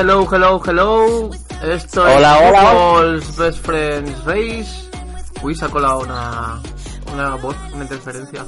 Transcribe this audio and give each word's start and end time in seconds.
hello, 0.00 0.26
hello, 0.32 0.60
hello. 0.66 1.30
Esto 1.62 2.02
Hola, 2.02 2.38
es 2.38 2.48
hola. 2.48 2.60
RuPaul's 2.72 3.36
Best 3.36 3.58
Friends 3.64 4.24
Race. 4.24 4.90
Uy, 5.42 5.54
se 5.54 5.64
ha 5.64 5.68
colado 5.68 6.00
una, 6.00 6.60
una 7.12 7.34
voz, 7.36 7.56
una 7.72 7.82
interferencia. 7.84 8.44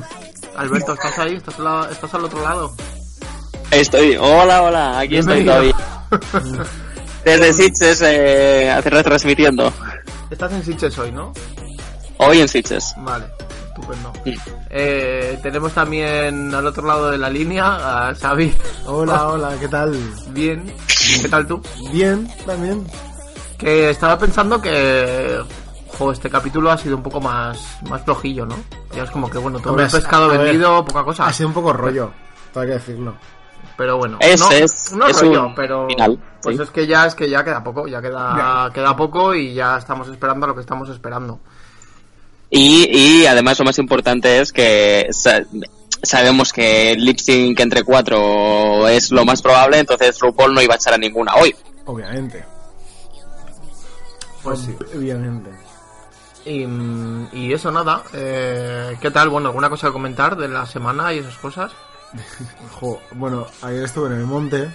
Alberto, 0.56 0.92
¿estás 0.94 1.18
ahí? 1.18 1.34
¿Estás, 1.36 1.58
al 1.58 1.64
la- 1.64 1.88
¿Estás 1.90 2.14
al 2.14 2.24
otro 2.24 2.42
lado? 2.42 2.74
Estoy, 3.70 4.16
hola, 4.16 4.62
hola, 4.62 4.98
aquí 4.98 5.16
estoy 5.18 5.44
todavía. 5.44 5.74
Desde 7.24 7.52
Sitges, 7.52 8.02
eh, 8.02 8.80
retransmitiendo. 8.84 9.72
Estás 10.30 10.52
en 10.52 10.64
Sitges 10.64 10.98
hoy, 10.98 11.12
¿no? 11.12 11.32
Hoy 12.18 12.40
en 12.40 12.48
Sitges. 12.48 12.94
Vale, 12.98 13.26
estupendo. 13.80 14.12
Sí. 14.24 14.36
Eh, 14.70 15.38
tenemos 15.42 15.72
también 15.72 16.54
al 16.54 16.66
otro 16.66 16.86
lado 16.86 17.10
de 17.10 17.18
la 17.18 17.30
línea 17.30 18.08
a 18.08 18.14
Xavi. 18.14 18.54
Hola, 18.86 19.28
hola, 19.28 19.56
¿qué 19.58 19.68
tal? 19.68 19.96
Bien. 20.28 20.72
¿Qué 21.22 21.28
tal 21.28 21.46
tú? 21.46 21.60
Bien, 21.92 22.28
también. 22.46 22.86
Que 23.58 23.90
estaba 23.90 24.18
pensando 24.18 24.60
que... 24.60 25.40
Jo, 25.98 26.12
este 26.12 26.30
capítulo 26.30 26.70
ha 26.70 26.78
sido 26.78 26.96
un 26.96 27.02
poco 27.02 27.20
más, 27.20 27.78
más 27.88 28.02
flojillo, 28.04 28.46
¿no? 28.46 28.56
Ya 28.94 29.02
es 29.04 29.10
como 29.10 29.28
que, 29.28 29.36
bueno, 29.38 29.58
todo 29.58 29.70
Hombre, 29.70 29.84
el 29.86 29.90
pescado 29.90 30.26
a 30.26 30.28
ver, 30.28 30.40
vendido, 30.46 30.82
poca 30.84 31.04
cosa. 31.04 31.26
Ha 31.26 31.32
sido 31.32 31.48
un 31.48 31.54
poco 31.54 31.72
rollo, 31.74 32.10
hay 32.54 32.66
que 32.68 32.72
decirlo. 32.74 33.14
Pero 33.76 33.98
bueno, 33.98 34.16
Es- 34.20 34.40
no, 34.40 34.50
es- 34.50 34.92
no 34.92 35.06
es 35.06 35.20
rollo, 35.20 35.46
un 35.48 35.54
pero 35.54 35.86
final, 35.88 36.18
pues 36.42 36.56
sí. 36.56 36.62
es 36.62 36.70
que 36.70 36.86
ya 36.86 37.04
es 37.06 37.14
que 37.14 37.28
ya 37.28 37.44
queda 37.44 37.62
poco, 37.62 37.86
ya 37.86 38.00
queda 38.00 38.70
queda 38.72 38.96
poco 38.96 39.34
y 39.34 39.52
ya 39.52 39.76
estamos 39.76 40.08
esperando 40.08 40.46
lo 40.46 40.54
que 40.54 40.60
estamos 40.62 40.88
esperando. 40.88 41.40
Y, 42.50 42.88
y 43.22 43.26
además 43.26 43.58
lo 43.60 43.64
más 43.64 43.78
importante 43.78 44.40
es 44.40 44.52
que 44.52 45.06
sa- 45.12 45.44
sabemos 46.02 46.52
que 46.52 46.92
el 46.92 47.04
lip 47.04 47.18
sync 47.18 47.60
entre 47.60 47.84
cuatro 47.84 48.88
es 48.88 49.10
lo 49.12 49.24
más 49.24 49.40
probable, 49.40 49.78
entonces 49.78 50.18
RuPaul 50.18 50.52
no 50.54 50.60
iba 50.62 50.74
a 50.74 50.76
echar 50.76 50.94
a 50.94 50.98
ninguna 50.98 51.34
hoy. 51.36 51.54
Obviamente. 51.86 52.44
Pues 54.42 54.60
sí. 54.60 54.76
Obviamente. 54.96 55.50
Y, 56.46 56.66
mm, 56.66 57.28
y 57.32 57.52
eso 57.52 57.70
nada, 57.70 58.02
eh, 58.14 58.96
¿qué 59.00 59.10
tal? 59.10 59.28
Bueno, 59.28 59.48
alguna 59.48 59.68
cosa 59.68 59.88
que 59.88 59.92
comentar 59.92 60.36
de 60.36 60.48
la 60.48 60.66
semana 60.66 61.12
y 61.12 61.18
esas 61.18 61.36
cosas. 61.38 61.72
Jo, 62.80 63.00
bueno, 63.12 63.46
ayer 63.62 63.84
estuve 63.84 64.06
en 64.08 64.14
el 64.20 64.24
monte 64.26 64.68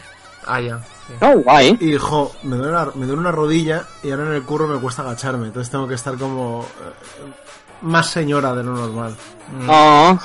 Ah, 0.47 0.61
ya. 0.61 0.77
sí. 1.07 1.13
Oh, 1.21 1.39
guay. 1.39 1.75
y, 1.81 1.97
jo, 1.97 2.31
me 2.43 2.55
duele, 2.55 2.71
una, 2.71 2.85
me 2.93 3.05
duele 3.07 3.19
una 3.19 3.31
rodilla 3.31 3.87
y 4.03 4.11
ahora 4.11 4.27
en 4.27 4.33
el 4.33 4.43
curro 4.43 4.67
me 4.67 4.79
cuesta 4.79 5.01
agacharme. 5.01 5.47
Entonces 5.47 5.71
tengo 5.71 5.87
que 5.87 5.95
estar 5.95 6.15
como 6.19 6.61
eh, 6.63 7.33
más 7.81 8.07
señora 8.07 8.53
de 8.53 8.63
lo 8.63 8.73
normal. 8.73 9.15
Mm. 9.51 9.69
Oh, 9.69 10.19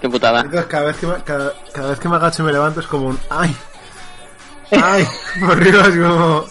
qué 0.00 0.08
putada. 0.08 0.40
Entonces 0.40 0.66
cada 0.66 0.84
vez 0.86 0.96
que 0.96 1.06
me, 1.06 1.14
cada, 1.22 1.52
cada 1.72 1.90
vez 1.90 2.00
que 2.00 2.08
me 2.08 2.16
agacho 2.16 2.42
y 2.42 2.46
me 2.46 2.52
levanto 2.52 2.80
es 2.80 2.86
como 2.86 3.08
un 3.08 3.18
¡ay! 3.30 3.56
¡ay! 4.70 5.06
Por 5.40 5.52
arriba 5.52 5.82
es 5.82 5.96
como... 5.96 6.44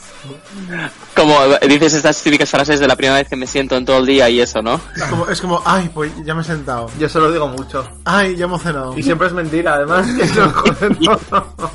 Como 1.16 1.38
dices 1.68 1.94
estas 1.94 2.20
típicas 2.22 2.50
frases 2.50 2.80
de 2.80 2.88
la 2.88 2.96
primera 2.96 3.18
vez 3.18 3.28
que 3.30 3.36
me 3.36 3.46
siento 3.46 3.76
en 3.76 3.86
todo 3.86 4.00
el 4.00 4.08
día 4.08 4.28
y 4.28 4.42
eso, 4.42 4.62
¿no? 4.62 4.82
Es 4.96 5.04
como, 5.04 5.28
es 5.28 5.42
como 5.42 5.62
¡ay! 5.66 5.90
Pues 5.94 6.12
ya 6.24 6.34
me 6.34 6.42
he 6.42 6.46
sentado. 6.46 6.90
Yo 6.98 7.08
se 7.08 7.20
lo 7.20 7.32
digo 7.32 7.48
mucho. 7.48 7.88
¡ay! 8.06 8.36
Ya 8.36 8.46
hemos 8.46 8.64
cenado. 8.64 8.98
Y 8.98 9.04
siempre 9.04 9.28
es 9.28 9.34
mentira, 9.34 9.76
además, 9.76 10.08
que 10.18 10.28
se 10.28 10.40
lo 10.40 10.52
joden 10.52 10.98
todo. 10.98 11.72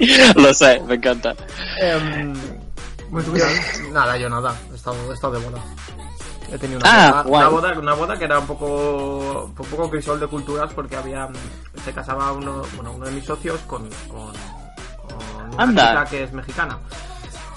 Lo 0.36 0.54
sé, 0.54 0.80
me 0.86 0.94
encanta. 0.94 1.34
Muy 3.10 3.22
bien. 3.24 3.92
Nada, 3.92 4.16
yo 4.16 4.28
nada. 4.28 4.54
He 4.72 4.76
estado, 4.76 4.96
he 5.10 5.14
estado 5.14 5.34
de 5.34 5.44
boda. 5.44 5.62
He 6.52 6.58
tenido 6.58 6.80
una, 6.80 7.08
Ah, 7.20 7.22
boda, 7.22 7.38
una 7.38 7.48
boda, 7.48 7.78
una 7.78 7.94
boda 7.94 8.18
que 8.18 8.24
era 8.24 8.38
un 8.38 8.46
poco, 8.46 9.44
un 9.44 9.54
poco 9.54 9.90
crisol 9.90 10.18
de 10.18 10.26
culturas 10.26 10.72
porque 10.74 10.96
había, 10.96 11.28
se 11.84 11.92
casaba 11.92 12.32
uno, 12.32 12.62
bueno, 12.74 12.92
uno 12.92 13.06
de 13.06 13.12
mis 13.12 13.24
socios 13.24 13.60
con, 13.66 13.88
con, 14.08 14.32
con 15.06 15.54
una 15.54 15.62
Anda. 15.62 15.88
chica 15.90 16.04
que 16.06 16.22
es 16.24 16.32
mexicana. 16.32 16.78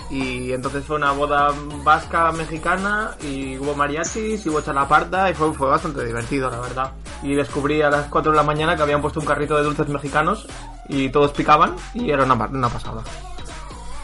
Y 0.09 0.51
entonces 0.51 0.85
fue 0.85 0.97
una 0.97 1.11
boda 1.11 1.51
vasca 1.83 2.31
mexicana 2.33 3.11
y 3.21 3.57
hubo 3.57 3.73
mariachis 3.73 4.45
y 4.45 4.49
hubo 4.49 4.61
chalaparta 4.61 5.29
y 5.31 5.33
fue, 5.33 5.51
fue 5.53 5.69
bastante 5.69 6.05
divertido, 6.05 6.51
la 6.51 6.59
verdad. 6.59 6.91
Y 7.23 7.33
descubrí 7.33 7.81
a 7.81 7.89
las 7.89 8.05
4 8.07 8.31
de 8.31 8.35
la 8.35 8.43
mañana 8.43 8.75
que 8.75 8.83
habían 8.83 9.01
puesto 9.01 9.19
un 9.19 9.25
carrito 9.25 9.55
de 9.55 9.63
dulces 9.63 9.87
mexicanos 9.87 10.45
y 10.87 11.09
todos 11.09 11.31
picaban 11.31 11.75
y 11.95 12.11
era 12.11 12.25
una, 12.25 12.35
una 12.35 12.69
pasada. 12.69 13.01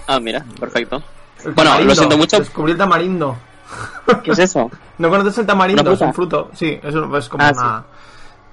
Ah, 0.08 0.20
mira, 0.20 0.44
perfecto. 0.60 1.04
El 1.46 1.52
Bueno, 1.52 1.80
lo 1.80 1.94
siento 1.94 2.18
mucho. 2.18 2.40
Descubrí 2.40 2.72
el 2.72 2.78
tamarindo. 2.80 3.38
¿Qué 4.24 4.32
es 4.32 4.40
eso? 4.40 4.70
¿No 4.98 5.10
conoces 5.10 5.38
el 5.40 5.46
tamarindo? 5.46 5.82
¿Una 5.84 5.94
Es 5.94 6.02
un 6.02 6.14
fruto. 6.14 6.50
Sí, 6.54 6.80
es, 6.82 6.96
un- 6.96 7.16
es 7.16 7.30
como 7.30 7.44
Ah, 7.44 7.52
una... 7.54 7.84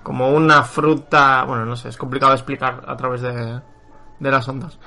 Como 0.03 0.31
una 0.31 0.63
fruta... 0.63 1.45
Bueno, 1.45 1.65
no 1.65 1.75
sé, 1.77 1.89
es 1.89 1.97
complicado 1.97 2.33
explicar 2.33 2.83
a 2.87 2.97
través 2.97 3.23
de, 3.23 3.61
de 4.21 4.31
las 4.31 4.47
ondas. 4.49 4.79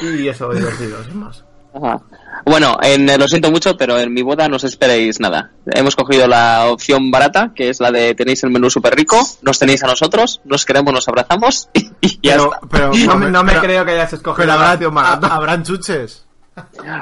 Y 0.00 0.28
eso, 0.28 0.48
divertido, 0.52 1.02
sin 1.04 1.18
más. 1.18 1.44
Ajá. 1.74 2.00
Bueno, 2.46 2.78
en, 2.82 3.08
eh, 3.10 3.18
lo 3.18 3.26
siento 3.26 3.50
mucho, 3.50 3.76
pero 3.76 3.98
en 3.98 4.12
mi 4.14 4.22
boda 4.22 4.48
no 4.48 4.56
os 4.56 4.64
esperéis 4.64 5.18
nada. 5.20 5.50
Hemos 5.66 5.96
cogido 5.96 6.26
la 6.28 6.66
opción 6.70 7.10
barata, 7.10 7.52
que 7.54 7.68
es 7.68 7.80
la 7.80 7.90
de 7.90 8.14
tenéis 8.14 8.42
el 8.44 8.50
menú 8.50 8.70
súper 8.70 8.94
rico, 8.94 9.16
nos 9.42 9.58
tenéis 9.58 9.82
a 9.82 9.88
nosotros, 9.88 10.40
nos 10.44 10.64
queremos, 10.64 10.92
nos 10.94 11.08
abrazamos 11.08 11.68
y 12.00 12.08
ya 12.22 12.34
Pero, 12.36 12.44
está. 12.54 12.66
pero, 12.70 12.90
No, 13.06 13.16
me- 13.16 13.30
no 13.30 13.42
me 13.42 13.52
pero- 13.52 13.62
creo 13.64 13.84
que 13.84 13.90
hayas 13.92 14.12
escogido 14.12 14.46
la 14.46 14.72
opción 14.74 14.94
barata. 14.94 15.26
ha- 15.26 15.34
habrán 15.36 15.62
chuches. 15.64 16.24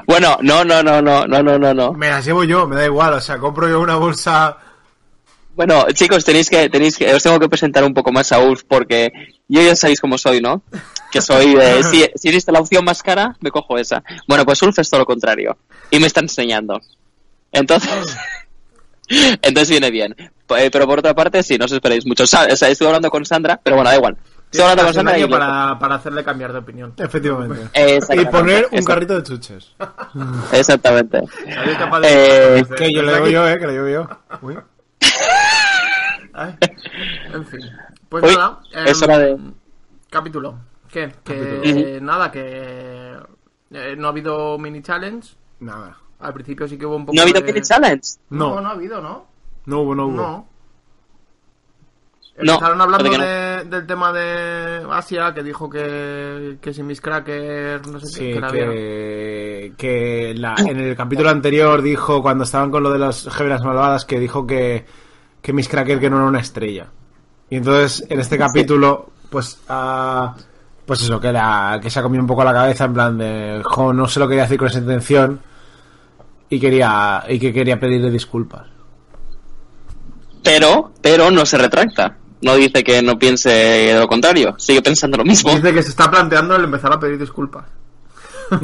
Bueno, 0.06 0.38
no, 0.42 0.64
no, 0.64 0.82
no, 0.82 1.00
no, 1.02 1.26
no, 1.26 1.42
no, 1.42 1.58
no, 1.58 1.74
no. 1.74 1.92
Me 1.92 2.08
las 2.08 2.24
llevo 2.24 2.44
yo, 2.44 2.66
me 2.66 2.76
da 2.76 2.84
igual. 2.86 3.14
O 3.14 3.20
sea, 3.20 3.38
compro 3.38 3.68
yo 3.68 3.80
una 3.80 3.96
bolsa. 3.96 4.56
Bueno, 5.54 5.86
chicos, 5.94 6.24
tenéis 6.24 6.50
que, 6.50 6.68
tenéis 6.68 6.98
que, 6.98 7.12
os 7.14 7.22
tengo 7.22 7.40
que 7.40 7.48
presentar 7.48 7.82
un 7.84 7.94
poco 7.94 8.12
más 8.12 8.30
a 8.32 8.38
Ulf 8.40 8.64
porque 8.68 9.10
yo 9.48 9.62
ya 9.62 9.74
sabéis 9.74 10.00
cómo 10.00 10.18
soy, 10.18 10.40
¿no? 10.42 10.62
Que 11.10 11.22
soy 11.22 11.54
de, 11.54 11.82
si, 11.90 12.04
si 12.14 12.28
existe 12.28 12.52
la 12.52 12.60
opción 12.60 12.84
más 12.84 13.02
cara, 13.02 13.36
me 13.40 13.50
cojo 13.50 13.78
esa. 13.78 14.02
Bueno, 14.28 14.44
pues 14.44 14.60
Ulf 14.62 14.78
es 14.78 14.90
todo 14.90 15.00
lo 15.00 15.06
contrario. 15.06 15.56
Y 15.90 15.98
me 15.98 16.06
está 16.08 16.20
enseñando. 16.20 16.78
Entonces, 17.52 17.90
entonces 19.08 19.70
viene 19.70 19.90
bien. 19.90 20.14
Eh, 20.18 20.68
Pero 20.70 20.86
por 20.86 20.98
otra 20.98 21.14
parte, 21.14 21.42
sí, 21.42 21.56
no 21.58 21.64
os 21.64 21.72
esperéis 21.72 22.06
mucho. 22.06 22.26
Sa- 22.26 22.46
o 22.52 22.56
sea, 22.56 22.68
estuve 22.68 22.88
hablando 22.88 23.10
con 23.10 23.24
Sandra, 23.24 23.58
pero 23.62 23.76
bueno, 23.76 23.90
da 23.90 23.96
igual. 23.96 24.16
Un 24.52 24.94
Sandra 24.94 25.18
y... 25.18 25.22
año 25.22 25.28
para, 25.30 25.78
para 25.78 25.94
hacerle 25.96 26.24
cambiar 26.24 26.52
de 26.52 26.58
opinión. 26.60 26.94
Efectivamente. 26.96 27.68
Y 28.14 28.24
poner 28.26 28.68
un 28.72 28.82
carrito 28.84 29.14
de 29.14 29.22
chuches. 29.22 29.74
Exactamente. 30.52 31.22
¿Sabéis 31.52 31.76
capaz 31.78 32.00
de- 32.00 32.58
Eh, 32.60 32.64
Que 32.76 32.92
yo 32.92 33.02
lo 33.02 33.12
digo 33.14 33.26
yo, 33.28 33.48
eh, 33.48 33.58
que 33.58 33.66
lo 33.66 33.72
digo 33.72 33.88
yo. 33.88 34.08
Uy. 34.42 34.56
En 37.32 37.46
fin. 37.46 37.60
Pues 38.08 38.24
Uy, 38.24 38.34
nada. 38.36 38.60
em, 38.72 38.86
es 38.88 39.02
hora 39.02 39.18
de... 39.18 39.38
Capítulo. 40.10 40.58
¿Qué? 40.90 41.12
Que 41.24 41.56
Capítulo. 41.56 42.00
nada, 42.02 42.30
que 42.30 43.16
eh, 43.72 43.96
no 43.96 44.06
ha 44.06 44.10
habido 44.10 44.58
mini 44.58 44.82
challenge. 44.82 45.30
Nada. 45.60 45.96
Al 46.20 46.32
principio 46.34 46.68
sí 46.68 46.78
que 46.78 46.86
hubo 46.86 46.96
un 46.96 47.06
poco 47.06 47.14
¿No 47.16 47.22
ha 47.22 47.24
habido 47.24 47.40
de... 47.40 47.46
mini 47.52 47.62
challenge? 47.62 48.18
No, 48.30 48.54
No, 48.56 48.60
no 48.60 48.68
ha 48.68 48.72
habido, 48.72 49.00
¿no? 49.02 49.26
no 49.66 49.80
hubo, 49.80 49.94
no 49.94 50.06
hubo. 50.06 50.16
No. 50.16 50.48
No, 52.42 52.52
Empezaron 52.54 52.80
hablando 52.82 53.10
de- 53.10 53.64
del 53.64 53.86
tema 53.86 54.12
de 54.12 54.86
Asia, 54.92 55.32
que 55.32 55.42
dijo 55.42 55.70
que, 55.70 56.58
que 56.60 56.74
si 56.74 56.82
Miss 56.82 57.00
Cracker, 57.00 57.86
no 57.88 57.98
sé 57.98 58.06
Sí, 58.08 58.32
qué, 58.34 58.40
que 58.40 59.72
que, 59.78 60.34
la- 60.36 60.54
en 60.58 60.78
el 60.78 60.94
capítulo 60.96 61.30
anterior 61.30 61.80
dijo, 61.80 62.20
cuando 62.20 62.44
estaban 62.44 62.70
con 62.70 62.82
lo 62.82 62.90
de 62.90 62.98
las 62.98 63.26
gemelas 63.32 63.62
malvadas, 63.64 64.04
que 64.04 64.20
dijo 64.20 64.46
que, 64.46 64.84
que 65.40 65.52
Miss 65.54 65.68
Cracker 65.68 65.98
que 65.98 66.10
no 66.10 66.18
era 66.18 66.26
una 66.26 66.40
estrella. 66.40 66.88
Y 67.48 67.56
entonces, 67.56 68.04
en 68.10 68.20
este 68.20 68.36
capítulo, 68.36 69.08
pues, 69.30 69.58
ah, 69.70 70.34
pues 70.84 71.00
eso, 71.02 71.18
que, 71.18 71.32
la, 71.32 71.78
que 71.82 71.88
se 71.88 72.00
ha 72.00 72.02
comido 72.02 72.20
un 72.22 72.28
poco 72.28 72.44
la 72.44 72.52
cabeza, 72.52 72.84
en 72.84 72.92
plan 72.92 73.16
de, 73.16 73.62
jo, 73.64 73.94
no 73.94 74.06
sé 74.08 74.20
lo 74.20 74.26
que 74.26 74.32
quería 74.32 74.42
decir 74.44 74.58
con 74.58 74.68
esa 74.68 74.78
intención, 74.80 75.40
y 76.50 76.60
quería, 76.60 77.24
y 77.28 77.38
que 77.38 77.52
quería 77.52 77.80
pedirle 77.80 78.10
disculpas. 78.10 78.66
Pero, 80.42 80.92
pero 81.00 81.30
no 81.30 81.44
se 81.46 81.58
retracta. 81.58 82.18
No 82.46 82.54
dice 82.54 82.84
que 82.84 83.02
no 83.02 83.18
piense 83.18 83.92
lo 83.98 84.06
contrario. 84.06 84.54
Sigue 84.56 84.80
pensando 84.80 85.16
lo 85.16 85.24
mismo. 85.24 85.50
Dice 85.50 85.74
que 85.74 85.82
se 85.82 85.88
está 85.88 86.08
planteando 86.08 86.54
el 86.54 86.62
empezar 86.62 86.92
a 86.92 87.00
pedir 87.00 87.18
disculpas. 87.18 87.64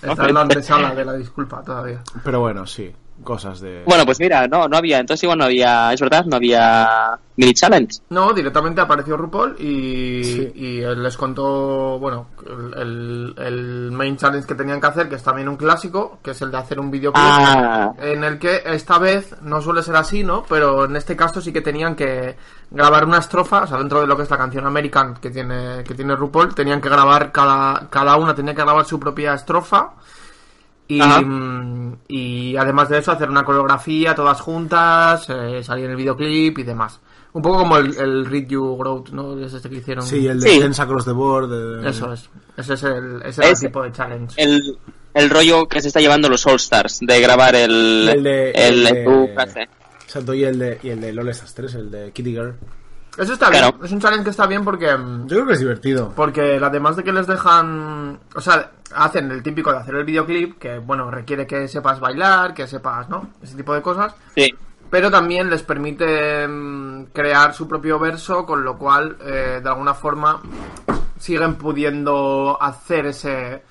Está 0.00 0.28
en 0.28 0.34
la 0.34 0.42
antesala 0.42 0.94
de 0.94 1.04
la 1.04 1.14
disculpa 1.14 1.60
todavía. 1.64 2.00
Pero 2.22 2.38
bueno, 2.38 2.68
sí, 2.68 2.94
cosas 3.24 3.60
de... 3.60 3.82
Bueno, 3.86 4.04
pues 4.04 4.18
mira, 4.20 4.46
no, 4.46 4.68
no 4.68 4.76
había. 4.76 4.98
Entonces 4.98 5.22
igual 5.24 5.38
no 5.38 5.44
había, 5.44 5.92
es 5.92 6.00
verdad, 6.00 6.24
no 6.24 6.36
había 6.36 7.18
mini 7.36 7.54
challenge. 7.54 7.98
No, 8.10 8.32
directamente 8.32 8.80
apareció 8.80 9.16
RuPaul 9.16 9.56
y, 9.60 10.24
Sí. 10.24 10.52
y 10.54 10.80
él 10.80 11.02
les 11.02 11.16
contó, 11.16 11.98
bueno, 11.98 12.26
el, 12.46 12.74
el- 12.78 13.34
el 13.38 13.92
main 13.92 14.16
challenge 14.16 14.46
que 14.46 14.54
tenían 14.54 14.80
que 14.80 14.86
hacer, 14.88 15.08
que 15.08 15.14
es 15.16 15.22
también 15.22 15.48
un 15.48 15.56
clásico, 15.56 16.18
que 16.22 16.32
es 16.32 16.42
el 16.42 16.50
de 16.50 16.58
hacer 16.58 16.78
un 16.80 16.90
videoclip. 16.90 17.22
Ah, 17.24 17.92
En 17.98 18.24
el 18.24 18.38
que 18.38 18.62
esta 18.66 18.98
vez 18.98 19.34
no 19.42 19.60
suele 19.62 19.82
ser 19.82 19.96
así, 19.96 20.22
¿no? 20.24 20.44
Pero 20.48 20.84
en 20.84 20.96
este 20.96 21.16
caso 21.16 21.40
sí 21.40 21.52
que 21.52 21.60
tenían 21.62 21.94
que 21.96 22.36
grabar 22.70 23.04
una 23.04 23.18
estrofa, 23.18 23.62
o 23.62 23.66
sea, 23.66 23.78
dentro 23.78 24.00
de 24.00 24.06
lo 24.06 24.16
que 24.16 24.22
es 24.24 24.30
la 24.30 24.38
canción 24.38 24.66
American 24.66 25.14
que 25.14 25.30
tiene, 25.30 25.82
que 25.84 25.94
tiene 25.94 26.14
RuPaul, 26.16 26.54
tenían 26.54 26.80
que 26.80 26.88
grabar 26.88 27.32
cada, 27.32 27.88
cada 27.90 28.16
una, 28.16 28.34
tenía 28.34 28.54
que 28.54 28.62
grabar 28.62 28.84
su 28.84 28.98
propia 29.00 29.34
estrofa. 29.34 29.90
Y, 30.90 31.00
mm, 31.00 31.96
y 32.08 32.56
además 32.56 32.88
de 32.88 32.98
eso, 32.98 33.12
hacer 33.12 33.30
una 33.30 33.44
coreografía 33.44 34.14
todas 34.14 34.40
juntas, 34.40 35.26
eh, 35.28 35.62
salir 35.62 35.84
en 35.84 35.92
el 35.92 35.96
videoclip 35.96 36.58
y 36.58 36.62
demás. 36.64 37.00
Un 37.32 37.42
poco 37.42 37.58
como 37.58 37.76
el, 37.76 37.96
el 37.96 38.26
Read 38.26 38.48
You 38.48 38.76
Growth, 38.76 39.10
¿no? 39.10 39.38
Es 39.38 39.52
este 39.54 39.70
que 39.70 39.76
hicieron. 39.76 40.04
Sí, 40.04 40.26
el 40.26 40.40
de 40.40 40.48
Sí. 40.48 40.58
Dance 40.60 40.82
Across 40.82 41.04
the 41.04 41.12
Board. 41.12 41.48
de- 41.82 41.88
Eso 41.88 42.12
es. 42.12 42.28
Ese 42.56 42.74
es 42.74 42.82
el, 42.82 43.22
ese 43.24 43.40
era 43.42 43.50
el 43.50 43.58
tipo 43.60 43.82
de 43.84 43.92
challenge. 43.92 44.34
el, 44.42 44.78
el 45.14 45.30
rollo 45.30 45.68
que 45.68 45.80
se 45.80 45.86
está 45.88 46.00
llevando 46.00 46.28
los 46.28 46.44
All 46.46 46.56
Stars, 46.56 46.98
de 47.02 47.20
grabar 47.20 47.54
el, 47.54 48.08
el 48.08 48.22
de- 48.24 48.50
el, 48.50 48.84
el 48.86 48.94
de- 49.04 49.30
frase. 49.34 49.68
Exacto, 50.02 50.34
y 50.34 50.42
el 50.42 50.58
de, 50.58 50.80
y 50.82 50.88
el 50.88 51.00
de 51.00 51.12
LOL 51.12 51.28
Estas 51.28 51.54
3, 51.54 51.72
el 51.76 51.90
de 51.92 52.10
Kitty 52.10 52.32
Girl. 52.32 52.54
Eso 53.20 53.34
está 53.34 53.50
Claro. 53.50 53.72
bien. 53.72 53.84
Es 53.84 53.92
un 53.92 54.00
challenge 54.00 54.24
que 54.24 54.30
está 54.30 54.46
bien 54.46 54.64
porque... 54.64 54.96
mm, 54.96 55.26
Yo 55.26 55.36
creo 55.36 55.46
que 55.46 55.52
es 55.52 55.60
divertido. 55.60 56.12
Porque 56.16 56.58
además 56.62 56.96
de 56.96 57.04
que 57.04 57.12
les 57.12 57.26
dejan, 57.26 58.18
o 58.34 58.40
sea, 58.40 58.70
hacen 58.94 59.30
el 59.30 59.42
típico 59.42 59.70
de 59.72 59.78
hacer 59.78 59.94
el 59.94 60.04
videoclip, 60.04 60.58
que 60.58 60.78
bueno, 60.78 61.10
requiere 61.10 61.46
que 61.46 61.68
sepas 61.68 62.00
bailar, 62.00 62.54
que 62.54 62.66
sepas, 62.66 63.08
¿no? 63.08 63.30
Ese 63.42 63.56
tipo 63.56 63.74
de 63.74 63.82
cosas. 63.82 64.14
Sí. 64.34 64.54
Pero 64.90 65.10
también 65.10 65.48
les 65.50 65.62
permite 65.62 66.48
mm, 66.48 67.04
crear 67.12 67.54
su 67.54 67.68
propio 67.68 67.98
verso, 67.98 68.44
con 68.46 68.64
lo 68.64 68.76
cual, 68.76 69.16
eh, 69.20 69.60
de 69.62 69.68
alguna 69.68 69.94
forma, 69.94 70.40
siguen 71.18 71.54
pudiendo 71.56 72.56
hacer 72.60 73.06
ese... 73.06 73.62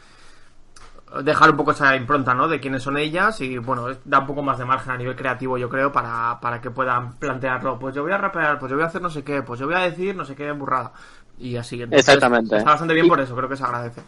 dejar 1.23 1.51
un 1.51 1.57
poco 1.57 1.71
esa 1.71 1.95
impronta, 1.95 2.33
¿no? 2.33 2.47
De 2.47 2.59
quiénes 2.59 2.83
son 2.83 2.97
ellas 2.97 3.39
y, 3.41 3.57
bueno, 3.57 3.87
da 4.05 4.19
un 4.19 4.27
poco 4.27 4.41
más 4.41 4.57
de 4.57 4.65
margen 4.65 4.91
a 4.91 4.97
nivel 4.97 5.15
creativo, 5.15 5.57
yo 5.57 5.69
creo, 5.69 5.91
para, 5.91 6.39
para 6.39 6.61
que 6.61 6.69
puedan 6.71 7.13
plantearlo. 7.17 7.79
Pues 7.79 7.95
yo 7.95 8.03
voy 8.03 8.11
a 8.11 8.17
rapear, 8.17 8.59
pues 8.59 8.69
yo 8.69 8.75
voy 8.75 8.83
a 8.83 8.87
hacer 8.87 9.01
no 9.01 9.09
sé 9.09 9.23
qué, 9.23 9.41
pues 9.41 9.59
yo 9.59 9.65
voy 9.65 9.75
a 9.75 9.79
decir 9.79 10.15
no 10.15 10.25
sé 10.25 10.35
qué 10.35 10.51
burrada. 10.51 10.91
Y 11.39 11.55
así. 11.55 11.81
Entonces, 11.81 11.99
Exactamente. 12.07 12.57
Está 12.57 12.71
bastante 12.71 12.93
bien 12.93 13.07
por 13.07 13.19
eso, 13.19 13.35
creo 13.35 13.47
que 13.49 13.55
se 13.57 13.63
agradece. 13.63 14.01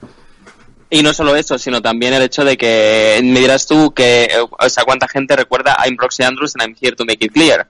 Y 0.89 1.01
no 1.01 1.13
solo 1.13 1.36
eso, 1.38 1.57
sino 1.57 1.81
también 1.81 2.13
el 2.13 2.21
hecho 2.21 2.44
de 2.44 2.57
que 2.57 3.19
me 3.24 3.39
dirás 3.39 3.65
tú 3.65 3.94
que, 3.94 4.30
o 4.50 4.69
sea, 4.69 4.83
cuánta 4.83 5.07
gente 5.07 5.36
recuerda 5.38 5.77
I'm 5.86 5.95
Roxy 5.97 6.24
Andrews 6.24 6.54
and 6.56 6.63
I'm 6.69 6.75
here 6.81 6.95
to 6.95 7.06
make 7.06 7.25
it 7.25 7.31
clear. 7.31 7.68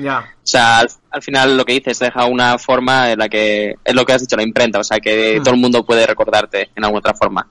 Ya. 0.00 0.20
O 0.20 0.46
sea, 0.46 0.78
al, 0.78 0.88
al 1.10 1.22
final 1.22 1.56
lo 1.56 1.64
que 1.64 1.72
dices 1.72 1.98
deja 1.98 2.24
una 2.26 2.56
forma 2.58 3.10
en 3.10 3.18
la 3.18 3.28
que 3.28 3.74
es 3.84 3.94
lo 3.94 4.06
que 4.06 4.12
has 4.12 4.20
dicho, 4.22 4.36
la 4.36 4.44
imprenta, 4.44 4.78
o 4.78 4.84
sea, 4.84 5.00
que 5.00 5.40
Mm. 5.40 5.42
todo 5.42 5.54
el 5.54 5.60
mundo 5.60 5.84
puede 5.84 6.06
recordarte 6.06 6.70
en 6.76 6.84
alguna 6.84 7.00
otra 7.00 7.14
forma. 7.14 7.46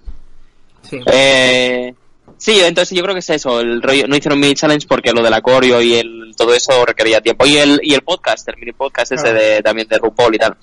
Sí. 0.81 0.99
Eh, 1.05 1.93
sí, 2.37 2.59
entonces 2.61 2.97
yo 2.97 3.03
creo 3.03 3.15
que 3.15 3.19
es 3.19 3.29
eso, 3.29 3.59
el 3.59 3.81
rollo, 3.81 4.07
no 4.07 4.15
hicieron 4.15 4.39
mini 4.39 4.53
challenge 4.53 4.87
porque 4.87 5.13
lo 5.13 5.21
del 5.21 5.33
acorio 5.33 5.81
y 5.81 5.95
el, 5.95 6.33
todo 6.35 6.53
eso 6.53 6.85
requería 6.85 7.21
tiempo. 7.21 7.45
Y 7.45 7.57
el, 7.57 7.79
y 7.83 7.93
el 7.93 8.01
podcast, 8.01 8.47
el 8.49 8.57
mini 8.57 8.73
podcast 8.73 9.11
ese 9.11 9.33
de, 9.33 9.61
también 9.61 9.87
de 9.87 9.97
RuPaul 9.97 10.35
y 10.35 10.39
tal. 10.39 10.57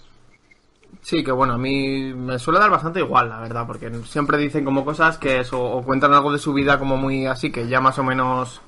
Sí, 1.09 1.25
que 1.25 1.33
bueno, 1.33 1.55
a 1.55 1.59
mí 1.59 2.13
me 2.13 2.39
suele 2.39 2.59
dar 2.59 2.69
bastante 2.69 3.01
igual, 3.01 3.31
la 3.31 3.41
verdad, 3.41 3.67
porque 3.67 3.91
siempre 4.07 4.37
dicen 4.37 4.63
como 4.63 4.85
cosas 4.85 5.17
que 5.17 5.41
eso, 5.41 5.59
o 5.59 5.83
cuentan 5.83 6.13
algo 6.13 6.33
de 6.33 6.39
su 6.39 6.53
vida 6.53 6.79
como 6.79 6.99
muy 6.99 7.25
así, 7.27 7.51
que 7.51 7.67
ya 7.67 7.81
más 7.81 7.99
o 7.99 8.05
menos 8.05 8.61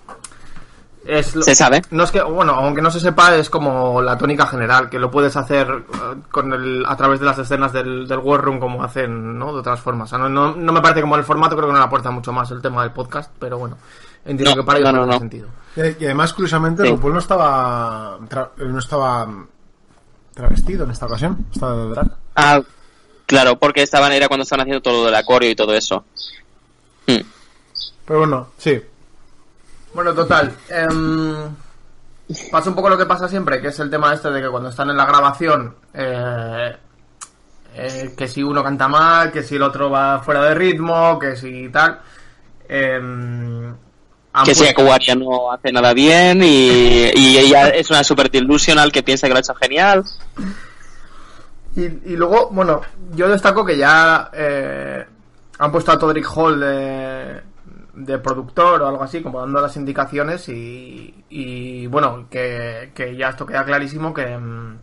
es 1.05 1.35
lo- 1.35 1.43
Se 1.43 1.55
sabe. 1.55 1.82
No 1.91 2.05
es 2.05 2.11
que, 2.11 2.23
bueno, 2.23 2.52
aunque 2.55 2.82
no 2.82 2.91
se 2.91 3.00
sepa, 3.00 3.35
es 3.37 3.49
como 3.50 4.00
la 4.02 4.17
tónica 4.19 4.47
general, 4.47 4.88
que 4.91 4.99
lo 4.99 5.11
puedes 5.11 5.37
hacer 5.37 5.67
eh, 5.70 6.14
con 6.31 6.52
el, 6.52 6.85
a 6.87 6.97
través 6.97 7.20
de 7.20 7.26
las 7.26 7.38
escenas 7.38 7.73
del, 7.73 8.06
del 8.06 8.19
War 8.19 8.41
Room 8.43 8.61
como 8.61 8.82
hacen, 8.85 9.38
¿no? 9.38 9.52
De 9.52 9.61
otras 9.61 9.81
formas. 9.81 10.08
O 10.08 10.11
sea, 10.11 10.19
no, 10.19 10.29
no, 10.29 10.55
no 10.55 10.73
me 10.73 10.81
parece 10.81 11.00
como 11.00 11.17
el 11.17 11.25
formato, 11.25 11.56
creo 11.56 11.69
que 11.69 11.73
no 11.73 11.79
le 11.79 11.85
aporta 11.85 12.11
mucho 12.11 12.32
más 12.32 12.50
el 12.50 12.61
tema 12.62 12.82
del 12.82 12.93
podcast, 12.93 13.31
pero 13.38 13.58
bueno, 13.58 13.76
entiendo 14.25 14.55
No, 14.56 14.62
que 14.62 14.67
para 14.67 14.79
ellos 14.79 14.93
no, 14.93 14.99
no, 15.00 15.05
tiene 15.06 15.19
sentido. 15.19 15.49
Y 15.76 16.02
y 16.02 16.06
además, 16.06 16.32
curiosamente, 16.32 16.82
Sí. 16.85 16.91
RuPaul 16.91 17.12
no 17.14 17.19
estaba, 17.19 18.19
tra- 18.29 18.50
no 18.58 18.79
estaba 18.79 19.29
travestido 20.35 20.85
en 20.85 20.91
esta 20.91 21.06
ocasión. 21.06 21.47
Estaba 21.52 21.76
de 21.76 21.88
drag. 21.91 22.06
Ah, 22.37 22.61
claro, 23.26 23.58
porque 23.58 23.82
estaban, 23.82 24.12
era 24.12 24.29
cuando 24.29 24.43
estaban 24.44 24.62
haciendo 24.62 24.82
todo 24.82 25.00
lo 25.00 25.05
del 25.06 25.14
acorio 25.14 25.50
y 25.50 25.55
todo 25.56 25.75
eso. 25.75 26.05
Hmm. 27.06 27.20
Pero 28.05 28.19
bueno, 28.20 28.49
sí. 28.58 28.81
Bueno, 29.95 30.15
total. 30.15 30.53
em, 30.69 31.35
pasa 32.51 32.69
un 32.71 32.77
poco 32.77 32.89
lo 32.89 32.99
que 32.99 33.07
pasa 33.07 33.29
siempre, 33.29 33.61
que 33.61 33.69
es 33.69 33.79
el 33.81 33.91
tema 33.91 34.13
este 34.15 34.31
de 34.31 34.41
que 34.43 34.49
cuando 34.49 34.69
están 34.69 34.91
en 34.91 34.97
la 34.97 35.05
grabación, 35.07 35.75
eh, 35.95 36.77
eh, 37.75 38.15
que 38.17 38.29
si 38.29 38.43
uno 38.43 38.63
canta 38.63 38.89
mal, 38.89 39.33
que 39.33 39.43
si 39.43 39.57
el 39.57 39.63
otro 39.63 39.91
va 39.91 40.21
fuera 40.21 40.43
de 40.45 40.55
ritmo, 40.55 41.19
que 41.19 41.37
si 41.37 41.69
tal. 41.71 42.01
em, 42.69 43.75
Que 44.45 44.55
si 44.55 44.69
Aquaria 44.69 45.15
no 45.17 45.51
hace 45.51 45.73
nada 45.73 45.93
bien 45.93 46.41
y, 46.43 47.11
y 47.17 47.37
ella 47.39 47.69
es 47.71 47.91
una 47.91 48.05
super 48.05 48.31
delusional 48.31 48.93
que 48.93 49.03
piensa 49.03 49.27
que 49.27 49.33
lo 49.33 49.39
ha 49.39 49.41
hecho 49.41 49.55
genial. 49.57 50.05
Y, 51.75 51.83
y 51.83 52.17
luego, 52.17 52.49
bueno, 52.53 52.81
yo 53.15 53.29
destaco 53.29 53.65
que 53.65 53.77
ya 53.77 54.31
eh, 54.33 55.05
han 55.59 55.73
puesto 55.73 55.91
a 55.93 55.99
Todrick 55.99 56.27
Hall 56.37 56.61
de, 56.61 57.41
de 58.05 58.19
productor 58.19 58.82
o 58.82 58.87
algo 58.88 59.02
así, 59.02 59.23
como 59.23 59.41
dando 59.41 59.61
las 59.61 59.76
indicaciones 59.76 60.49
y, 60.49 61.25
y 61.28 61.87
bueno, 61.87 62.26
que, 62.30 62.90
que 62.95 63.16
ya 63.16 63.28
esto 63.30 63.47
queda 63.47 63.64
clarísimo 63.64 64.12
que, 64.14 64.37
mm, 64.37 64.78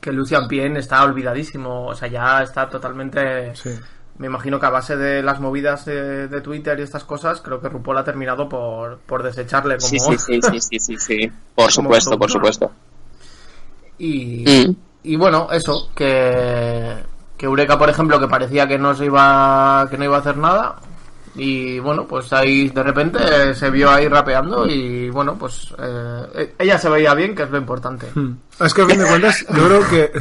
que 0.00 0.12
Lucian 0.12 0.46
Pien 0.48 0.76
está 0.76 1.02
olvidadísimo, 1.04 1.86
o 1.86 1.94
sea, 1.94 2.08
ya 2.08 2.42
está 2.42 2.68
totalmente... 2.68 3.54
Sí. 3.54 3.70
Me 4.18 4.28
imagino 4.28 4.58
que 4.58 4.64
a 4.64 4.70
base 4.70 4.96
de 4.96 5.22
las 5.22 5.40
movidas 5.40 5.84
de, 5.84 6.26
de 6.28 6.40
Twitter 6.40 6.78
y 6.78 6.82
estas 6.82 7.04
cosas, 7.04 7.42
creo 7.42 7.60
que 7.60 7.68
RuPaul 7.68 7.98
ha 7.98 8.04
terminado 8.04 8.48
por, 8.48 8.96
por 9.00 9.22
desecharle 9.22 9.76
como... 9.76 9.88
Sí, 9.88 9.98
sí, 9.98 10.16
sí, 10.16 10.40
sí, 10.40 10.60
sí, 10.60 10.78
sí, 10.80 10.96
sí. 10.96 11.32
Por 11.54 11.70
supuesto, 11.70 12.18
por 12.18 12.30
supuesto. 12.30 12.72
Y, 13.98 14.44
Mm. 14.68 14.76
y 15.04 15.16
bueno, 15.16 15.48
eso, 15.52 15.90
que, 15.94 16.96
que 17.36 17.46
Eureka, 17.46 17.78
por 17.78 17.88
ejemplo, 17.90 18.18
que 18.18 18.26
parecía 18.28 18.66
que 18.66 18.78
no 18.78 18.94
se 18.94 19.04
iba, 19.06 19.86
que 19.90 19.98
no 19.98 20.04
iba 20.04 20.16
a 20.16 20.20
hacer 20.20 20.36
nada. 20.38 20.76
Y 21.36 21.78
bueno, 21.78 22.06
pues 22.06 22.32
ahí 22.32 22.68
de 22.70 22.82
repente 22.82 23.18
eh, 23.20 23.54
se 23.54 23.70
vio 23.70 23.90
ahí 23.90 24.08
rapeando 24.08 24.66
y 24.66 25.10
bueno, 25.10 25.36
pues 25.38 25.74
eh, 25.78 26.54
ella 26.58 26.78
se 26.78 26.88
veía 26.88 27.12
bien, 27.14 27.34
que 27.34 27.42
es 27.44 27.50
lo 27.50 27.58
importante. 27.58 28.08
Hmm. 28.14 28.32
Es 28.60 28.72
que 28.74 28.82
a 28.82 28.86
fin 28.86 28.98
de 28.98 29.06
cuentas, 29.06 29.44
yo 29.54 29.66
creo 29.66 29.88
que, 29.88 30.12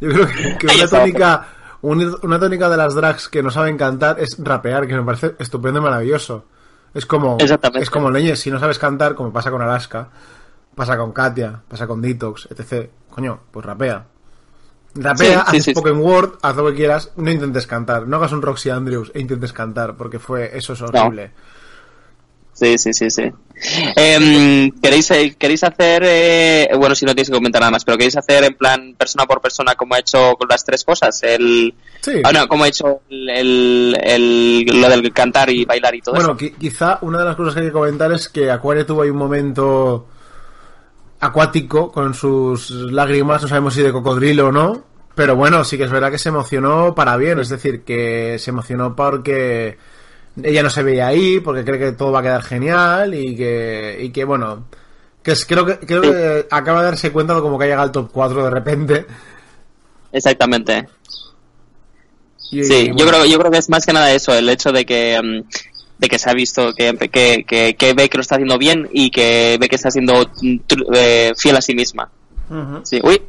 yo 0.00 0.08
creo 0.10 0.26
que, 0.58 0.66
una 0.66 0.88
tónica, 0.88 1.46
un- 1.82 2.16
una 2.22 2.38
tónica 2.38 2.68
de 2.68 2.76
las 2.76 2.94
drags 2.94 3.28
que 3.28 3.42
no 3.42 3.50
saben 3.50 3.76
cantar 3.76 4.20
es 4.20 4.36
rapear, 4.38 4.86
que 4.86 4.94
me 4.94 5.02
parece 5.02 5.34
estupendo 5.38 5.80
y 5.80 5.82
maravilloso. 5.82 6.44
Es 6.94 7.04
como, 7.06 7.36
es 7.82 7.90
como 7.90 8.10
leñes, 8.10 8.38
si 8.40 8.50
no 8.52 8.60
sabes 8.60 8.78
cantar, 8.78 9.14
como 9.16 9.32
pasa 9.32 9.50
con 9.50 9.60
Alaska, 9.60 10.08
pasa 10.76 10.96
con 10.96 11.12
Katia, 11.12 11.60
pasa 11.68 11.86
con 11.88 12.00
Detox, 12.00 12.46
etc. 12.50 12.88
Coño, 13.10 13.40
pues 13.50 13.66
rapea. 13.66 14.06
Rapea, 14.96 15.44
Sí, 15.50 15.60
sí, 15.60 15.72
haz 15.72 15.82
sí, 15.84 15.90
word, 15.90 16.32
haz 16.42 16.56
lo 16.56 16.66
que 16.70 16.74
quieras, 16.76 17.10
no 17.16 17.30
intentes 17.30 17.66
cantar, 17.66 18.06
no 18.06 18.16
hagas 18.16 18.32
un 18.32 18.42
Roxy 18.42 18.70
Andrews 18.70 19.10
e 19.14 19.20
intentes 19.20 19.52
cantar, 19.52 19.96
porque 19.96 20.18
fue, 20.18 20.56
eso 20.56 20.72
es 20.74 20.82
horrible. 20.82 21.32
Sí, 22.52 22.78
sí, 22.78 22.92
sí, 22.94 23.10
sí. 23.10 23.22
Em, 23.96 24.70
¿queréis, 24.80 25.10
eh, 25.10 25.34
¿Queréis 25.36 25.64
hacer, 25.64 26.02
eh, 26.06 26.68
bueno, 26.76 26.94
si 26.94 27.04
no 27.04 27.12
tienes 27.12 27.28
que 27.28 27.34
comentar 27.34 27.60
nada 27.60 27.72
más, 27.72 27.84
pero 27.84 27.96
queréis 27.96 28.16
hacer 28.16 28.44
en 28.44 28.54
plan 28.54 28.94
persona 28.96 29.26
por 29.26 29.40
persona 29.40 29.74
como 29.74 29.94
ha 29.94 29.98
hecho 29.98 30.34
con 30.38 30.46
las 30.48 30.64
tres 30.64 30.84
cosas? 30.84 31.20
El, 31.24 31.74
Sí. 32.00 32.12
ah, 32.22 32.30
no, 32.32 32.46
como 32.46 32.62
ha 32.62 32.68
hecho 32.68 33.00
el, 33.10 33.28
el- 33.30 33.98
el- 34.00 34.80
lo 34.80 34.88
del 34.88 35.12
cantar 35.12 35.50
y 35.50 35.64
bailar 35.64 35.96
y 35.96 36.00
todo 36.02 36.14
Bueno, 36.14 36.30
eso. 36.30 36.38
qui- 36.38 36.54
quizá 36.56 36.98
una 37.00 37.18
de 37.18 37.24
las 37.24 37.34
cosas 37.34 37.54
que 37.54 37.60
hay 37.60 37.66
que 37.66 37.72
comentar 37.72 38.12
es 38.12 38.28
que 38.28 38.48
Aquaria 38.50 38.86
tuvo 38.86 39.02
ahí 39.02 39.10
un 39.10 39.16
momento 39.18 40.06
acuático, 41.24 41.90
con 41.90 42.14
sus 42.14 42.70
lágrimas, 42.70 43.42
no 43.42 43.48
sabemos 43.48 43.74
si 43.74 43.82
de 43.82 43.92
cocodrilo 43.92 44.48
o 44.48 44.52
no, 44.52 44.84
pero 45.14 45.36
bueno, 45.36 45.64
sí 45.64 45.76
que 45.78 45.84
es 45.84 45.90
verdad 45.90 46.10
que 46.10 46.18
se 46.18 46.28
emocionó 46.28 46.94
para 46.94 47.16
bien, 47.16 47.38
es 47.38 47.48
decir, 47.48 47.82
que 47.84 48.36
se 48.38 48.50
emocionó 48.50 48.94
porque 48.96 49.76
ella 50.42 50.62
no 50.62 50.70
se 50.70 50.82
veía 50.82 51.06
ahí, 51.08 51.40
porque 51.40 51.64
cree 51.64 51.78
que 51.78 51.92
todo 51.92 52.12
va 52.12 52.20
a 52.20 52.22
quedar 52.22 52.42
genial 52.42 53.14
y 53.14 53.36
que, 53.36 53.98
y 54.00 54.10
que 54.10 54.24
bueno, 54.24 54.64
que 55.22 55.32
es, 55.32 55.44
creo 55.46 55.64
que, 55.64 55.78
creo 55.78 56.02
que 56.02 56.46
acaba 56.50 56.80
de 56.80 56.86
darse 56.86 57.12
cuenta 57.12 57.34
de 57.34 57.40
como 57.40 57.58
que 57.58 57.64
ha 57.64 57.68
llegado 57.68 57.84
al 57.84 57.92
top 57.92 58.10
4 58.12 58.44
de 58.44 58.50
repente. 58.50 59.06
Exactamente. 60.12 60.86
Y- 62.50 62.62
Sí, 62.64 62.92
yo 62.94 63.06
creo, 63.06 63.24
yo 63.24 63.38
creo 63.38 63.50
que 63.50 63.58
es 63.58 63.68
más 63.70 63.84
que 63.86 63.92
nada 63.92 64.12
eso, 64.12 64.34
el 64.34 64.48
hecho 64.48 64.70
de 64.72 64.84
que, 64.84 65.20
mm, 65.22 65.48
de 66.04 66.08
que 66.08 66.18
se 66.18 66.30
ha 66.30 66.34
visto, 66.34 66.72
que, 66.74 66.94
que, 67.10 67.44
que, 67.44 67.76
que 67.76 67.94
ve 67.94 68.08
que 68.08 68.18
lo 68.18 68.22
está 68.22 68.36
haciendo 68.36 68.58
bien 68.58 68.88
y 68.92 69.10
que 69.10 69.56
ve 69.58 69.68
que 69.68 69.76
está 69.76 69.90
siendo 69.90 70.30
eh, 70.94 71.32
fiel 71.36 71.56
a 71.56 71.62
sí 71.62 71.74
misma. 71.74 72.10
Sí, 72.82 73.00
uy. 73.02 73.22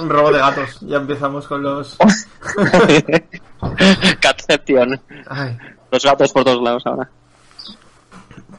Un 0.00 0.08
robo 0.08 0.30
de 0.30 0.38
gatos. 0.38 0.78
Ya 0.82 0.98
empezamos 0.98 1.46
con 1.48 1.62
los. 1.62 1.96
Catception. 4.20 5.00
Ay. 5.28 5.58
Los 5.90 6.04
gatos 6.04 6.32
por 6.32 6.44
todos 6.44 6.62
lados 6.62 6.86
ahora. 6.86 7.10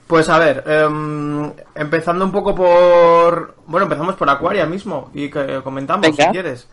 Pues 0.06 0.28
a 0.28 0.40
ver, 0.40 0.64
em, 0.68 1.52
empezando 1.76 2.26
un 2.26 2.32
poco 2.32 2.54
por. 2.54 3.56
Bueno, 3.66 3.86
empezamos 3.86 4.16
por 4.16 4.30
Aquaria 4.30 4.66
mismo 4.66 5.10
y 5.14 5.30
que 5.30 5.62
comentamos 5.64 6.02
Venga. 6.02 6.26
si 6.26 6.32
quieres. 6.32 6.68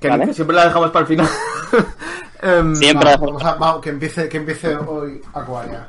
Que, 0.00 0.08
Vale. 0.08 0.26
que 0.26 0.34
siempre 0.34 0.56
la 0.56 0.64
dejamos 0.66 0.90
para 0.90 1.00
el 1.02 1.06
final. 1.06 1.28
Em, 2.42 2.74
Siempre. 2.76 3.10
va, 3.16 3.16
vamos 3.16 3.78
a- 3.78 3.80
que 3.80 3.88
empiece, 3.90 4.28
que 4.28 4.36
empiece 4.36 4.76
hoy 4.76 5.20
Aquaria. 5.32 5.88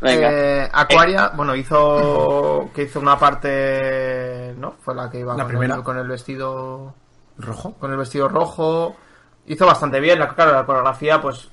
Venga. 0.00 0.28
eh, 0.30 0.68
Aquaria, 0.72 1.32
bueno, 1.34 1.56
hizo 1.56 2.68
que 2.74 2.82
hizo 2.84 3.00
una 3.00 3.18
parte, 3.18 4.54
¿no? 4.58 4.74
Fue 4.84 4.94
la 4.94 5.10
que 5.10 5.20
iba 5.20 5.34
La 5.34 5.44
con, 5.44 5.48
primera. 5.48 5.74
El, 5.76 5.82
con 5.82 5.98
el 5.98 6.06
vestido 6.06 6.94
¿Rojo? 7.38 7.72
con 7.80 7.90
el 7.90 7.96
vestido 7.96 8.28
rojo. 8.28 8.94
Hizo 9.46 9.64
bastante 9.66 9.98
bien, 10.00 10.18
la, 10.18 10.28
claro, 10.28 10.52
la 10.52 10.66
coreografía, 10.66 11.20
pues 11.20 11.48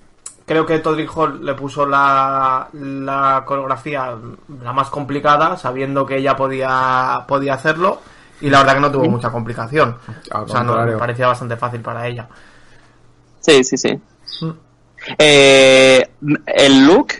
creo 0.46 0.66
que 0.66 0.80
Todrick 0.80 1.10
Hall 1.16 1.44
le 1.44 1.54
puso 1.56 1.86
la, 1.88 2.68
la 2.74 3.44
coreografía 3.46 4.14
la 4.62 4.74
más 4.74 4.90
complicada, 4.90 5.56
sabiendo 5.58 6.06
que 6.06 6.18
ella 6.18 6.36
podía, 6.36 7.24
podía 7.28 7.54
hacerlo, 7.54 8.02
y 8.42 8.50
la 8.50 8.60
verdad 8.60 8.74
que 8.76 8.80
no 8.82 8.92
tuvo 8.92 9.10
mucha 9.10 9.30
complicación. 9.30 9.98
Al 10.32 10.44
o 10.44 10.48
sea, 10.48 10.62
no, 10.62 10.68
contrario. 10.68 10.94
me 10.94 11.00
parecía 11.00 11.28
bastante 11.28 11.58
fácil 11.58 11.82
para 11.82 12.08
ella. 12.08 12.28
Sí, 13.40 13.64
sí, 13.64 13.78
sí. 13.78 14.00
Mm. 14.42 14.52
Eh, 15.18 16.10
el 16.48 16.86
look 16.86 17.14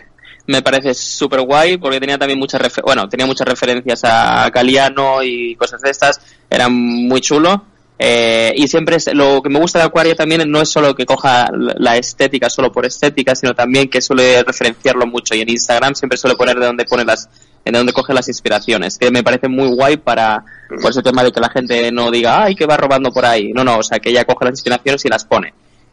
me 0.46 0.62
parece 0.62 0.94
súper 0.94 1.40
guay 1.42 1.76
porque 1.76 2.00
tenía 2.00 2.18
también 2.18 2.38
muchas 2.38 2.60
bueno, 2.82 3.08
tenía 3.08 3.26
muchas 3.26 3.46
referencias 3.46 4.00
a 4.04 4.50
Galiano 4.50 5.22
y 5.22 5.56
cosas 5.56 5.80
de 5.80 5.90
estas. 5.90 6.20
Era 6.50 6.68
muy 6.68 7.20
chulo. 7.20 7.64
Eh, 7.98 8.52
y 8.54 8.68
siempre 8.68 8.96
es, 8.96 9.12
lo 9.14 9.40
que 9.40 9.48
me 9.48 9.58
gusta 9.58 9.78
de 9.78 9.86
Aquaria 9.86 10.14
también 10.14 10.50
no 10.50 10.60
es 10.60 10.68
solo 10.68 10.94
que 10.94 11.06
coja 11.06 11.48
la 11.50 11.96
estética 11.96 12.50
solo 12.50 12.70
por 12.70 12.84
estética, 12.84 13.34
sino 13.34 13.54
también 13.54 13.88
que 13.88 14.02
suele 14.02 14.42
referenciarlo 14.42 15.06
mucho. 15.06 15.34
Y 15.34 15.40
en 15.40 15.48
Instagram 15.48 15.94
siempre 15.94 16.18
suele 16.18 16.36
poner 16.36 16.58
de 16.58 16.66
dónde 16.66 16.84
pone 16.84 17.04
las, 17.04 17.28
de 17.72 17.78
dónde 17.78 17.92
coge 17.92 18.12
las 18.14 18.28
inspiraciones, 18.28 18.98
que 18.98 19.10
me 19.10 19.22
parece 19.22 19.48
muy 19.48 19.68
guay 19.68 19.96
para, 19.96 20.44
por 20.80 20.90
ese 20.90 21.02
tema 21.02 21.22
de 21.24 21.32
que 21.32 21.40
la 21.40 21.50
gente 21.50 21.90
no 21.92 22.10
diga, 22.10 22.42
ay, 22.44 22.54
que 22.54 22.66
va 22.66 22.76
robando 22.76 23.12
por 23.12 23.24
ahí. 23.26 23.52
No, 23.52 23.64
no, 23.64 23.78
o 23.78 23.82
sea, 23.82 23.98
que 23.98 24.10
ella 24.10 24.24
coge 24.24 24.44
las 24.44 24.52
inspiraciones 24.54 25.04
y 25.04 25.08
las 25.08 25.24
pone. 25.24 25.52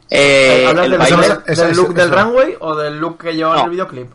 Eh, 0.09 0.65
¿Hablas 0.67 0.85
el 0.85 0.91
del, 0.91 0.99
baile- 0.99 1.15
del- 1.21 1.31
Eso- 1.47 1.61
del 1.63 1.71
eso- 1.71 1.81
look 1.81 1.93
del 1.95 2.07
eso. 2.09 2.15
runway 2.23 2.55
o 2.59 2.75
del 2.75 2.99
look 2.99 3.17
que 3.17 3.35
lleva 3.35 3.51
en 3.51 3.57
No. 3.59 3.63
el 3.65 3.69
videoclip? 3.71 4.11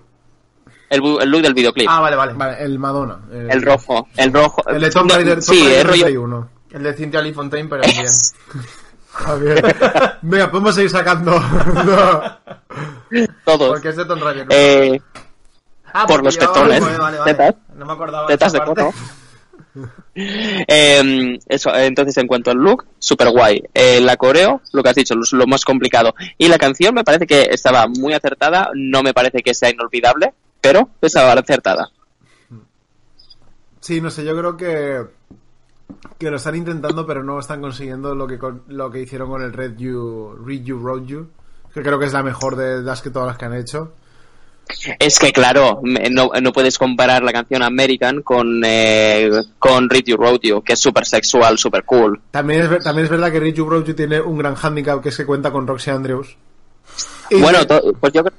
el, 0.90 1.02
el 1.20 1.28
look 1.30 1.42
del 1.42 1.54
videoclip. 1.54 1.88
Ah, 1.90 2.00
vale, 2.00 2.16
vale. 2.16 2.32
Vale, 2.34 2.62
el 2.62 2.78
Madonna. 2.78 3.18
El 3.32 3.60
rojo, 3.62 4.06
el 4.16 4.32
rojo. 4.32 4.62
El 4.68 4.80
de 4.80 4.90
Tom 4.90 5.06
No, 5.06 5.14
Raider. 5.16 5.42
Sí, 5.42 5.58
Tom 5.58 5.86
rollo. 5.90 6.04
91. 6.04 6.50
El 6.70 6.82
de 6.82 6.92
Cynthia 6.94 7.20
Lee 7.22 7.32
Fontaine, 7.32 7.68
pero 7.68 7.82
bien. 7.82 8.06
Javier. 9.12 10.18
Venga, 10.22 10.50
podemos 10.50 10.74
seguir 10.74 10.90
sacando. 10.90 11.32
No. 11.40 12.38
Todos. 13.44 13.68
Porque 13.70 13.88
es 13.88 13.96
de 13.96 14.04
Tom 14.04 14.20
Raider. 14.20 14.46
Eh, 14.50 15.00
Ah, 16.02 16.06
por 16.06 16.22
los 16.24 16.36
pezones. 16.36 16.80
Vale, 16.80 16.98
vale, 16.98 17.18
vale. 17.18 17.32
Tetas. 17.34 17.54
No 17.76 17.86
me 17.86 17.92
acordaba 17.92 18.26
tetas 18.26 18.52
de 18.52 18.60
cono. 18.60 18.92
Eh, 20.14 21.38
eso, 21.48 21.74
entonces 21.74 22.16
en 22.16 22.26
cuanto 22.26 22.50
al 22.50 22.58
look, 22.58 22.86
super 22.98 23.30
guay. 23.30 23.62
Eh, 23.74 24.00
la 24.00 24.16
coreo, 24.16 24.60
lo 24.72 24.82
que 24.82 24.88
has 24.90 24.96
dicho, 24.96 25.14
lo, 25.14 25.22
lo 25.32 25.46
más 25.46 25.64
complicado. 25.64 26.14
Y 26.36 26.48
la 26.48 26.58
canción 26.58 26.94
me 26.94 27.04
parece 27.04 27.26
que 27.26 27.42
estaba 27.50 27.86
muy 27.86 28.12
acertada, 28.14 28.70
no 28.74 29.02
me 29.02 29.14
parece 29.14 29.42
que 29.42 29.54
sea 29.54 29.70
inolvidable, 29.70 30.34
pero 30.60 30.88
estaba 31.00 31.32
acertada. 31.32 31.88
Sí, 33.80 34.00
no 34.00 34.10
sé, 34.10 34.24
yo 34.24 34.36
creo 34.36 34.56
que 34.56 35.02
que 36.18 36.30
lo 36.30 36.36
están 36.36 36.54
intentando, 36.54 37.06
pero 37.06 37.22
no 37.24 37.38
están 37.38 37.60
consiguiendo 37.62 38.14
lo 38.14 38.26
que 38.26 38.38
con- 38.38 38.62
lo 38.68 38.90
que 38.90 39.00
hicieron 39.00 39.30
con 39.30 39.40
el 39.42 39.52
Red 39.54 39.76
You, 39.78 40.36
Read 40.44 40.62
You, 40.62 40.78
Road 40.78 41.04
You, 41.06 41.28
que 41.72 41.80
creo 41.82 41.98
que 41.98 42.04
es 42.06 42.12
la 42.12 42.22
mejor 42.22 42.56
de 42.56 42.82
las 42.82 43.00
que 43.00 43.10
todas 43.10 43.28
las 43.28 43.38
que 43.38 43.44
han 43.46 43.54
hecho. 43.54 43.94
Es 44.98 45.18
que 45.18 45.32
claro, 45.32 45.80
no, 45.82 46.30
no 46.40 46.52
puedes 46.52 46.78
comparar 46.78 47.22
la 47.22 47.32
canción 47.32 47.62
American 47.62 48.22
con, 48.22 48.62
eh, 48.64 49.30
con 49.58 49.88
Read 49.88 50.04
You 50.04 50.18
You, 50.42 50.62
que 50.62 50.74
es 50.74 50.78
súper 50.80 51.06
sexual, 51.06 51.58
súper 51.58 51.84
cool. 51.84 52.20
También 52.30 52.62
es, 52.62 52.84
también 52.84 53.04
es 53.06 53.10
verdad 53.10 53.32
que 53.32 53.40
Read 53.40 53.54
You, 53.54 53.84
You 53.84 53.94
tiene 53.94 54.20
un 54.20 54.38
gran 54.38 54.54
handicap 54.60 55.02
que 55.02 55.08
es 55.08 55.16
que 55.16 55.24
cuenta 55.26 55.50
con 55.50 55.66
Roxy 55.66 55.90
Andrews. 55.90 56.36
Y- 57.30 57.40
Bueno, 57.40 57.58
pues 58.00 58.12
yo, 58.12 58.22
cre- 58.24 58.32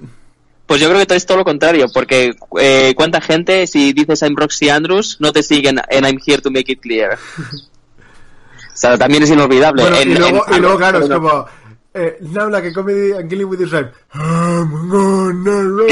pues 0.65 0.79
yo 0.81 0.89
creo 0.89 1.05
que 1.05 1.15
es 1.15 1.25
todo 1.25 1.37
lo 1.39 1.43
contrario, 1.43 1.87
porque 1.93 2.33
eh, 2.59 2.93
cuánta 2.95 3.21
gente, 3.21 3.65
si 3.67 3.93
dices 3.93 4.21
I'm 4.21 4.35
Roxy 4.35 4.69
Andrews, 4.69 5.17
no 5.19 5.31
te 5.31 5.41
siguen 5.43 5.79
en 5.89 6.03
I'm 6.05 6.19
here 6.25 6.41
to 6.41 6.51
make 6.51 6.71
it 6.71 6.79
clear. 6.79 7.17
o 8.73 8.77
sea, 8.77 8.97
también 8.97 9.23
es 9.23 9.29
inolvidable. 9.31 9.81
Bueno, 9.81 9.97
En- 9.97 10.11
y, 10.11 10.15
luego, 10.15 10.45
en- 10.47 10.53
y 10.55 10.59
luego, 10.59 10.77
claro, 10.77 10.99
es 10.99 11.09
como... 11.09 11.45
Eh, 11.93 12.17
now 12.21 12.47
like 12.49 12.67
a 12.67 12.73
comedy 12.73 13.11
and 13.13 13.29
killing 13.29 13.47
with 13.49 13.61
Israel. 13.61 13.91
I'm 14.13 14.89
gonna 14.89 15.63
run. 15.63 15.89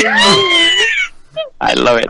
I 1.59 1.73
love 1.75 1.99
it. 1.99 2.09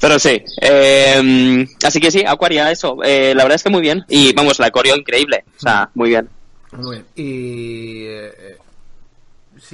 Pero 0.00 0.18
sí, 0.18 0.44
eh, 0.60 1.66
así 1.84 2.00
que 2.00 2.10
sí, 2.10 2.24
Aquaria, 2.26 2.70
eso, 2.72 2.96
eh, 3.04 3.34
la 3.36 3.44
verdad 3.44 3.54
es 3.56 3.62
que 3.62 3.70
muy 3.70 3.80
bien. 3.82 4.04
Y 4.08 4.32
vamos, 4.32 4.58
la 4.58 4.70
coreo 4.70 4.96
increíble, 4.96 5.44
o 5.56 5.60
sea, 5.60 5.90
muy 5.94 6.08
bien. 6.10 6.28
Muy 6.72 6.96
bien. 6.96 7.06
Y... 7.14 8.04
eh, 8.06 8.34
eh, 8.36 8.58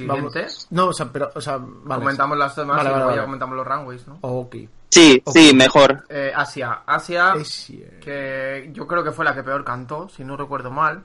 vamos- 0.05 0.31
Siguiente. 0.31 0.45
No, 0.69 0.87
o 0.87 0.93
sea, 0.93 1.09
pero... 1.11 1.31
O 1.33 1.41
sea, 1.41 1.57
vale. 1.59 2.01
Comentamos 2.01 2.37
las 2.37 2.55
demás 2.55 2.77
Vale, 2.77 2.89
y 2.89 2.91
vale, 2.91 3.03
luego 3.05 3.17
ya 3.17 3.25
comentamos 3.25 3.55
los 3.57 3.65
runways, 3.67 4.07
¿no? 4.07 4.17
Ok. 4.21 4.55
Sí, 4.89 5.21
sí, 5.27 5.53
mejor. 5.53 6.03
Eh, 6.09 6.31
Asia. 6.35 6.81
Asia, 6.85 7.33
Asia. 7.33 7.85
que 8.01 8.69
yo 8.73 8.87
creo 8.87 9.03
que 9.03 9.11
fue 9.11 9.23
la 9.25 9.35
que 9.35 9.43
peor 9.43 9.63
cantó, 9.63 10.09
si 10.09 10.23
no 10.23 10.35
recuerdo 10.35 10.71
mal. 10.71 11.03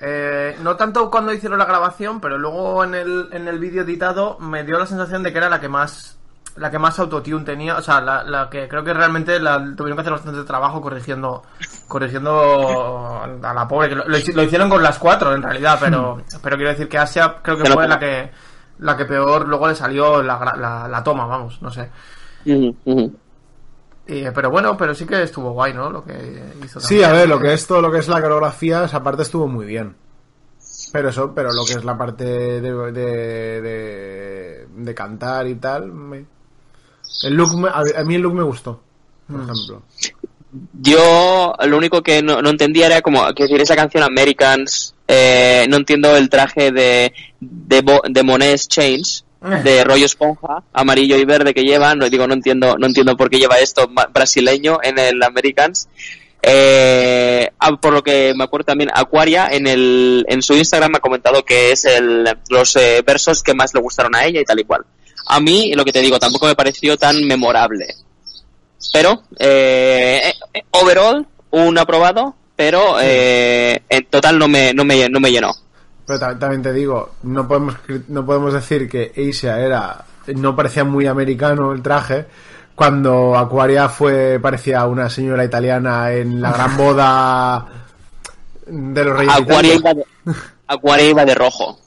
Eh, 0.00 0.56
no 0.62 0.76
tanto 0.76 1.10
cuando 1.10 1.32
hicieron 1.32 1.58
la 1.58 1.64
grabación, 1.64 2.20
pero 2.20 2.38
luego 2.38 2.84
en 2.84 2.94
el, 2.94 3.28
en 3.32 3.48
el 3.48 3.58
vídeo 3.58 3.82
editado 3.82 4.38
me 4.38 4.62
dio 4.62 4.78
la 4.78 4.86
sensación 4.86 5.22
de 5.22 5.32
que 5.32 5.38
era 5.38 5.48
la 5.48 5.58
que 5.60 5.68
más 5.68 6.14
la 6.56 6.70
que 6.72 6.78
más 6.78 6.98
autotune 6.98 7.44
tenía, 7.44 7.76
o 7.76 7.82
sea, 7.82 8.00
la, 8.00 8.24
la 8.24 8.50
que 8.50 8.66
creo 8.66 8.82
que 8.82 8.92
realmente 8.92 9.38
la, 9.38 9.58
tuvieron 9.76 9.94
que 9.96 10.00
hacer 10.00 10.12
bastante 10.12 10.42
trabajo 10.42 10.80
corrigiendo 10.80 11.44
corrigiendo 11.86 13.22
a 13.42 13.54
la 13.54 13.68
pobre, 13.68 13.88
que 13.88 13.94
lo, 13.94 14.04
lo 14.08 14.16
hici- 14.18 14.32
lo 14.34 14.42
hicieron 14.42 14.68
con 14.68 14.82
las 14.82 14.98
cuatro 14.98 15.32
en 15.34 15.42
realidad, 15.42 15.78
pero, 15.80 16.20
pero 16.42 16.56
quiero 16.56 16.70
decir 16.70 16.88
que 16.88 16.98
Asia 16.98 17.36
creo 17.42 17.56
que 17.56 17.62
Pero- 17.62 17.74
fue 17.74 17.86
la 17.88 17.98
que 17.98 18.30
la 18.80 18.96
que 18.96 19.04
peor 19.04 19.46
luego 19.48 19.66
le 19.68 19.74
salió 19.74 20.22
la, 20.22 20.86
la 20.88 21.02
toma, 21.02 21.26
vamos, 21.26 21.60
no 21.62 21.70
sé. 21.70 21.90
Eh, 24.06 24.32
pero 24.34 24.50
bueno, 24.50 24.76
pero 24.76 24.94
sí 24.94 25.04
que 25.04 25.22
estuvo 25.22 25.52
guay, 25.52 25.74
¿no? 25.74 25.90
Lo 25.90 26.02
que 26.04 26.14
hizo. 26.64 26.80
Sí, 26.80 27.00
también. 27.00 27.10
a 27.10 27.12
ver, 27.12 27.28
lo 27.28 27.38
que 27.38 27.52
es 27.52 27.66
todo 27.66 27.82
lo 27.82 27.92
que 27.92 27.98
es 27.98 28.08
la 28.08 28.20
coreografía, 28.22 28.84
esa 28.84 29.02
parte 29.02 29.22
estuvo 29.22 29.46
muy 29.46 29.66
bien. 29.66 29.94
Pero 30.92 31.10
eso, 31.10 31.32
pero 31.34 31.52
lo 31.52 31.64
que 31.66 31.74
es 31.74 31.84
la 31.84 31.98
parte 31.98 32.24
de, 32.24 32.60
de, 32.62 32.92
de, 33.60 34.66
de 34.74 34.94
cantar 34.94 35.46
y 35.46 35.56
tal, 35.56 35.92
me- 35.92 36.24
el 37.24 37.34
look, 37.34 37.54
me- 37.58 37.68
a, 37.68 38.04
mí 38.04 38.14
el 38.14 38.22
look 38.22 38.34
me 38.34 38.42
gustó, 38.42 38.80
por 39.30 39.40
ejemplo. 39.42 39.82
Yo 40.80 41.52
lo 41.66 41.76
único 41.76 42.02
que 42.02 42.22
no, 42.22 42.40
no 42.40 42.48
entendía 42.48 42.86
era 42.86 43.02
como, 43.02 43.22
que 43.34 43.42
decir, 43.42 43.60
esa 43.60 43.76
canción 43.76 44.02
Americans, 44.02 44.94
eh, 45.06 45.66
no 45.68 45.76
entiendo 45.76 46.16
el 46.16 46.30
traje 46.30 46.72
de, 46.72 47.12
de, 47.40 47.80
Bo- 47.82 48.02
de 48.08 48.22
Monet's 48.22 48.66
Change, 48.68 49.24
de 49.40 49.84
rollo 49.84 50.06
esponja, 50.06 50.64
amarillo 50.72 51.16
y 51.16 51.24
verde 51.24 51.54
que 51.54 51.62
llevan, 51.62 51.98
no 51.98 52.10
digo, 52.10 52.26
no 52.26 52.34
entiendo, 52.34 52.76
no 52.76 52.86
entiendo 52.86 53.16
por 53.16 53.30
qué 53.30 53.38
lleva 53.38 53.58
esto 53.58 53.88
brasileño 54.12 54.78
en 54.82 54.98
el 54.98 55.22
Americans. 55.22 55.88
Eh, 56.40 57.50
ah, 57.58 57.76
por 57.76 57.92
lo 57.92 58.02
que 58.02 58.32
me 58.36 58.44
acuerdo 58.44 58.66
también, 58.66 58.90
Aquaria 58.94 59.48
en 59.50 59.66
el, 59.66 60.24
en 60.28 60.42
su 60.42 60.54
Instagram 60.54 60.94
ha 60.96 61.00
comentado 61.00 61.44
que 61.44 61.72
es 61.72 61.84
el, 61.84 62.24
los 62.48 62.76
eh, 62.76 63.02
versos 63.04 63.42
que 63.42 63.54
más 63.54 63.74
le 63.74 63.80
gustaron 63.80 64.14
a 64.14 64.24
ella 64.24 64.40
y 64.40 64.44
tal 64.44 64.60
y 64.60 64.64
cual. 64.64 64.84
A 65.26 65.40
mí, 65.40 65.72
lo 65.74 65.84
que 65.84 65.92
te 65.92 66.00
digo, 66.00 66.18
tampoco 66.18 66.46
me 66.46 66.54
pareció 66.54 66.96
tan 66.96 67.24
memorable. 67.26 67.86
Pero, 68.92 69.24
eh, 69.38 70.32
eh, 70.54 70.62
overall, 70.70 71.26
un 71.50 71.78
aprobado, 71.78 72.34
pero 72.56 72.96
eh, 73.00 73.82
en 73.88 74.04
total 74.06 74.38
no 74.38 74.48
me, 74.48 74.72
no 74.72 74.84
me, 74.84 75.08
no 75.08 75.20
me 75.20 75.30
llenó. 75.30 75.52
Pero 76.08 76.18
ta- 76.18 76.38
también 76.38 76.62
te 76.62 76.72
digo, 76.72 77.10
no 77.24 77.46
podemos, 77.46 77.76
no 78.08 78.24
podemos 78.24 78.54
decir 78.54 78.88
que 78.88 79.12
Asia 79.30 79.60
era, 79.60 80.04
no 80.28 80.56
parecía 80.56 80.82
muy 80.82 81.06
americano 81.06 81.70
el 81.72 81.82
traje, 81.82 82.24
cuando 82.74 83.36
Aquaria 83.36 83.90
fue 83.90 84.38
parecía 84.40 84.86
una 84.86 85.10
señora 85.10 85.44
italiana 85.44 86.10
en 86.12 86.40
la 86.40 86.50
gran 86.52 86.76
boda 86.78 87.66
de 88.66 89.04
los 89.04 89.18
reyes 89.18 89.34
Italia. 89.38 89.74
iba, 89.74 89.94
de, 89.94 90.04
Acuaria 90.66 91.10
iba 91.10 91.24
de 91.26 91.34
rojo. 91.34 91.78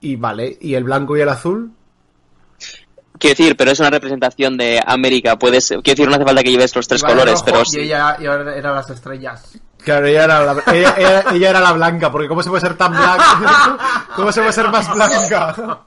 Y 0.00 0.16
vale, 0.16 0.56
¿y 0.58 0.74
el 0.74 0.84
blanco 0.84 1.14
y 1.14 1.20
el 1.20 1.28
azul? 1.28 1.72
Quiero 3.18 3.36
decir, 3.36 3.54
pero 3.54 3.70
es 3.72 3.80
una 3.80 3.90
representación 3.90 4.56
de 4.56 4.80
América. 4.86 5.38
Puedes, 5.38 5.68
quiero 5.68 5.82
decir, 5.82 6.08
no 6.08 6.14
hace 6.14 6.24
falta 6.24 6.42
que 6.42 6.50
lleves 6.52 6.74
los 6.74 6.88
tres 6.88 7.02
colores, 7.02 7.34
rojo 7.34 7.44
pero 7.44 7.62
Y 7.70 7.80
ella, 7.80 8.16
y 8.18 8.24
ahora 8.24 8.56
eran 8.56 8.74
las 8.74 8.88
estrellas. 8.88 9.58
Claro, 9.84 10.06
ella 10.06 10.24
era 10.24 10.40
la, 10.54 10.62
ella, 10.72 10.94
ella- 10.98 11.24
ella 11.32 11.50
era 11.50 11.60
la 11.60 11.72
blanca, 11.72 12.10
porque 12.12 12.28
¿cómo 12.28 12.42
se 12.42 12.48
puede 12.50 12.60
ser 12.60 12.76
tan 12.76 12.92
blanca? 12.92 13.78
¿Cómo 14.16 14.30
se 14.32 14.40
puede 14.40 14.52
ser 14.52 14.68
más 14.70 14.92
blanca? 14.92 15.80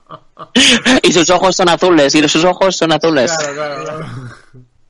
y 1.02 1.14
sus 1.14 1.30
ojos 1.30 1.56
son 1.56 1.70
azules, 1.70 2.14
y 2.16 2.28
sus 2.28 2.44
ojos 2.44 2.76
son 2.76 2.92
azules. 2.92 3.32
Claro, 3.38 3.84
claro. 3.84 4.06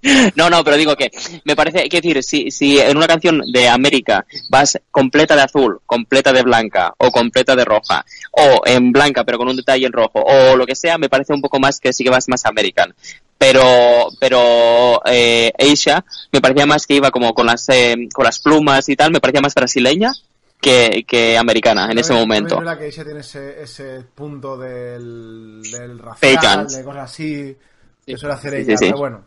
No, 0.36 0.50
no, 0.50 0.64
pero 0.64 0.78
digo 0.78 0.96
que 0.96 1.12
me 1.46 1.56
parece, 1.56 1.88
quiero 1.90 2.02
decir, 2.08 2.24
si, 2.24 2.52
si 2.52 2.80
en 2.80 2.98
una 2.98 3.08
canción 3.08 3.42
de 3.52 3.70
América 3.70 4.26
vas 4.50 4.78
completa 4.92 5.36
de 5.36 5.44
azul, 5.44 5.80
completa 5.86 6.34
de 6.34 6.42
blanca, 6.44 6.94
o 6.98 7.10
completa 7.12 7.56
de 7.56 7.64
roja, 7.66 8.06
o 8.32 8.62
en 8.66 8.92
blanca 8.92 9.24
pero 9.24 9.38
con 9.38 9.48
un 9.48 9.56
detalle 9.56 9.86
en 9.86 9.94
rojo, 9.94 10.20
o 10.22 10.56
lo 10.56 10.66
que 10.66 10.76
sea, 10.76 10.98
me 10.98 11.10
parece 11.10 11.34
un 11.34 11.42
poco 11.42 11.60
más 11.60 11.80
que 11.80 11.94
sí 11.94 12.04
que 12.04 12.10
vas 12.10 12.28
más 12.28 12.46
American. 12.46 12.94
Pero, 13.38 14.10
pero 14.20 15.02
eh, 15.06 15.52
Aisha 15.60 16.04
me 16.32 16.40
parecía 16.42 16.66
más 16.66 16.86
que 16.88 16.96
iba 16.96 17.12
como 17.12 17.34
con 17.34 17.46
las, 17.46 17.68
eh, 17.70 17.96
con 18.14 18.24
las 18.26 18.40
plumas 18.40 18.88
y 18.90 18.96
tal, 18.96 19.12
me 19.12 19.20
parecía 19.20 19.42
más 19.42 19.54
brasileña 19.54 20.14
que, 20.62 21.04
que 21.06 21.38
americana 21.38 21.92
en 21.92 21.98
ese 21.98 22.14
momento. 22.14 22.56
Es 22.56 22.60
verdad 22.62 22.78
que 22.80 22.88
ella 22.88 23.04
tiene 23.04 23.20
ese, 23.20 23.62
ese 23.62 24.02
punto 24.16 24.58
del, 24.58 25.62
del 25.72 26.00
racial, 26.00 26.68
de 26.68 26.84
cosas 26.84 27.04
así, 27.12 27.58
que 28.06 28.14
Sí. 28.14 28.18
suele 28.18 28.36
hacer 28.36 28.52
Sí, 28.52 28.58
ella, 28.60 28.66
sí, 28.78 28.78
sí. 28.78 28.86
pero 28.92 28.98
bueno, 28.98 29.24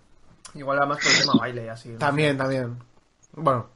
Igual 0.57 0.79
era 0.79 0.87
más 0.87 0.99
por 0.99 1.13
el 1.13 1.19
tema 1.21 1.33
baile 1.39 1.65
y 1.65 1.69
así. 1.69 1.89
¿no? 1.91 1.99
también, 1.99 2.37
también. 2.37 2.77
Bueno, 3.33 3.67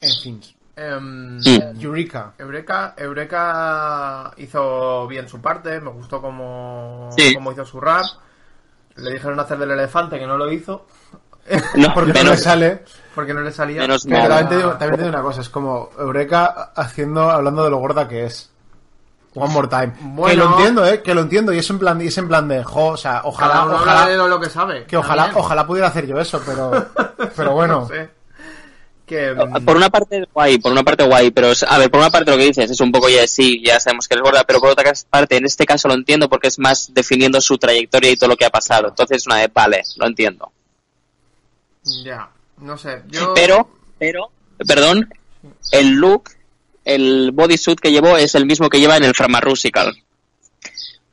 en 0.00 0.14
fin. 0.22 0.40
Em. 0.76 1.38
Eureka. 1.80 2.34
Eureka, 2.38 2.94
Eureka 2.96 4.32
hizo 4.36 5.06
bien 5.06 5.28
su 5.28 5.40
parte, 5.40 5.80
me 5.80 5.90
gustó 5.90 6.20
como, 6.20 7.10
Sí. 7.16 7.34
como 7.34 7.52
hizo 7.52 7.64
su 7.64 7.80
rap. 7.80 8.04
Le 8.96 9.12
dijeron 9.12 9.38
hacer 9.40 9.58
del 9.58 9.70
elefante 9.72 10.18
que 10.18 10.26
no 10.26 10.38
lo 10.38 10.50
hizo 10.50 10.86
No, 11.76 11.92
Porque 11.94 12.12
no 12.24 12.30
le 12.30 12.36
sale. 12.36 12.82
porque 13.14 13.32
no 13.34 13.40
le 13.42 13.52
salía. 13.52 13.82
Menos 13.82 14.04
Pero 14.04 14.26
también 14.28 14.48
te, 14.48 14.56
digo, 14.56 14.70
también 14.72 14.90
te 14.92 15.02
digo 15.04 15.08
una 15.10 15.22
cosa, 15.22 15.40
es 15.42 15.48
como 15.48 15.90
Eureka 15.98 16.72
haciendo, 16.74 17.30
hablando 17.30 17.64
de 17.64 17.70
lo 17.70 17.78
gorda 17.78 18.08
que 18.08 18.24
es. 18.24 18.50
One 19.36 19.52
more 19.52 19.68
time. 19.68 19.92
Que 20.26 20.34
lo 20.36 20.50
entiendo, 20.52 20.86
eh, 20.86 21.02
que 21.02 21.14
lo 21.14 21.20
entiendo, 21.20 21.52
y 21.52 21.58
es 21.58 21.70
en 21.70 21.78
plan, 21.78 22.00
y 22.00 22.06
es 22.06 22.18
en 22.18 22.26
plan 22.28 22.48
de, 22.48 22.64
jo, 22.64 22.86
o 22.88 22.96
sea, 22.96 23.12
Cada 23.20 23.28
ojalá, 23.28 23.64
uno 23.64 23.74
ojalá, 23.76 24.06
de 24.08 24.16
lo 24.16 24.40
que 24.40 24.48
sabe. 24.50 24.84
que 24.86 24.96
ojalá, 24.96 25.24
también. 25.24 25.44
ojalá 25.44 25.66
pudiera 25.66 25.88
hacer 25.88 26.06
yo 26.06 26.18
eso, 26.18 26.40
pero, 26.44 26.86
pero 27.36 27.52
bueno. 27.52 27.80
No 27.82 27.88
sé. 27.88 28.08
Que, 29.04 29.32
mm, 29.32 29.64
Por 29.64 29.76
una 29.76 29.88
parte 29.88 30.26
guay, 30.34 30.58
por 30.58 30.72
una 30.72 30.82
parte 30.82 31.04
guay, 31.04 31.30
pero 31.30 31.52
es- 31.52 31.62
a 31.62 31.78
ver, 31.78 31.88
por 31.90 32.00
una 32.00 32.10
parte 32.10 32.30
lo 32.32 32.36
que 32.36 32.44
dices 32.46 32.68
es 32.70 32.80
un 32.80 32.90
poco 32.90 33.08
ya 33.08 33.24
sí, 33.28 33.62
ya 33.64 33.78
sabemos 33.78 34.08
que 34.08 34.16
es 34.16 34.20
gorda, 34.20 34.42
pero 34.44 34.58
por 34.58 34.70
otra 34.70 34.92
parte 35.08 35.36
en 35.36 35.44
este 35.44 35.64
caso 35.64 35.86
lo 35.86 35.94
entiendo 35.94 36.28
porque 36.28 36.48
es 36.48 36.58
más 36.58 36.92
definiendo 36.92 37.40
su 37.40 37.56
trayectoria 37.56 38.10
y 38.10 38.16
todo 38.16 38.30
lo 38.30 38.36
que 38.36 38.46
ha 38.46 38.50
pasado. 38.50 38.88
Entonces 38.88 39.24
una 39.26 39.36
de 39.36 39.46
vale, 39.46 39.82
lo 39.96 40.06
entiendo. 40.08 40.50
ya, 42.04 42.28
no 42.58 42.76
sé. 42.76 43.02
Yo, 43.08 43.32
Pero, 43.34 43.68
pero, 43.98 44.30
perdón, 44.66 45.08
el 45.70 45.90
look, 45.92 46.30
el 46.86 47.30
bodysuit 47.32 47.78
que 47.80 47.92
llevó 47.92 48.16
es 48.16 48.34
el 48.34 48.46
mismo 48.46 48.70
que 48.70 48.80
lleva 48.80 48.96
en 48.96 49.04
el 49.04 49.14
Framarusical. 49.14 49.94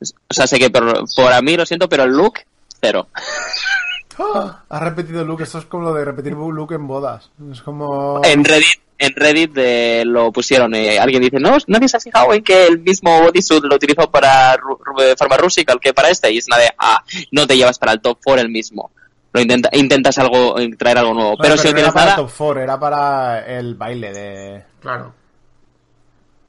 O 0.00 0.34
sea, 0.34 0.46
sé 0.46 0.58
que 0.58 0.70
por, 0.70 1.04
por 1.14 1.32
a 1.32 1.40
mí 1.42 1.56
lo 1.56 1.66
siento, 1.66 1.88
pero 1.88 2.04
el 2.04 2.10
look, 2.12 2.34
cero. 2.80 3.08
¡Ah! 4.18 4.62
Has 4.68 4.82
repetido 4.82 5.24
look, 5.24 5.42
esto 5.42 5.58
es 5.58 5.64
como 5.64 5.84
lo 5.84 5.94
de 5.94 6.04
repetir 6.04 6.32
look 6.34 6.72
en 6.72 6.86
bodas. 6.86 7.30
Es 7.50 7.62
como... 7.62 8.20
En 8.24 8.44
Reddit, 8.44 8.80
en 8.98 9.12
Reddit 9.16 9.52
eh, 9.56 10.02
lo 10.06 10.30
pusieron, 10.30 10.72
eh, 10.74 10.98
alguien 11.00 11.20
dice, 11.22 11.40
no, 11.40 11.56
nadie 11.66 11.88
se 11.88 11.96
ha 11.96 12.00
fijado 12.00 12.32
en 12.32 12.44
que 12.44 12.66
el 12.66 12.78
mismo 12.78 13.22
bodysuit 13.22 13.64
lo 13.64 13.74
utilizó 13.74 14.08
para 14.10 14.56
Ru- 14.56 14.78
Ru- 14.78 15.16
Pharmarusical 15.18 15.80
que 15.80 15.92
para 15.92 16.10
este, 16.10 16.30
y 16.30 16.38
es 16.38 16.46
una 16.46 16.58
de, 16.58 16.70
ah, 16.78 17.02
no 17.32 17.46
te 17.46 17.56
llevas 17.56 17.78
para 17.78 17.92
el 17.92 18.00
top 18.00 18.18
4 18.24 18.42
el 18.42 18.50
mismo. 18.50 18.92
Lo 19.32 19.40
intenta, 19.40 19.68
intentas 19.72 20.16
algo, 20.18 20.60
eh, 20.60 20.70
traer 20.78 20.98
algo 20.98 21.12
nuevo. 21.12 21.36
Pero 21.42 21.56
si 21.56 21.66
no 21.68 21.72
no 21.72 21.78
era 21.80 21.88
tienes 21.88 21.92
para 21.92 22.04
nada, 22.06 22.20
el 22.20 22.26
top 22.28 22.34
4, 22.36 22.62
era 22.62 22.78
para 22.78 23.46
el 23.58 23.74
baile 23.74 24.12
de... 24.12 24.62
Claro. 24.80 25.12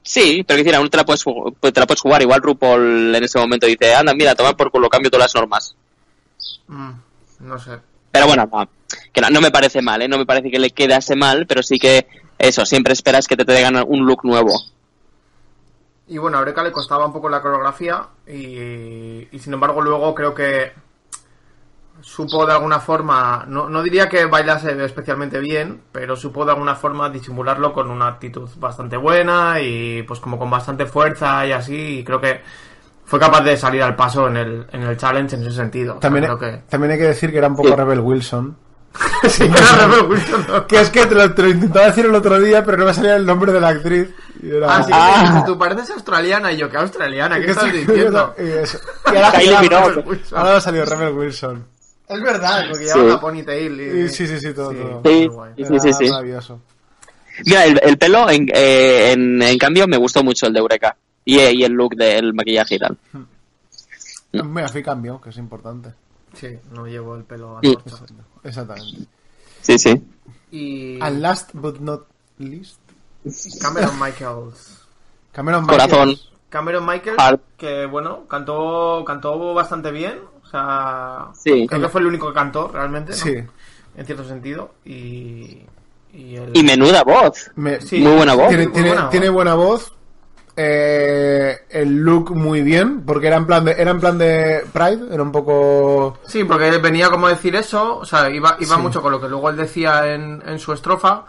Sí, 0.06 0.44
pero 0.46 0.56
que 0.56 0.64
decir, 0.64 0.76
aún 0.76 0.88
te 0.88 0.96
la 0.96 1.04
puedes, 1.04 1.22
pues 1.24 1.72
te 1.72 1.80
la 1.80 1.86
puedes 1.86 2.00
jugar. 2.00 2.22
Igual 2.22 2.40
RuPaul 2.40 3.14
en 3.14 3.24
ese 3.24 3.38
momento 3.38 3.66
dice, 3.66 3.94
anda, 3.94 4.14
mira, 4.14 4.34
toma 4.34 4.56
por 4.56 4.70
culo, 4.70 4.88
cambio 4.88 5.10
todas 5.10 5.24
las 5.24 5.34
normas. 5.34 5.76
Mm, 6.68 6.92
no 7.40 7.58
sé. 7.58 7.78
Pero 8.12 8.26
bueno, 8.26 8.48
no, 8.50 8.68
que 9.12 9.20
no, 9.20 9.28
no 9.30 9.40
me 9.40 9.50
parece 9.50 9.82
mal, 9.82 10.00
¿eh? 10.00 10.08
No 10.08 10.16
me 10.16 10.26
parece 10.26 10.50
que 10.50 10.58
le 10.58 10.70
quedase 10.70 11.16
mal, 11.16 11.46
pero 11.46 11.62
sí 11.62 11.78
que 11.78 12.06
eso, 12.38 12.64
siempre 12.64 12.92
esperas 12.92 13.26
que 13.26 13.36
te 13.36 13.44
traigan 13.44 13.82
un 13.86 14.06
look 14.06 14.24
nuevo. 14.24 14.52
Y 16.08 16.18
bueno, 16.18 16.36
a 16.36 16.40
Eureka 16.40 16.62
le 16.62 16.72
costaba 16.72 17.06
un 17.06 17.12
poco 17.12 17.28
la 17.28 17.42
coreografía 17.42 18.06
y, 18.28 19.28
y 19.30 19.38
sin 19.40 19.54
embargo 19.54 19.82
luego 19.82 20.14
creo 20.14 20.34
que 20.34 20.72
supo 22.08 22.46
de 22.46 22.52
alguna 22.52 22.78
forma, 22.78 23.44
no, 23.48 23.68
no 23.68 23.82
diría 23.82 24.08
que 24.08 24.26
bailase 24.26 24.70
especialmente 24.84 25.40
bien, 25.40 25.80
pero 25.90 26.14
supo 26.14 26.44
de 26.44 26.52
alguna 26.52 26.76
forma 26.76 27.10
disimularlo 27.10 27.72
con 27.72 27.90
una 27.90 28.06
actitud 28.06 28.48
bastante 28.58 28.96
buena 28.96 29.60
y 29.60 30.04
pues 30.04 30.20
como 30.20 30.38
con 30.38 30.48
bastante 30.48 30.86
fuerza 30.86 31.44
y 31.44 31.50
así, 31.52 31.98
y 31.98 32.04
creo 32.04 32.20
que 32.20 32.42
fue 33.04 33.18
capaz 33.18 33.40
de 33.42 33.56
salir 33.56 33.82
al 33.82 33.96
paso 33.96 34.28
en 34.28 34.36
el, 34.36 34.66
en 34.72 34.82
el 34.84 34.96
challenge 34.96 35.34
en 35.34 35.42
ese 35.42 35.56
sentido. 35.56 35.94
O 35.94 35.96
sea, 35.96 36.00
También, 36.02 36.24
creo 36.26 36.38
que... 36.38 36.62
también 36.68 36.92
hay 36.92 36.98
que 36.98 37.08
decir 37.08 37.32
que 37.32 37.38
era 37.38 37.48
un 37.48 37.56
poco 37.56 37.70
Sí. 37.70 37.74
Rebel 37.74 38.00
Wilson. 38.00 38.56
Sí, 39.28 39.42
era 39.44 39.86
Rebel 39.88 40.06
Wilson, 40.08 40.46
¿no? 40.48 40.66
Que 40.68 40.80
es 40.82 40.90
que 40.90 41.06
te 41.06 41.14
lo, 41.16 41.34
te 41.34 41.42
lo 41.42 41.48
intentaba 41.48 41.86
decir 41.86 42.06
el 42.06 42.14
otro 42.14 42.38
día, 42.38 42.64
pero 42.64 42.78
no 42.78 42.84
me 42.84 42.94
salía 42.94 43.16
el 43.16 43.26
nombre 43.26 43.50
de 43.52 43.60
la 43.60 43.68
actriz. 43.70 44.14
Y 44.40 44.54
era... 44.54 44.76
Así 44.76 44.92
que 44.92 44.98
Ah. 44.98 45.42
tú 45.44 45.58
pareces 45.58 45.90
australiana 45.90 46.52
y 46.52 46.56
yo, 46.56 46.70
¿qué 46.70 46.76
australiana? 46.76 47.40
¿Qué 47.40 47.50
estás 47.50 47.72
diciendo? 47.72 48.32
Y 48.38 48.48
eso. 48.48 48.78
Y 49.12 49.16
ahora, 49.16 49.28
ahora- 49.30 49.60
Minogue. 49.60 50.20
ahora 50.32 50.50
me 50.52 50.56
ha 50.56 50.60
salido 50.60 50.84
Rebel 50.84 51.12
Wilson. 51.14 51.66
Es 52.08 52.20
verdad, 52.22 52.64
porque 52.70 52.84
Sí. 52.86 52.92
lleva 52.94 53.04
una 53.04 53.20
ponytail 53.20 53.80
y... 53.80 54.00
Y 54.04 54.08
sí, 54.08 54.26
sí, 54.26 54.38
sí, 54.38 54.54
todo, 54.54 54.72
todo. 54.72 55.02
Sí, 55.04 55.26
guay. 55.26 55.52
sí, 55.56 55.80
sí, 55.80 55.92
sí. 55.92 56.08
maravilloso. 56.10 56.60
Mira, 57.44 57.64
el, 57.66 57.80
el 57.82 57.98
pelo, 57.98 58.30
en, 58.30 58.48
eh, 58.54 59.12
en, 59.12 59.42
en 59.42 59.58
cambio, 59.58 59.86
me 59.88 59.96
gustó 59.96 60.22
mucho 60.24 60.46
el 60.46 60.52
de 60.52 60.60
Eureka. 60.60 60.96
Y, 61.24 61.38
eh, 61.38 61.52
y 61.52 61.64
el 61.64 61.72
look 61.72 61.96
del 61.96 62.32
maquillaje 62.32 62.76
y 62.76 62.78
tal. 62.78 62.96
Mira, 64.32 64.68
fui 64.68 64.82
cambio, 64.82 65.20
que 65.20 65.30
es 65.30 65.36
importante. 65.38 65.90
Sí, 66.34 66.48
no 66.72 66.86
llevo 66.86 67.16
el 67.16 67.24
pelo 67.24 67.58
Sí. 67.62 67.74
antorcha. 67.76 68.04
Exactamente. 68.44 69.06
Sí, 69.62 69.78
sí. 69.78 70.02
Y 70.52 71.00
And 71.00 71.20
last 71.20 71.50
but 71.54 71.80
not 71.80 72.06
least, 72.38 72.78
Cameron 73.60 73.98
Michaels. 73.98 74.82
Cameron 75.32 75.66
Corazón. 75.66 76.08
Michaels. 76.10 76.30
Cameron 76.48 76.86
Michaels, 76.86 77.40
que 77.56 77.86
bueno, 77.86 78.26
cantó 78.28 79.02
cantó 79.04 79.52
bastante 79.54 79.90
bien. 79.90 80.20
O 80.46 80.50
sea, 80.50 81.26
Sí. 81.34 81.66
creo 81.68 81.80
que 81.82 81.88
fue 81.88 82.00
el 82.00 82.06
único 82.06 82.28
que 82.28 82.34
cantó 82.34 82.68
realmente, 82.68 83.10
¿no? 83.12 83.16
Sí. 83.18 83.34
En 83.96 84.06
cierto 84.06 84.24
sentido. 84.24 84.74
Y. 84.84 85.60
Y, 86.12 86.36
el- 86.36 86.50
Y 86.54 86.62
menuda 86.62 87.02
voz. 87.02 87.50
Me- 87.56 87.80
Sí, 87.80 87.98
Muy 88.00 88.14
buena 88.16 88.34
voz. 88.34 88.48
Tiene, 88.48 88.64
muy 88.64 88.72
tiene- 88.72 88.88
buena 88.88 89.02
voz. 89.02 89.10
tiene 89.10 89.28
buena 89.28 89.54
voz. 89.54 89.92
Eh, 90.58 91.58
el 91.68 91.96
look 91.98 92.34
muy 92.34 92.62
bien, 92.62 93.02
porque 93.02 93.26
era 93.26 93.36
en 93.36 93.46
plan 93.46 93.64
de, 93.66 93.72
era 93.72 93.90
en 93.90 94.00
plan 94.00 94.16
de 94.16 94.64
Pride, 94.72 95.12
era 95.12 95.22
un 95.22 95.30
poco... 95.30 96.18
Sí, 96.26 96.44
porque 96.44 96.70
venía 96.78 97.10
como 97.10 97.26
a 97.26 97.30
decir 97.30 97.54
eso, 97.56 97.98
o 97.98 98.04
sea, 98.06 98.30
iba, 98.30 98.56
iba 98.60 98.76
Sí. 98.76 98.80
mucho 98.80 99.02
con 99.02 99.12
lo 99.12 99.20
que 99.20 99.28
luego 99.28 99.50
él 99.50 99.56
decía 99.56 100.14
en, 100.14 100.42
en 100.46 100.58
su 100.58 100.72
estrofa. 100.72 101.24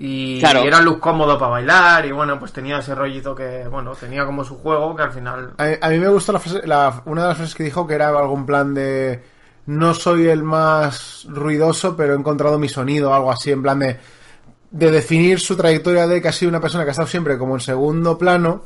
Y, 0.00 0.38
Claro. 0.38 0.62
y 0.64 0.68
era 0.68 0.80
look 0.80 1.00
cómodo 1.00 1.36
para 1.38 1.50
bailar. 1.50 2.06
Y 2.06 2.12
bueno, 2.12 2.38
pues 2.38 2.52
tenía 2.52 2.78
ese 2.78 2.94
rollito 2.94 3.34
que, 3.34 3.66
bueno, 3.68 3.92
tenía 3.94 4.24
como 4.24 4.44
su 4.44 4.56
juego 4.58 4.94
que 4.94 5.02
al 5.02 5.10
final. 5.12 5.54
A, 5.58 5.86
a 5.86 5.90
mí 5.90 5.98
me 5.98 6.08
gustó 6.08 6.32
la 6.32 6.38
frase- 6.38 6.64
la- 6.64 7.02
una 7.06 7.22
de 7.22 7.28
las 7.28 7.36
frases 7.36 7.54
que 7.56 7.64
dijo 7.64 7.86
que 7.86 7.94
era 7.94 8.08
algún 8.08 8.46
plan 8.46 8.72
de 8.74 9.22
no 9.66 9.92
soy 9.94 10.28
el 10.28 10.42
más 10.44 11.26
ruidoso, 11.28 11.96
pero 11.96 12.14
he 12.14 12.16
encontrado 12.16 12.58
mi 12.58 12.68
sonido, 12.68 13.12
algo 13.12 13.30
así, 13.32 13.50
en 13.50 13.60
plan 13.62 13.80
de, 13.80 13.98
de 14.70 14.90
definir 14.90 15.40
su 15.40 15.56
trayectoria 15.56 16.06
de 16.06 16.22
que 16.22 16.28
ha 16.28 16.32
sido 16.32 16.48
una 16.50 16.60
persona 16.60 16.84
que 16.84 16.90
ha 16.90 16.92
estado 16.92 17.08
siempre 17.08 17.36
como 17.36 17.54
en 17.54 17.60
segundo 17.60 18.16
plano, 18.16 18.62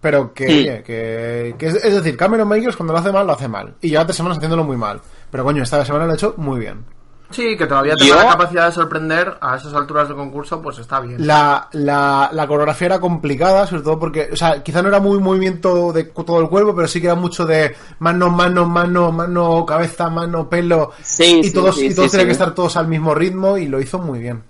pero 0.00 0.32
que, 0.34 0.46
Sí. 0.46 0.58
oye, 0.60 0.82
que, 0.84 1.56
que 1.58 1.66
es, 1.66 1.74
es 1.76 1.94
decir, 1.94 2.16
Cameron 2.18 2.48
Michaels 2.48 2.76
cuando 2.76 2.92
lo 2.92 2.98
hace 3.00 3.10
mal, 3.12 3.26
lo 3.26 3.32
hace 3.32 3.48
mal. 3.48 3.74
Y 3.80 3.88
lleva 3.90 4.04
tres 4.04 4.16
semanas 4.18 4.36
haciéndolo 4.38 4.62
muy 4.62 4.76
mal. 4.76 5.00
Pero 5.30 5.42
coño, 5.42 5.62
esta 5.62 5.84
semana 5.84 6.04
lo 6.04 6.12
ha 6.12 6.16
hecho 6.16 6.34
muy 6.36 6.60
bien. 6.60 6.84
Sí, 7.30 7.56
que 7.56 7.66
todavía 7.66 7.94
tenga 7.96 8.16
la 8.16 8.28
capacidad 8.30 8.66
de 8.66 8.72
sorprender 8.72 9.36
a 9.40 9.56
esas 9.56 9.74
alturas 9.74 10.08
de 10.08 10.14
concurso, 10.14 10.62
pues 10.62 10.78
está 10.78 11.00
bien. 11.00 11.26
La, 11.26 11.68
la, 11.72 12.30
la 12.32 12.46
coreografía 12.46 12.86
era 12.86 13.00
complicada, 13.00 13.66
sobre 13.66 13.82
todo 13.82 13.98
porque, 13.98 14.28
o 14.32 14.36
sea, 14.36 14.62
quizá 14.62 14.80
no 14.80 14.88
era 14.88 15.00
muy 15.00 15.18
movimiento 15.18 15.92
de 15.92 16.04
todo 16.04 16.40
el 16.40 16.48
cuerpo, 16.48 16.74
pero 16.74 16.86
sí 16.86 17.00
que 17.00 17.08
era 17.08 17.16
mucho 17.16 17.44
de 17.44 17.74
mano, 17.98 18.30
mano, 18.30 18.66
mano, 18.66 19.10
mano, 19.10 19.66
cabeza, 19.66 20.08
mano, 20.08 20.48
pelo. 20.48 20.92
Sí, 21.02 21.40
y 21.40 21.44
sí, 21.44 21.52
todos, 21.52 21.76
sí, 21.76 21.86
y 21.86 21.94
todos 21.94 22.10
sí, 22.10 22.12
tenían 22.12 22.26
sí. 22.26 22.28
que 22.28 22.32
estar 22.32 22.54
todos 22.54 22.76
al 22.76 22.86
mismo 22.86 23.14
ritmo 23.14 23.58
y 23.58 23.66
lo 23.66 23.80
hizo 23.80 23.98
muy 23.98 24.20
bien. 24.20 24.42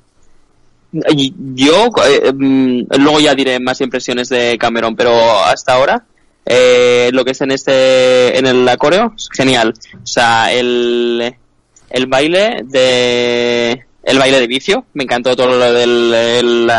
Yo, 0.92 1.90
eh, 2.06 2.32
mm, 2.32 2.82
luego 2.98 3.20
ya 3.20 3.34
diré 3.34 3.58
más 3.58 3.80
impresiones 3.80 4.28
de 4.28 4.56
Cameron, 4.58 4.94
pero 4.94 5.12
hasta 5.44 5.74
ahora, 5.74 6.04
eh, 6.44 7.10
lo 7.12 7.24
que 7.24 7.32
es 7.32 7.40
en 7.40 7.50
este, 7.50 8.38
en 8.38 8.46
el 8.46 8.76
coreo, 8.78 9.14
genial. 9.32 9.74
O 9.94 10.06
sea, 10.06 10.52
el, 10.52 11.36
el 11.90 12.06
baile 12.06 12.62
de 12.64 13.84
el 14.02 14.18
baile 14.18 14.40
de 14.40 14.46
vicio, 14.46 14.84
me 14.94 15.04
encantó 15.04 15.34
todo 15.36 15.48
lo 15.48 15.58
del 15.72 16.12
el- 16.14 16.70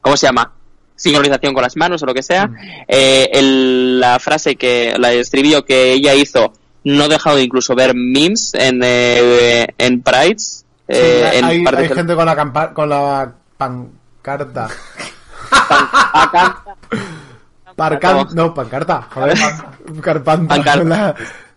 ¿cómo 0.00 0.16
se 0.16 0.26
llama? 0.26 0.52
sincronización 0.98 1.52
con 1.52 1.62
las 1.62 1.76
manos 1.76 2.02
o 2.02 2.06
lo 2.06 2.14
que 2.14 2.22
sea. 2.22 2.48
Eh, 2.88 3.28
el- 3.34 4.00
la 4.00 4.18
frase 4.18 4.56
que 4.56 4.94
la 4.98 5.12
estribillo 5.12 5.62
que 5.64 5.92
ella 5.92 6.14
hizo 6.14 6.54
no 6.84 7.04
he 7.04 7.08
dejado 7.08 7.36
de 7.36 7.42
incluso 7.42 7.74
ver 7.74 7.92
memes 7.94 8.54
en 8.54 8.80
eh, 8.82 9.66
en 9.76 10.00
prides 10.02 10.64
Sí, 10.88 10.94
eh, 10.94 11.30
en 11.34 11.44
hay, 11.44 11.64
gente 11.88 12.14
con 12.14 12.24
la, 12.26 12.72
con 12.72 12.88
la 12.88 13.32
pancarta. 13.58 14.68
Acá- 15.50 16.62
Parcan- 17.76 18.28
no, 18.34 18.54
pancarta. 18.54 19.02
Joder, 19.12 19.36
carpanta. 20.02 20.54
Pancarta. 20.54 20.78
Con 20.80 20.88
la, 20.88 21.14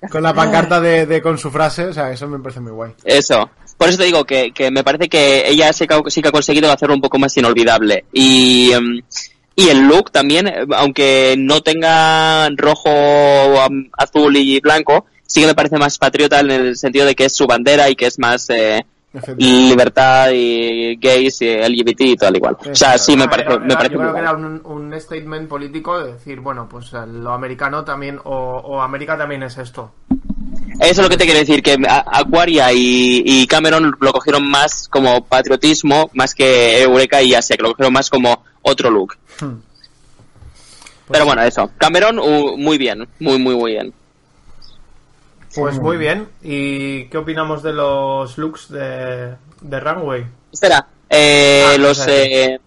con 0.10 0.24
la 0.24 0.34
pancarta 0.34 0.80
de, 0.82 1.06
de 1.06 1.22
con 1.22 1.38
su 1.38 1.50
frase, 1.50 1.86
o 1.86 1.94
sea, 1.94 2.12
eso 2.12 2.28
me 2.28 2.40
parece 2.40 2.60
muy 2.60 2.72
guay. 2.72 2.92
Eso. 3.04 3.50
Por 3.78 3.88
eso 3.90 3.98
te 3.98 4.04
digo 4.06 4.26
que, 4.26 4.52
que 4.52 4.70
me 4.72 4.84
parece 4.84 5.08
que 5.08 5.48
ella 5.48 5.72
sí 5.72 5.88
que, 5.88 5.94
ha- 5.94 6.02
sí 6.08 6.22
que 6.22 6.28
ha 6.28 6.32
conseguido 6.34 6.70
hacerlo 6.72 6.96
un 6.96 7.02
poco 7.02 7.18
más 7.18 7.36
inolvidable. 7.38 8.04
Y, 8.12 8.72
em, 8.74 9.02
y 9.56 9.70
el 9.70 9.88
look 9.88 10.12
también, 10.12 10.52
aunque 10.76 11.36
no 11.38 11.62
tenga 11.62 12.50
rojo, 12.58 12.90
azul 13.98 14.36
y 14.36 14.60
blanco, 14.60 15.06
sí 15.26 15.42
que 15.42 15.48
me 15.48 15.56
parece 15.56 15.78
más 15.78 15.98
patriota 15.98 16.40
en 16.42 16.52
el 16.52 16.76
sentido 16.78 17.06
de 17.06 17.16
que 17.16 17.26
es 17.26 17.36
su 17.36 17.48
bandera 17.48 17.90
y 17.90 17.96
que 17.96 18.08
es 18.08 18.20
más 18.20 18.50
eh. 18.50 18.86
Libertad 19.38 20.30
y 20.34 20.96
gays 20.98 21.42
y 21.42 21.48
LGBT 21.56 22.02
y 22.02 22.16
tal 22.16 22.36
igual. 22.36 22.58
O 22.70 22.76
sea, 22.76 22.98
sí 22.98 23.16
me 23.18 23.28
parece, 23.28 23.50
era- 23.54 23.60
me 23.60 23.74
parece 23.76 23.94
yo 23.96 24.00
creo 24.00 24.14
que 24.14 24.20
era 24.20 24.34
un, 24.34 24.62
un 24.66 25.00
statement 25.00 25.48
político 25.50 26.00
de 26.00 26.14
decir, 26.14 26.40
bueno, 26.40 26.68
pues 26.70 26.94
eh, 26.94 27.06
lo 27.08 27.34
americano 27.34 27.84
también, 27.84 28.20
o, 28.24 28.34
o 28.64 28.82
América 28.82 29.18
también 29.18 29.44
es 29.44 29.58
esto. 29.58 29.92
Eso 30.80 30.92
es 30.92 30.98
lo 31.00 31.10
que 31.10 31.18
te 31.18 31.26
quiero 31.26 31.40
decir, 31.40 31.62
que 31.62 31.78
Aquaria 31.88 32.72
y, 32.72 33.24
y 33.26 33.48
Cameron 33.48 33.96
lo 34.00 34.12
cogieron 34.14 34.50
más 34.50 34.88
como 34.88 35.26
patriotismo, 35.26 36.10
más 36.14 36.34
que 36.34 36.82
Eureka 36.82 37.22
y 37.22 37.34
Asia, 37.34 37.58
que 37.58 37.64
lo 37.64 37.70
cogieron 37.72 37.94
más 37.94 38.10
como 38.10 38.44
otro 38.62 38.90
look. 38.90 39.18
Hmm. 39.42 39.56
Pero 41.12 41.26
bueno, 41.26 41.42
eso. 41.42 41.72
Cameron, 41.78 42.20
uh, 42.20 42.56
muy 42.56 42.78
bien, 42.78 43.08
muy, 43.20 43.40
muy, 43.40 43.56
muy 43.56 43.72
bien. 43.72 43.94
Pues 45.56 45.80
muy 45.80 45.98
bien. 45.98 46.30
¿Y 46.42 47.06
qué 47.06 47.18
opinamos 47.18 47.64
de 47.64 47.74
los 47.74 48.38
looks 48.38 48.70
de, 48.70 49.36
de 49.62 49.80
Runway? 49.80 50.26
Espera, 50.52 50.86
eh, 51.10 51.66
Ah, 51.74 51.78
los... 51.78 52.08
eh, 52.08 52.60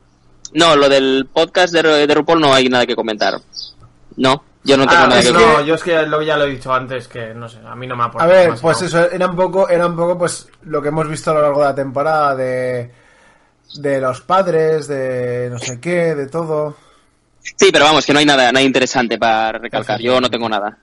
no, 0.55 0.77
lo 0.77 0.89
del 0.89 1.29
podcast 1.33 1.73
de, 1.73 2.07
de 2.07 2.15
RuPaul 2.15 2.41
no 2.41 2.53
hay 2.53 2.69
nada 2.69 2.85
que 2.87 2.97
comentar. 2.97 3.35
No, 4.17 4.45
yo 4.65 4.77
no 4.77 4.87
tengo 4.87 5.03
Ah, 5.03 5.07
nada 5.07 5.21
es 5.21 5.27
que 5.27 5.33
no, 5.33 5.39
comentar. 5.41 5.65
yo 5.65 5.75
es 5.77 5.83
que 5.83 6.03
lo, 6.07 6.23
ya 6.23 6.37
lo 6.37 6.45
he 6.45 6.51
dicho 6.51 6.73
antes, 6.75 7.09
que 7.09 7.33
no 7.35 7.49
sé, 7.49 7.59
a 7.65 7.75
mí 7.75 7.87
no 7.87 7.97
me 7.97 8.03
A 8.03 8.07
aporta. 8.07 8.27
ver, 8.27 8.45
demasiado. 8.47 8.63
pues 8.63 8.83
eso, 8.83 9.11
era 9.11 9.27
un 9.29 9.37
poco, 9.37 9.69
era 9.69 9.87
un 9.87 9.97
poco 9.97 10.19
pues 10.19 10.49
lo 10.65 10.83
que 10.83 10.89
hemos 10.89 11.09
visto 11.09 11.31
a 11.31 11.35
lo 11.35 11.43
largo 11.43 11.61
de 11.61 11.67
la 11.67 11.75
temporada 11.75 12.35
de, 12.37 12.91
de 13.77 14.01
los 14.01 14.21
padres, 14.23 14.89
de 14.89 15.49
no 15.51 15.59
sé 15.59 15.81
qué, 15.81 16.15
de 16.15 16.27
todo. 16.27 16.77
Sí, 17.57 17.71
pero 17.73 17.87
vamos, 17.87 18.05
que 18.05 18.13
no 18.13 18.19
hay 18.19 18.27
nada, 18.27 18.53
nada 18.53 18.63
interesante 18.63 19.19
para 19.19 19.53
recalcar. 19.59 20.01
Yo 20.01 20.21
no 20.21 20.29
tengo 20.29 20.49
nada. 20.49 20.77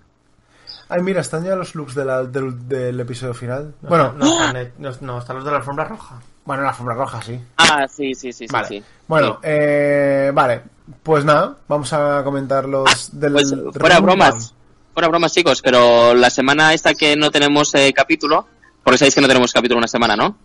Ay, 0.89 1.01
mira, 1.03 1.21
están 1.21 1.43
ya 1.45 1.55
los 1.55 1.75
looks 1.75 1.93
de 1.95 2.03
la- 2.03 2.23
del, 2.23 2.67
del 2.67 2.99
episodio 2.99 3.33
final. 3.33 3.75
No, 3.81 3.89
bueno, 3.89 4.13
no, 4.17 4.25
están, 4.25 4.71
no, 4.79 4.91
no, 5.01 5.19
están 5.19 5.35
los 5.35 5.45
de 5.45 5.51
la 5.51 5.57
alfombra 5.57 5.85
roja. 5.85 6.15
bueno, 6.45 6.63
la 6.63 6.69
alfombra 6.69 6.95
roja, 6.95 7.21
sí. 7.21 7.39
Ah, 7.57 7.85
sí, 7.87 8.15
sí, 8.15 8.33
sí. 8.33 8.47
Vale. 8.51 8.67
sí. 8.67 8.83
Bueno, 9.07 9.33
Sí. 9.35 9.39
eh, 9.43 10.31
vale. 10.33 10.61
Pues 11.03 11.23
nada, 11.23 11.55
vamos 11.67 11.93
a 11.93 12.23
comentar 12.23 12.65
los 12.67 13.11
del 13.13 13.33
Pues 13.33 13.53
fuera 13.77 13.99
bromas, 13.99 14.55
fuera 14.91 15.07
bromas 15.07 15.31
chicos, 15.31 15.61
pero 15.61 16.15
la 16.15 16.31
semana 16.31 16.73
esta 16.73 16.95
que 16.95 17.15
no 17.15 17.29
tenemos 17.29 17.75
eh, 17.75 17.93
capítulo, 17.95 18.47
porque 18.83 18.97
sabéis 18.97 19.13
que 19.13 19.21
no 19.21 19.27
tenemos 19.27 19.53
capítulo 19.53 19.77
una 19.77 19.87
semana, 19.87 20.15
¿no? 20.15 20.35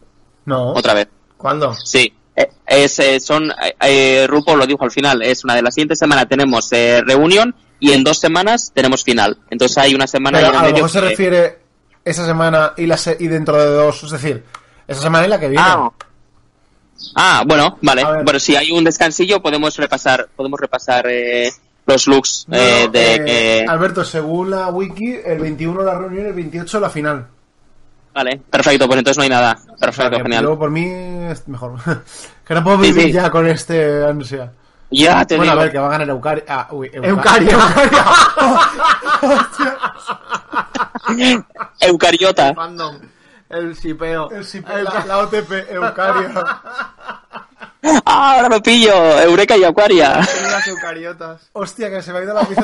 No. 0.44 0.72
Otra 0.74 0.92
vez. 0.92 1.08
¿Cuándo? 1.38 1.72
Sí. 1.74 2.12
Eh, 2.36 2.50
Es, 2.66 2.98
eh, 2.98 3.20
son, 3.20 3.50
eh, 3.52 3.74
eh, 3.80 4.26
RuPaul 4.28 4.58
lo 4.58 4.66
dijo 4.66 4.84
al 4.84 4.90
final, 4.90 5.22
es 5.22 5.42
una 5.44 5.54
de 5.54 5.62
las 5.62 5.72
siguientes 5.72 5.98
semanas 5.98 6.28
tenemos 6.28 6.70
eh, 6.72 7.00
reunión 7.06 7.54
y 7.88 7.92
en 7.92 8.02
dos 8.04 8.18
semanas 8.18 8.70
tenemos 8.74 9.04
final. 9.04 9.38
Entonces 9.50 9.76
hay 9.78 9.94
una 9.94 10.06
semana 10.06 10.38
Pero 10.38 10.48
ahí 10.48 10.54
en 10.54 10.58
a 10.58 10.62
lo 10.68 10.72
medio 10.72 10.88
se 10.88 11.00
refiere 11.00 11.58
esa 12.04 12.24
semana 12.26 12.72
y, 12.76 12.86
la 12.86 12.96
se- 12.96 13.16
y 13.20 13.28
dentro 13.28 13.56
de 13.58 13.66
dos, 13.70 14.02
es 14.04 14.10
decir, 14.10 14.42
esa 14.88 15.02
semana 15.02 15.26
y 15.26 15.28
la 15.30 15.38
que 15.40 15.48
viene. 15.48 15.64
Ah, 15.66 15.90
Ah, 17.16 17.42
bueno, 17.46 17.76
vale. 17.82 18.02
Bueno, 18.24 18.38
si 18.40 18.56
hay 18.56 18.70
un 18.70 18.84
descansillo 18.84 19.42
podemos 19.42 19.76
repasar, 19.76 20.28
podemos 20.34 20.58
repasar 20.58 21.06
eh, 21.08 21.50
los 21.86 22.06
looks 22.06 22.46
No, 22.48 22.56
eh, 22.56 22.88
de 22.90 23.22
eh, 23.60 23.66
Alberto, 23.68 24.04
según 24.04 24.50
la 24.50 24.68
wiki, 24.68 25.18
el 25.24 25.38
21 25.40 25.82
la 25.82 25.98
reunión 25.98 26.24
y 26.24 26.28
el 26.28 26.34
28 26.34 26.80
la 26.80 26.88
final. 26.90 27.26
Vale, 28.14 28.40
perfecto, 28.48 28.86
pues 28.86 28.98
entonces 28.98 29.18
no 29.18 29.24
hay 29.24 29.28
nada. 29.28 29.58
O 29.60 29.66
sea, 29.66 29.76
Perfecto, 29.76 30.18
genial. 30.22 30.44
luego 30.44 30.58
por 30.60 30.70
mí 30.70 30.86
es 30.88 31.46
mejor. 31.48 31.74
que 32.46 32.54
no 32.54 32.62
puedo 32.64 32.76
Sí, 32.82 32.92
vivir 32.92 33.06
sí. 33.06 33.12
ya 33.12 33.28
con 33.30 33.46
este 33.48 34.04
ansia. 34.04 34.52
Ya 34.96 35.24
te 35.26 35.36
Bueno, 35.36 35.52
a 35.52 35.54
digo. 35.54 35.62
ver, 35.64 35.72
que 35.72 35.78
va 35.78 35.86
a 35.86 35.90
ganar 35.90 36.08
Eucario. 36.08 36.44
Ah, 36.48 36.68
uy, 36.70 36.90
Euca- 36.92 37.08
Eucario. 37.08 37.58
Eucariota. 41.80 42.54
Fandom. 42.54 42.98
El 43.48 43.76
sipeo. 43.76 44.30
El 44.30 44.44
sip- 44.44 44.66
la, 44.68 45.04
la 45.06 45.18
OTP, 45.18 45.70
Eucario. 45.70 46.30
Ah, 48.06 48.34
ahora 48.36 48.48
lo 48.48 48.62
pillo. 48.62 48.92
Eureka 49.20 49.56
y 49.56 49.64
Acuaria. 49.64 50.18
Las 50.50 50.66
eucariotas. 50.66 51.50
Hostia, 51.52 51.90
que 51.90 52.02
se 52.02 52.12
me 52.12 52.18
ha 52.20 52.22
ido 52.22 52.34
la 52.34 52.44
pizza. 52.44 52.62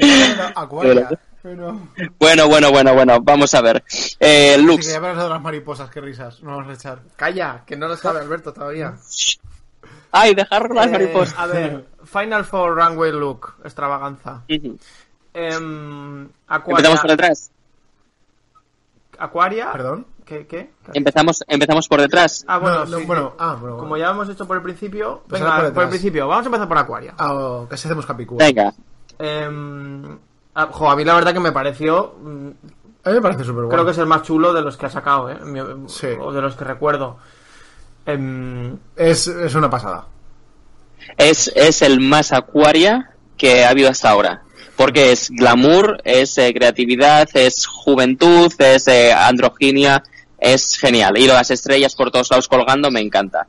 Bueno, 0.00 0.52
Acuaria. 0.54 1.08
Bueno, 1.42 1.88
Bueno, 2.18 2.48
bueno, 2.48 2.70
bueno, 2.72 2.94
bueno. 2.94 3.20
Vamos 3.22 3.54
a 3.54 3.60
ver. 3.60 3.82
Eh, 4.20 4.56
sí, 4.58 4.76
que 4.78 4.82
ya 4.82 5.00
de 5.00 5.28
las 5.28 5.40
mariposas, 5.40 5.88
qué 5.88 6.00
risas. 6.00 6.42
No 6.42 6.56
vamos 6.56 6.70
a 6.70 6.74
echar. 6.74 6.98
Calla, 7.16 7.62
que 7.64 7.76
no 7.76 7.86
lo 7.88 7.96
sabe 7.96 8.18
Alberto 8.20 8.52
todavía. 8.52 8.94
Ay, 10.12 10.34
dejar 10.34 10.70
las 10.74 10.86
Eh, 10.86 10.90
mariposas. 10.90 11.38
a 11.38 11.46
ver, 11.46 11.84
Final 12.04 12.44
Four 12.44 12.74
Runway 12.76 13.12
Look, 13.12 13.54
extravaganza. 13.64 14.42
Ujú. 14.48 14.78
Em, 15.34 16.28
Aquaria. 16.48 16.76
Empezamos 16.78 17.00
por 17.00 17.10
detrás. 17.10 17.50
Aquaria. 19.18 19.72
¿Perdón? 19.72 20.06
¿Qué? 20.24 20.46
¿Qué? 20.46 20.70
Empezamos, 20.92 21.42
empezamos 21.48 21.88
por 21.88 22.00
detrás. 22.00 22.44
Ah, 22.46 22.58
bueno, 22.58 22.80
No, 22.80 22.84
no, 22.86 22.98
sí, 22.98 23.04
bueno, 23.06 23.34
ah, 23.38 23.56
bueno. 23.58 23.78
Como 23.78 23.96
ya 23.96 24.10
hemos 24.10 24.28
hecho 24.28 24.46
por 24.46 24.56
el 24.58 24.62
principio, 24.62 25.22
Pues 25.28 25.40
venga, 25.40 25.60
por, 25.60 25.72
por 25.72 25.82
el 25.84 25.88
principio, 25.88 26.28
vamos 26.28 26.44
a 26.44 26.48
empezar 26.48 26.68
por 26.68 26.78
Aquaria. 26.78 27.14
Ah, 27.18 27.32
oh, 27.34 27.66
casi 27.68 27.88
hacemos 27.88 28.04
capicúa. 28.06 28.38
Venga. 28.38 28.72
Em, 29.18 30.18
ah, 30.54 30.68
jo, 30.70 30.90
a 30.90 30.96
mí 30.96 31.04
la 31.04 31.14
verdad 31.14 31.32
que 31.32 31.40
me 31.40 31.50
pareció, 31.52 32.14
A 33.04 33.08
mí 33.10 33.14
me 33.14 33.20
parece 33.22 33.40
súper 33.42 33.54
bueno. 33.64 33.68
creo 33.70 33.84
que 33.86 33.90
es 33.92 33.98
el 33.98 34.06
más 34.06 34.22
chulo 34.22 34.52
de 34.52 34.60
los 34.62 34.76
que 34.76 34.86
ha 34.86 34.90
sacado, 34.90 35.30
¿eh? 35.30 35.38
Sí. 35.86 36.08
O 36.20 36.30
de 36.32 36.42
los 36.42 36.54
que 36.56 36.64
recuerdo. 36.64 37.18
Em, 38.08 38.78
es, 38.96 39.26
es 39.26 39.54
una 39.54 39.68
pasada. 39.68 40.06
Es, 41.16 41.52
es 41.54 41.82
el 41.82 42.00
más 42.00 42.32
Acuaria 42.32 43.10
que 43.36 43.64
ha 43.64 43.70
habido 43.70 43.90
hasta 43.90 44.10
ahora. 44.10 44.42
Porque 44.76 45.12
es 45.12 45.30
glamour, 45.30 46.00
es 46.04 46.38
eh, 46.38 46.52
creatividad, 46.54 47.28
es 47.34 47.66
juventud, 47.66 48.52
es 48.58 48.86
eh, 48.88 49.12
androginia, 49.12 50.02
es 50.38 50.76
genial. 50.78 51.18
Y 51.18 51.26
las 51.26 51.50
estrellas 51.50 51.94
por 51.94 52.10
todos 52.10 52.30
lados 52.30 52.48
colgando 52.48 52.90
me 52.90 53.00
encanta. 53.00 53.46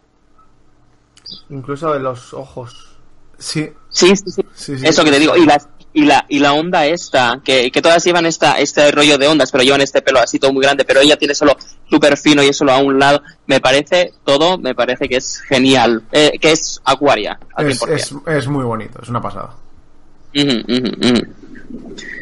incluso 1.49 1.93
de 1.93 1.99
los 1.99 2.33
ojos. 2.33 2.97
Sí, 3.37 3.69
Sí, 3.89 4.15
sí, 4.15 4.31
sí. 4.31 4.41
Sí, 4.53 4.77
sí. 4.77 4.85
Eso 4.85 5.03
que 5.03 5.11
te 5.11 5.19
digo. 5.19 5.35
Y 5.37 5.45
las 5.45 5.67
y 5.93 6.05
la, 6.05 6.25
y 6.29 6.39
la 6.39 6.53
onda 6.53 6.85
esta, 6.85 7.41
que, 7.43 7.71
que 7.71 7.81
todas 7.81 8.03
llevan 8.03 8.25
esta, 8.25 8.59
este 8.59 8.91
rollo 8.91 9.17
de 9.17 9.27
ondas, 9.27 9.51
pero 9.51 9.63
llevan 9.63 9.81
este 9.81 10.01
pelo 10.01 10.19
así 10.19 10.37
todo 10.39 10.53
muy 10.53 10.63
grande, 10.63 10.85
pero 10.85 10.99
ella 11.01 11.17
tiene 11.17 11.33
solo 11.33 11.57
súper 11.89 12.15
fino 12.17 12.43
y 12.43 12.47
es 12.47 12.57
solo 12.57 12.71
a 12.73 12.77
un 12.77 12.99
lado. 12.99 13.21
Me 13.47 13.59
parece 13.59 14.13
todo, 14.23 14.57
me 14.57 14.75
parece 14.75 15.09
que 15.09 15.17
es 15.17 15.39
genial. 15.41 16.03
Eh, 16.11 16.33
que 16.39 16.51
es 16.51 16.79
Acuaria, 16.85 17.39
al 17.55 17.69
es, 17.71 17.81
100%. 17.81 17.93
es, 17.95 18.13
es 18.27 18.47
muy 18.47 18.63
bonito, 18.63 18.99
es 19.01 19.09
una 19.09 19.21
pasada. 19.21 19.49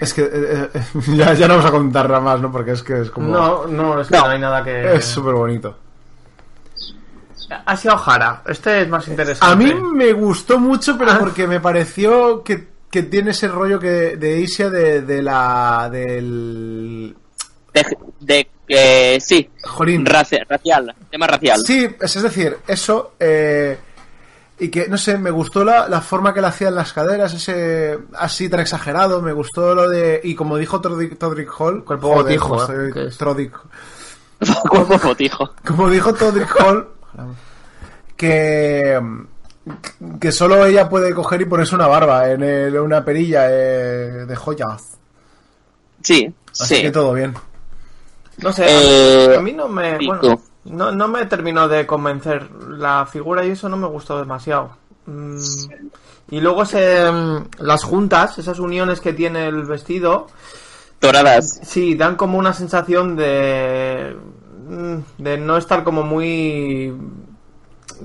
Es 0.01 0.13
que 0.13 0.21
eh, 0.23 0.69
eh, 0.73 0.81
ya, 1.15 1.33
ya 1.33 1.47
no 1.47 1.55
vamos 1.55 1.69
a 1.69 1.71
contar 1.71 2.07
nada 2.07 2.21
más, 2.21 2.39
¿no? 2.41 2.51
Porque 2.51 2.71
es 2.71 2.83
que 2.83 3.01
es 3.01 3.09
como... 3.09 3.27
No, 3.29 3.67
no, 3.67 3.99
es 4.01 4.07
que 4.07 4.15
No. 4.15 4.23
no, 4.25 4.29
hay 4.29 4.39
nada 4.39 4.63
que... 4.63 4.95
Es 4.95 5.05
súper 5.05 5.33
bonito. 5.33 5.75
Asia 7.65 7.93
O'Hara, 7.95 8.41
este 8.47 8.81
es 8.81 8.89
más 8.89 9.07
interesante. 9.07 9.53
A 9.53 9.55
mí 9.55 9.73
me 9.73 10.11
gustó 10.11 10.59
mucho, 10.59 10.97
pero 10.97 11.11
Ah. 11.11 11.17
porque 11.19 11.47
me 11.47 11.61
pareció 11.61 12.43
que, 12.43 12.67
que 13.01 13.03
tiene 13.09 13.31
ese 13.31 13.47
rollo 13.47 13.79
que 13.79 14.17
de 14.17 14.43
Asia 14.43 14.69
de, 14.69 15.01
de 15.01 15.21
la... 15.21 15.89
del... 15.91 17.15
De, 17.73 17.85
de 18.21 18.47
eh, 18.69 19.17
sí, 19.21 19.49
Jolín. 19.63 20.05
raci- 20.05 20.43
racial, 20.47 20.95
tema 21.11 21.27
racial. 21.27 21.59
Sí, 21.65 21.87
es, 22.01 22.15
es 22.15 22.23
decir, 22.23 22.57
eso... 22.67 23.13
eh, 23.19 23.77
y 24.59 24.69
que, 24.69 24.87
no 24.87 24.97
sé, 24.97 25.19
me 25.19 25.29
gustó 25.29 25.63
la, 25.63 25.87
la 25.87 26.01
forma 26.01 26.33
que 26.33 26.41
le 26.41 26.47
hacían 26.47 26.73
las 26.73 26.91
caderas, 26.91 27.31
ese 27.35 27.99
así 28.15 28.49
tan 28.49 28.61
exagerado, 28.61 29.21
me 29.21 29.31
gustó 29.31 29.75
lo 29.75 29.87
de... 29.87 30.19
Y 30.23 30.33
como 30.33 30.57
dijo 30.57 30.81
Todrick, 30.81 31.17
Todrick 31.19 31.51
Hall... 31.59 31.83
Cuerpo 31.85 32.07
joder, 32.15 32.39
botijo. 32.39 32.67
Trodrick- 32.67 33.61
Cuerpo 34.69 34.97
botijo. 35.09 35.51
Como 35.63 35.89
dijo 35.91 36.13
Todrick 36.15 36.55
Hall, 36.59 36.87
que, 38.15 38.99
que 40.19 40.31
solo 40.31 40.65
ella 40.65 40.89
puede 40.89 41.13
coger 41.13 41.41
y 41.41 41.45
ponerse 41.45 41.75
una 41.75 41.87
barba 41.87 42.29
en 42.31 42.43
el- 42.43 42.79
una 42.79 43.03
perilla 43.03 43.47
eh, 43.49 44.25
de 44.27 44.35
joyas. 44.35 44.97
Sí, 46.03 46.33
Así 46.59 46.75
sí. 46.75 46.81
que 46.83 46.91
todo 46.91 47.13
bien. 47.13 47.33
No 48.39 48.53
sé, 48.53 48.65
Eh, 48.67 49.35
a 49.37 49.41
mí 49.41 49.51
no 49.53 49.67
me. 49.67 49.97
Bueno, 49.97 50.39
no, 50.65 50.91
no 50.91 51.07
me 51.07 51.25
terminó 51.25 51.67
de 51.67 51.85
convencer. 51.87 52.49
La 52.69 53.05
figura 53.05 53.43
y 53.45 53.51
eso 53.51 53.67
no 53.69 53.77
me 53.77 53.87
gustó 53.87 54.19
demasiado. 54.19 54.77
Mm, 55.05 55.37
Y 56.29 56.41
luego 56.41 56.63
ese, 56.63 57.09
mm, 57.11 57.49
las 57.59 57.83
juntas, 57.83 58.37
esas 58.37 58.59
uniones 58.59 58.99
que 58.99 59.13
tiene 59.13 59.47
el 59.47 59.63
vestido, 59.63 60.27
Doradas. 60.99 61.59
sí, 61.63 61.95
dan 61.95 62.15
como 62.15 62.37
una 62.37 62.53
sensación 62.53 63.15
de. 63.15 64.15
mm, 64.67 64.95
de 65.23 65.37
no 65.37 65.57
estar 65.57 65.83
como 65.83 66.03
muy. 66.03 66.93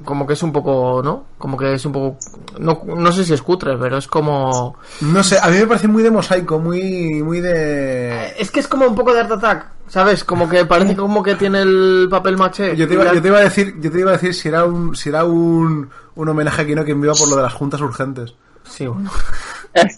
Como 0.05 0.27
que 0.27 0.33
es 0.33 0.43
un 0.43 0.53
poco. 0.53 1.01
¿no? 1.03 1.25
Como 1.39 1.57
que 1.57 1.75
es 1.75 1.85
un 1.85 1.93
poco. 1.93 2.17
No, 2.59 2.83
no 2.85 3.13
sé 3.13 3.25
si 3.25 3.33
es 3.33 3.43
cutre, 3.43 3.77
pero 3.77 3.99
es 3.99 4.07
como. 4.07 4.77
No 5.01 5.23
sé, 5.23 5.39
a 5.41 5.49
mí 5.49 5.59
me 5.59 5.67
parece 5.67 5.89
muy 5.89 6.03
de 6.03 6.11
mosaico, 6.11 6.59
muy, 6.59 7.23
muy 7.23 7.41
de... 7.41 8.35
Es 8.39 8.51
que 8.51 8.61
es 8.61 8.69
como 8.69 8.87
un 8.87 8.95
poco 8.95 9.13
de 9.13 9.21
Art 9.21 9.33
Attack, 9.33 9.67
¿sabes? 9.89 10.25
Como 10.25 10.49
que 10.49 10.65
parece 10.65 10.97
como 10.97 11.23
que 11.23 11.35
tiene 11.35 11.63
el 11.63 12.09
papel 12.11 12.37
maché. 12.37 12.77
Yo 12.77 12.87
te, 12.89 12.95
iba, 12.95 13.13
yo 13.13 13.23
te 13.23 13.29
iba 13.29 13.39
a 13.39 13.43
decir, 13.43 13.75
yo 13.81 13.91
te 13.91 14.01
iba 14.01 14.11
a 14.11 14.15
decir 14.15 14.35
si 14.35 14.49
era 14.49 14.65
un, 14.65 14.95
si 14.95 15.09
era 15.09 15.25
un, 15.25 15.91
un 16.15 16.29
homenaje 16.29 16.63
a 16.63 16.67
Kino 16.67 16.85
quien 16.85 17.01
viva 17.01 17.15
por 17.15 17.29
lo 17.29 17.37
de 17.37 17.43
las 17.43 17.53
juntas 17.53 17.81
urgentes. 17.81 18.35
Sí, 18.65 18.87
bueno. 18.87 19.11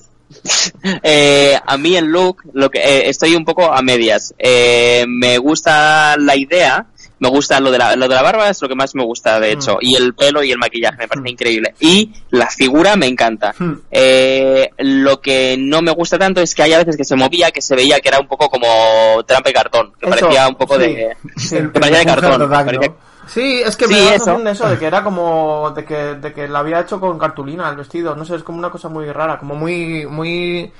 Eh, 1.03 1.57
a 1.65 1.77
mí 1.77 1.97
el 1.97 2.07
look, 2.07 2.43
lo 2.53 2.71
que 2.71 2.79
eh, 2.79 3.09
estoy 3.09 3.37
un 3.37 3.45
poco 3.45 3.73
a 3.73 3.83
medias. 3.83 4.35
Eh, 4.39 5.05
me 5.09 5.39
gusta 5.39 6.17
la 6.17 6.37
idea, 6.37 6.87
me 7.25 7.31
gusta 7.31 7.59
lo 7.61 7.71
de 7.71 7.79
la, 7.79 7.97
lo 7.97 8.07
de 8.07 8.15
la 8.15 8.23
barba, 8.23 8.49
es 8.51 8.61
lo 8.61 8.69
que 8.69 8.75
más 8.75 8.95
me 8.95 9.03
gusta 9.03 9.41
de 9.41 9.53
hecho, 9.53 9.79
y 9.81 9.97
el 9.97 10.15
pelo 10.15 10.43
y 10.43 10.53
el 10.53 10.59
maquillaje 10.59 10.99
me 10.99 11.09
parece 11.09 11.31
increíble. 11.31 11.75
Y 11.81 12.13
la 12.31 12.47
figura 12.49 12.97
me 12.97 13.07
encanta. 13.07 13.55
Hmm. 13.59 13.73
Eh, 13.91 14.71
lo 14.79 15.21
que 15.21 15.57
no 15.59 15.81
me 15.81 15.93
gusta 15.93 16.19
tanto 16.19 16.41
es 16.43 16.55
que 16.55 16.63
hay 16.63 16.73
a 16.75 16.79
veces 16.79 16.97
que 16.97 17.05
se 17.05 17.17
movía, 17.17 17.51
que 17.51 17.63
se 17.63 17.75
veía 17.75 18.01
que 18.01 18.09
era 18.09 18.21
un 18.21 18.29
poco 18.29 18.49
como 18.51 19.25
trampa 19.27 19.49
y 19.51 19.53
cartón, 19.55 19.93
que 19.99 20.07
Eso, 20.07 20.17
parecía 20.21 20.49
un 20.49 20.55
poco 20.57 20.75
sí. 20.75 20.81
de, 20.81 21.17
Sí. 21.37 21.57
que 21.57 21.81
parecía 21.81 21.99
de 22.01 22.05
cartón. 22.21 22.95
Sí, 23.27 23.63
es 23.65 23.75
que 23.77 23.87
Sí, 23.87 23.95
me 23.95 24.01
da 24.03 24.15
eso. 24.17 24.49
eso, 24.49 24.69
de 24.69 24.79
que 24.79 24.85
era 24.85 25.03
como 25.03 25.73
de 25.75 25.85
que, 25.87 25.95
de 25.95 26.33
que 26.35 26.47
la 26.47 26.59
había 26.59 26.81
hecho 26.81 27.01
con 27.01 27.19
cartulina 27.19 27.71
el 27.71 27.77
vestido, 27.77 28.15
no 28.15 28.25
sé, 28.27 28.37
es 28.37 28.43
como 28.43 28.59
una 28.59 28.69
cosa 28.71 28.91
muy 28.91 29.11
rara, 29.11 29.39
como 29.39 29.55
muy, 29.55 30.05
muy, 30.07 30.71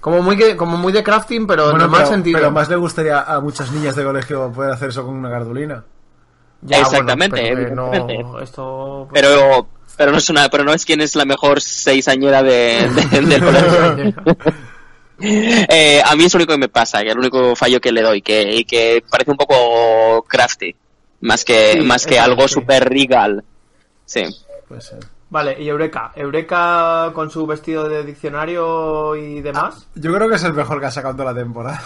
como 0.00 0.22
muy, 0.22 0.36
que- 0.36 0.56
como 0.56 0.76
muy 0.76 0.92
de 0.92 1.02
crafting, 1.02 1.46
pero 1.46 1.64
en 1.66 1.70
Bueno, 1.72 1.84
el 1.86 1.90
mal 1.90 2.00
pero, 2.02 2.12
sentido. 2.12 2.38
pero 2.38 2.50
más 2.50 2.68
le 2.68 2.76
gustaría 2.76 3.20
a 3.22 3.40
muchas 3.40 3.70
niñas 3.72 3.96
de 3.96 4.04
colegio 4.04 4.50
poder 4.52 4.72
hacer 4.72 4.90
eso 4.90 5.04
con 5.04 5.16
una 5.16 5.30
cartulina. 5.30 5.84
Ya, 6.62 6.78
bueno, 6.78 6.88
Exactamente, 6.88 7.40
pero 7.54 7.68
que 7.68 7.74
no, 8.22 8.38
esto, 8.40 9.06
pues, 9.10 9.20
Pero, 9.22 9.66
pero 9.96 10.12
no 10.12 10.18
es 10.18 10.28
una, 10.30 10.48
pero 10.48 10.64
no 10.64 10.72
es 10.72 10.84
quien 10.84 11.00
es 11.00 11.14
la 11.16 11.24
mejor 11.24 11.60
seisañera 11.60 12.42
de, 12.42 12.88
de- 12.88 13.20
del 13.26 13.44
colegio. 13.44 14.14
Eh, 15.20 16.00
a 16.04 16.14
mí 16.14 16.24
es 16.24 16.32
lo 16.34 16.38
único 16.38 16.52
que 16.52 16.58
me 16.58 16.68
pasa, 16.68 17.00
que 17.00 17.08
es 17.08 17.12
el 17.12 17.18
único 17.18 17.56
fallo 17.56 17.80
que 17.80 17.90
le 17.90 18.02
doy, 18.02 18.22
que, 18.22 18.54
y 18.54 18.64
que 18.64 19.02
parece 19.10 19.32
un 19.32 19.36
poco 19.36 20.22
crafty, 20.28 20.74
más 21.22 21.44
que, 21.44 21.72
Sí, 21.72 21.80
más 21.80 22.06
que 22.06 22.18
algo 22.20 22.46
sí. 22.46 22.54
super 22.54 22.88
regal. 22.88 23.42
Sí. 24.04 24.22
Puede 24.68 24.80
ser. 24.80 24.98
Vale, 25.30 25.56
y 25.62 25.68
Eureka, 25.68 26.12
Eureka 26.16 27.10
con 27.14 27.30
su 27.30 27.46
vestido 27.46 27.86
de 27.88 28.02
diccionario 28.02 29.14
y 29.16 29.40
demás, 29.42 29.86
Yo 29.94 30.12
creo 30.14 30.28
que 30.28 30.36
es 30.36 30.44
el 30.44 30.54
mejor 30.54 30.80
que 30.80 30.86
ha 30.86 30.90
sacado 30.90 31.14
toda 31.16 31.32
la 31.32 31.38
temporada. 31.38 31.82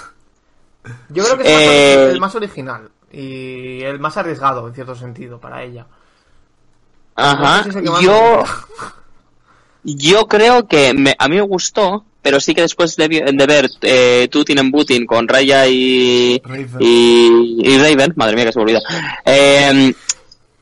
yo 1.09 1.25
creo 1.25 1.39
que 1.39 1.43
es 1.43 1.49
Eh, 1.49 2.11
el 2.13 2.21
más 2.21 2.35
original 2.37 2.89
y 3.11 3.83
el 3.83 3.99
más 3.99 4.17
arriesgado 4.17 4.67
en 4.69 4.75
cierto 4.75 4.95
sentido 4.95 5.41
para 5.41 5.63
ella. 5.65 5.87
Ajá. 7.17 7.65
No 7.67 7.73
sé 7.73 7.81
si 7.81 8.05
Yo, 8.05 8.45
yo 9.85 10.27
creo 10.29 10.67
que 10.69 10.95
me- 10.95 11.17
a 11.19 11.29
mí 11.29 11.35
me 11.37 11.43
gustó, 11.43 12.05
pero 12.23 12.39
sí 12.41 12.55
que 12.55 12.63
después 12.63 12.95
de, 12.97 13.09
ver 13.47 13.69
eh, 13.83 14.29
Tutin 14.31 14.59
en 14.59 14.71
Butin 14.71 15.05
con 15.05 15.27
Raya 15.27 15.67
y, 15.67 16.41
Raven. 16.45 16.77
y, 16.79 17.59
y 17.69 17.79
Raven, 17.79 18.13
madre 18.17 18.37
mía 18.37 18.45
que 18.47 18.53
se 18.53 18.59
me 18.61 18.63
olvida, 18.63 18.81
eh, 19.25 19.93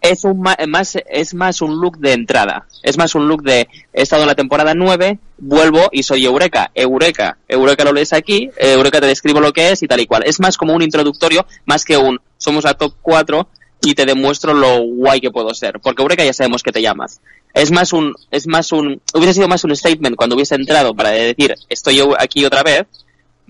es, 0.01 0.25
un 0.25 0.41
más, 0.41 0.99
es 1.09 1.35
más 1.35 1.61
un 1.61 1.81
look 1.81 1.99
de 1.99 2.13
entrada. 2.13 2.67
Es 2.83 2.97
más 2.99 3.15
un 3.15 3.29
look 3.29 3.43
de 3.43 3.69
he 3.93 4.03
estado 4.03 4.23
en 4.23 4.29
la 4.29 4.35
temporada 4.35 4.75
9, 4.75 5.19
vuelvo 5.39 5.89
y 5.93 6.03
soy 6.03 6.25
Eureka. 6.25 6.71
Eureka. 6.75 7.39
Eureka 7.49 7.85
lo 7.85 7.93
lees 7.93 8.13
aquí, 8.13 8.51
Eureka 8.57 9.01
te 9.01 9.07
describo 9.07 9.41
lo 9.41 9.53
que 9.53 9.71
es 9.71 9.83
y 9.83 9.89
tal 9.89 10.01
y 10.01 10.07
cual. 10.07 10.23
Es 10.27 10.41
más 10.41 10.57
como 10.57 10.75
un 10.75 10.83
introductorio, 10.83 11.47
más 11.67 11.85
que 11.85 11.97
un 11.97 12.21
somos 12.39 12.65
la 12.65 12.75
top 12.75 12.95
4 13.03 13.49
y 13.83 13.95
te 13.95 14.07
demuestro 14.07 14.55
lo 14.55 14.81
guay 14.83 15.21
que 15.21 15.31
puedo 15.31 15.53
ser. 15.55 15.81
Porque 15.81 16.03
Eureka 16.03 16.25
ya 16.25 16.33
sabemos 16.33 16.63
que 16.63 16.73
te 16.73 16.83
llamas. 16.83 17.21
Es 17.55 17.71
más 17.71 17.93
un, 17.93 18.15
es 18.31 18.47
más 18.47 18.73
un, 18.73 19.01
hubiese 19.15 19.35
sido 19.35 19.49
más 19.49 19.65
un 19.65 19.75
statement 19.75 20.17
cuando 20.17 20.37
hubiese 20.37 20.55
entrado 20.55 20.95
para 20.95 21.11
decir 21.11 21.55
estoy 21.69 22.01
aquí 22.19 22.45
otra 22.45 22.63
vez, 22.63 22.87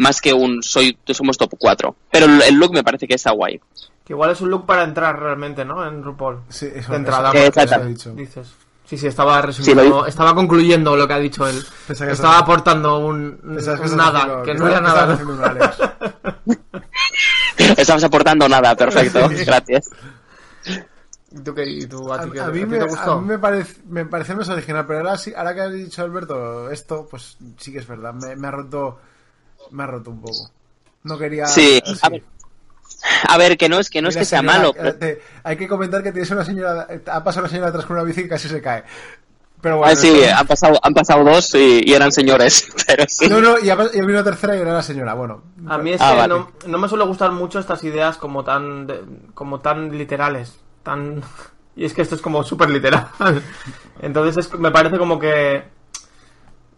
más 0.01 0.21
que 0.21 0.33
un 0.33 0.63
soy, 0.63 0.97
somos 1.13 1.37
top 1.39 1.55
4. 1.59 1.95
Pero 2.11 2.27
el 2.27 2.43
el 2.43 2.55
look 2.57 2.73
me 2.73 2.83
parece 2.83 3.07
que 3.07 3.15
está 3.15 3.31
guay. 3.33 3.61
Que 4.05 4.15
igual 4.15 4.31
es 4.31 4.41
un 4.41 4.51
look 4.51 4.67
para 4.67 4.83
entrar 4.85 5.19
realmente, 5.21 5.65
¿no? 5.65 5.87
En 5.87 6.03
RuPaul. 6.03 6.41
Sí, 6.49 6.69
eso, 6.75 6.91
de 6.93 6.99
entrada, 6.99 7.31
eso- 7.33 7.61
eso 7.61 7.75
he 7.83 7.87
dicho. 7.87 8.11
dices. 8.13 8.49
Sí, 8.87 8.99
sí, 8.99 9.07
estaba 9.07 9.41
resumiendo, 9.41 10.05
estaba 10.05 10.35
concluyendo 10.35 10.97
lo 10.97 11.07
que 11.07 11.15
ha 11.15 11.19
dicho 11.21 11.47
él. 11.47 11.65
Estaba 11.89 12.39
aportando 12.39 12.99
un, 12.99 13.39
un 13.45 13.97
nada, 13.97 14.43
que 14.43 14.51
que 14.53 14.59
no 14.59 14.67
era 14.67 14.81
nada. 14.81 15.17
Estamos 17.77 18.03
aportando 18.05 18.49
nada, 18.49 18.75
perfecto, 18.75 19.21
gracias. 19.47 19.91
¿Y 21.33 21.41
tú 21.45 21.55
qué? 21.55 21.65
¿Y 21.67 21.87
tú, 21.87 22.13
a, 22.13 22.17
A, 22.17 22.25
ti 22.25 22.31
qué- 22.33 22.41
a 22.41 22.49
mí, 22.49 22.65
me, 22.67 22.79
te 22.79 22.85
gustó? 22.87 23.13
a 23.13 23.21
mí 23.21 23.27
me 23.29 23.39
parece, 23.39 23.81
me 23.87 24.05
parece 24.07 24.35
más 24.35 24.49
original, 24.49 24.85
pero 24.87 25.01
ahora, 25.01 25.17
sí, 25.17 25.33
ahora 25.37 25.55
que 25.55 25.61
ha 25.61 25.69
dicho 25.69 26.03
Alberto 26.03 26.71
esto, 26.71 27.07
pues 27.09 27.37
sí 27.59 27.73
que 27.73 27.79
es 27.79 27.87
verdad. 27.87 28.13
Me, 28.15 28.35
me 28.35 28.49
ha 28.49 28.51
roto 28.51 28.99
me 29.71 29.83
ha 29.83 29.87
roto 29.87 30.11
un 30.11 30.21
poco. 30.21 30.51
No 31.05 31.17
quería... 31.19 31.47
Sí, 31.47 31.81
a 32.03 32.09
ver, 32.11 32.23
a 33.29 33.39
ver, 33.39 33.57
que 33.57 33.69
no 33.69 33.79
es 33.79 33.89
que 33.89 34.03
no 34.03 34.09
es 34.11 34.17
que 34.17 34.25
sea 34.25 34.43
malo. 34.43 34.71
eh, 34.71 34.75
pero- 34.79 34.97
te- 34.97 35.23
hay 35.45 35.57
que 35.57 35.67
comentar 35.69 36.03
que 36.03 36.13
tienes 36.13 36.31
una 36.31 36.45
señora... 36.45 36.87
Ha 37.07 37.25
pasado 37.25 37.45
una 37.45 37.51
señora 37.51 37.69
atrás 37.69 37.87
con 37.87 37.97
una 37.97 38.05
bici 38.05 38.23
que 38.23 38.29
casi 38.29 38.49
se 38.49 38.61
cae. 38.61 38.85
Pero 39.63 39.79
bueno... 39.79 39.93
Ah, 39.93 39.97
sí, 39.97 40.09
eso- 40.21 40.37
han 40.37 40.47
pasado, 40.47 40.79
han 40.83 40.95
pasado 40.95 41.25
dos 41.25 41.55
y, 41.55 41.83
y 41.85 41.93
eran 41.95 42.13
señores, 42.13 42.69
pero 42.87 43.05
sí. 43.09 43.29
No, 43.29 43.41
no, 43.41 43.59
y 43.59 43.71
ha, 43.71 43.75
y 43.93 43.99
ha 43.99 44.03
venido 44.05 44.25
tercera 44.25 44.57
y 44.57 44.61
era 44.61 44.73
la 44.75 44.83
señora. 44.83 45.15
Bueno, 45.15 45.43
A 45.69 45.79
mí 45.79 45.93
es 45.93 46.01
Ah, 46.01 46.11
que 46.13 46.17
vale. 46.19 46.35
no, 46.35 46.51
no 46.67 46.79
me 46.79 46.89
suele 46.89 47.05
gustar 47.05 47.31
mucho 47.33 47.59
estas 47.59 47.83
ideas 47.85 48.17
como 48.19 48.45
tan 48.45 48.87
de- 48.87 49.03
como 49.35 49.61
tan 49.61 49.97
literales, 49.97 50.59
tan 50.83 51.23
y 51.77 51.85
es 51.87 51.95
que 51.95 52.03
esto 52.03 52.15
es 52.17 52.21
como 52.21 52.43
súper 52.45 52.69
literal. 52.71 53.09
Entonces 54.03 54.47
es- 54.47 54.59
me 54.59 54.71
parece 54.71 54.99
como 54.99 55.19
que 55.19 55.63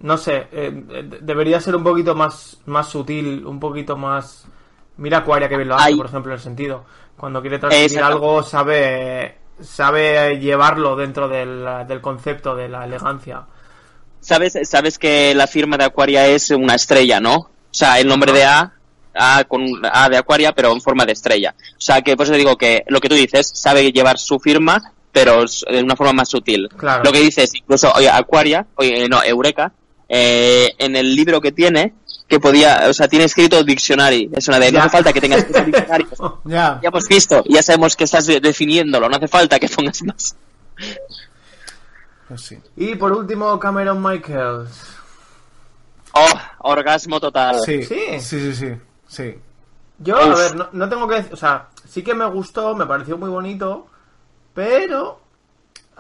no 0.03 0.19
sé, 0.19 0.49
eh, 0.53 1.19
debería 1.21 1.61
ser 1.61 1.77
un 1.77 1.85
poquito 1.85 2.15
más 2.15 2.59
más 2.67 2.89
sutil, 2.89 3.47
un 3.47 3.59
poquito 3.59 3.97
más 3.97 4.47
mira 4.97 5.19
Aquaria 5.19 5.49
que 5.49 5.57
bien 5.57 5.69
lo 5.69 5.77
hace, 5.77 5.89
Ay. 5.89 5.97
por 5.97 6.07
ejemplo, 6.07 6.33
en 6.33 6.37
el 6.37 6.43
sentido. 6.43 6.85
Cuando 7.17 7.41
quiere 7.41 7.59
transmitir 7.59 8.03
algo 8.03 8.43
sabe 8.43 9.39
sabe 9.61 10.39
llevarlo 10.39 10.97
dentro 10.97 11.29
del, 11.29 11.65
del 11.87 12.01
concepto 12.01 12.57
de 12.57 12.69
la 12.69 12.85
elegancia. 12.85 13.45
Sabes, 14.21 14.59
sabes 14.65 14.99
que 14.99 15.35
la 15.35 15.47
firma 15.47 15.77
de 15.77 15.85
Aquaria 15.85 16.27
es 16.27 16.51
una 16.51 16.75
estrella, 16.75 17.21
¿no? 17.21 17.35
O 17.37 17.51
sea, 17.71 17.99
el 17.99 18.07
nombre 18.07 18.33
de 18.33 18.45
A, 18.45 18.73
A 19.15 19.45
con 19.45 19.65
A 19.93 20.09
de 20.09 20.17
Aquaria, 20.17 20.53
pero 20.53 20.73
en 20.73 20.81
forma 20.81 21.05
de 21.05 21.13
estrella. 21.13 21.55
O 21.77 21.81
sea, 21.81 22.03
que 22.03 22.17
por 22.17 22.25
eso 22.25 22.33
te 22.33 22.39
digo 22.39 22.57
que 22.57 22.85
lo 22.89 23.01
que 23.01 23.09
tú 23.09 23.15
dices, 23.15 23.51
sabe 23.53 23.91
llevar 23.93 24.19
su 24.19 24.39
firma, 24.39 24.93
pero 25.11 25.45
de 25.45 25.83
una 25.83 25.97
forma 25.97 26.13
más 26.13 26.29
sutil. 26.29 26.69
Claro. 26.77 27.03
Lo 27.05 27.13
que 27.13 27.21
dices, 27.21 27.55
incluso, 27.55 27.93
oye, 27.95 28.09
Aquaria, 28.09 28.67
oye, 28.77 29.09
no, 29.09 29.23
Eureka, 29.23 29.73
eh, 30.15 30.75
en 30.79 30.95
el 30.95 31.17
libro 31.17 31.41
que 31.41 31.53
tiene, 31.53 31.95
que 32.29 32.39
podía, 32.39 32.85
o 32.89 32.93
sea, 32.93 33.09
tiene 33.09 33.25
escrito 33.25 33.65
dictionary. 33.65 34.29
Es 34.35 34.47
una 34.49 34.59
de, 34.59 34.71
no 34.71 34.81
hace 34.81 34.91
falta 34.91 35.11
que 35.13 35.21
tengas 35.23 35.39
escrito 35.41 35.65
diccionario. 35.65 36.07
ya. 36.45 36.79
Ya 36.83 36.89
hemos 36.91 37.09
visto, 37.09 37.43
ya 37.49 37.63
sabemos 37.63 37.97
que 37.97 38.05
estás 38.05 38.27
de- 38.27 38.41
definiéndolo, 38.41 39.09
no 39.09 39.17
hace 39.17 39.29
falta 39.29 39.59
que 39.59 39.69
pongas 39.69 40.03
más. 40.03 40.37
Pues 42.29 42.41
sí. 42.43 42.59
Y 42.77 42.95
por 42.97 43.13
último 43.13 43.59
Cameron 43.59 44.03
Michaels. 44.03 44.71
Oh, 46.15 46.41
orgasmo 46.71 47.19
total. 47.21 47.59
Sí, 47.65 47.83
Sí. 47.85 47.97
sí, 48.21 48.21
sí, 48.21 48.55
sí, 48.55 48.67
sí. 49.09 49.35
Yo, 49.99 50.17
a 50.19 50.35
ver, 50.35 50.57
no, 50.57 50.69
no 50.73 50.89
tengo 50.89 51.09
que 51.09 51.15
decir, 51.17 51.33
o 51.33 51.37
sea, 51.37 51.69
sí 51.89 52.03
que 52.03 52.13
me 52.15 52.27
gustó, 52.27 52.75
me 52.75 52.85
pareció 52.87 53.17
muy 53.17 53.31
bonito, 53.31 53.87
pero, 54.53 55.22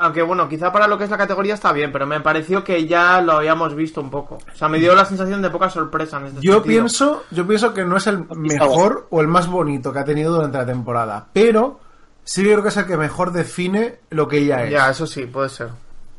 aunque 0.03 0.23
bueno, 0.23 0.49
quizá 0.49 0.73
para 0.73 0.87
lo 0.87 0.99
que 0.99 1.05
es 1.05 1.11
la 1.11 1.17
categoría 1.19 1.55
está 1.55 1.73
bien, 1.73 1.93
pero 1.93 2.07
me 2.07 2.21
pareció 2.21 2.63
que 2.65 2.87
ya 2.87 3.21
lo 3.21 3.33
habíamos 3.33 3.75
visto 3.75 4.01
un 4.01 4.11
poco. 4.11 4.39
O 4.53 4.57
sea, 4.57 4.69
me 4.69 4.79
dio 4.79 4.95
la 4.95 5.05
sensación 5.05 5.41
de 5.43 5.51
poca 5.51 5.71
sorpresa 5.71 6.19
en 6.19 6.27
este 6.27 6.41
Yo 6.43 6.55
sentido. 6.55 6.63
pienso, 6.65 7.25
yo 7.31 7.47
pienso 7.47 7.73
que 7.73 7.85
no 7.85 7.97
es 7.97 8.07
el 8.07 8.27
mejor 8.37 9.07
o 9.11 9.21
el 9.21 9.29
más 9.29 9.47
bonito 9.49 9.93
que 9.93 9.99
ha 10.01 10.05
tenido 10.05 10.33
durante 10.35 10.59
la 10.59 10.67
temporada, 10.67 11.27
pero 11.33 11.81
sí 12.25 12.43
creo 12.43 12.63
que 12.63 12.69
es 12.69 12.77
el 12.77 12.87
que 12.87 12.97
mejor 12.97 13.33
define 13.33 14.01
lo 14.11 14.29
que 14.29 14.39
ella 14.39 14.65
es. 14.65 14.71
Ya, 14.73 14.91
eso 14.91 15.07
sí, 15.07 15.27
puede 15.27 15.49
ser. 15.49 15.69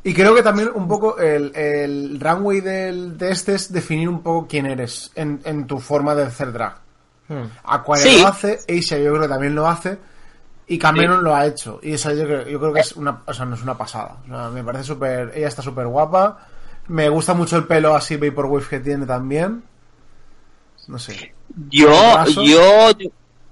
Y 0.02 0.12
creo 0.12 0.34
que 0.34 0.42
también 0.42 0.70
un 0.74 0.86
poco 0.86 1.18
el, 1.18 1.50
el 1.56 2.18
runway 2.20 2.60
del, 2.60 3.16
de 3.16 3.30
este 3.30 3.54
es 3.54 3.72
definir 3.72 4.08
un 4.08 4.22
poco 4.22 4.46
quién 4.46 4.66
eres 4.66 5.10
en, 5.14 5.40
en 5.44 5.66
tu 5.66 5.78
forma 5.78 6.14
de 6.14 6.24
hacer 6.24 6.52
drag. 6.52 6.74
Hmm. 7.26 7.44
Aquaria 7.64 8.04
Sí. 8.04 8.20
lo 8.20 8.28
hace, 8.28 8.58
Asia 8.68 8.98
yo 8.98 9.10
creo 9.12 9.22
que 9.22 9.28
también 9.28 9.54
lo 9.54 9.66
hace, 9.66 9.98
y 10.66 10.78
Cameron 10.78 11.22
lo 11.22 11.34
ha 11.34 11.46
hecho. 11.46 11.78
Y 11.82 11.92
eso 11.92 12.12
yo 12.12 12.24
creo, 12.24 12.48
yo 12.48 12.58
creo 12.58 12.72
que 12.72 12.80
es 12.80 12.92
una, 12.92 13.22
o 13.26 13.34
sea, 13.34 13.44
no 13.44 13.54
es 13.54 13.62
una 13.62 13.76
pasada. 13.76 14.16
O 14.24 14.28
sea, 14.28 14.48
me 14.48 14.64
parece 14.64 14.84
súper, 14.84 15.32
ella 15.34 15.48
está 15.48 15.62
súper 15.62 15.86
guapa. 15.86 16.46
Me 16.88 17.08
gusta 17.08 17.34
mucho 17.34 17.56
el 17.56 17.64
pelo 17.64 17.94
así 17.94 18.16
Vaporwave 18.16 18.66
que 18.68 18.80
tiene 18.80 19.06
también. 19.06 19.62
No 20.88 20.98
sé. 20.98 21.34
Yo, 21.70 22.24
yo, 22.42 22.90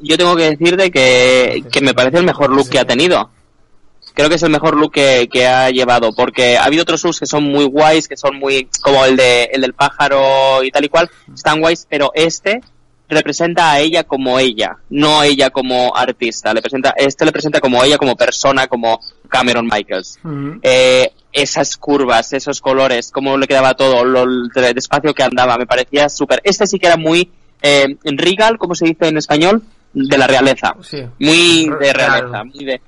yo 0.01 0.17
tengo 0.17 0.37
que 0.37 0.51
decirte 0.51 0.91
que, 0.91 1.65
que 1.71 1.81
me 1.81 1.95
parece 1.95 2.19
el 2.19 2.25
mejor 2.25 2.51
look 2.51 2.69
que 2.69 2.79
ha 2.79 2.85
tenido. 2.87 3.31
Creo 4.15 4.29
que 4.29 4.35
es 4.35 4.43
el 4.43 4.51
mejor 4.51 4.77
look 4.77 4.93
que, 4.93 5.29
que 5.33 5.47
ha 5.47 5.71
llevado, 5.71 6.13
porque 6.13 6.59
ha 6.59 6.65
habido 6.65 6.83
otros 6.83 7.03
looks 7.05 7.21
que 7.21 7.27
son 7.27 7.45
muy 7.45 7.65
guays, 7.65 8.09
que 8.09 8.17
son 8.17 8.37
muy, 8.37 8.69
como 8.83 9.05
el 9.07 9.17
de, 9.17 9.45
el 9.45 9.63
del 9.63 9.73
pájaro 9.73 10.63
y 10.63 10.71
tal 10.71 10.85
y 10.85 10.89
cual, 10.91 11.11
están 11.35 11.61
guays, 11.61 11.87
pero 11.89 12.11
este 12.15 12.61
representa 13.15 13.73
a 13.73 13.81
ella 13.81 14.05
como 14.05 14.39
ella, 14.39 14.77
no 14.91 15.21
a 15.21 15.27
ella 15.27 15.51
como 15.51 15.95
artista. 15.97 16.53
Le 16.53 16.61
presenta, 16.63 16.95
este 16.97 17.25
le 17.25 17.33
presenta 17.33 17.61
como 17.61 17.83
ella, 17.85 17.99
como 17.99 18.17
persona, 18.17 18.67
como 18.67 19.01
Cameron 19.29 19.67
Michaels. 19.71 20.19
Eh, 20.63 21.11
esas 21.33 21.77
curvas, 21.77 22.33
esos 22.33 22.61
colores, 22.61 23.11
cómo 23.11 23.37
le 23.39 23.47
quedaba 23.47 23.75
todo, 23.75 24.05
lo 24.05 24.23
el 24.25 24.75
despacio 24.75 25.15
que 25.15 25.23
andaba, 25.23 25.57
me 25.57 25.67
parecía 25.67 26.09
súper. 26.09 26.41
Este 26.45 26.67
sí 26.67 26.79
que 26.79 26.87
era 26.89 26.97
muy 26.97 27.31
eh, 27.63 27.97
regal, 28.05 28.59
como 28.59 28.75
se 28.75 28.87
dice 28.87 29.09
en 29.09 29.17
español, 29.17 29.63
de 29.95 30.19
la 30.19 30.27
realeza. 30.27 30.75
Sí. 30.83 30.99
Muy 31.19 31.71
de 31.81 31.93
Real. 31.93 32.13
realeza, 32.13 32.45
muy 32.45 32.65
de 32.65 32.81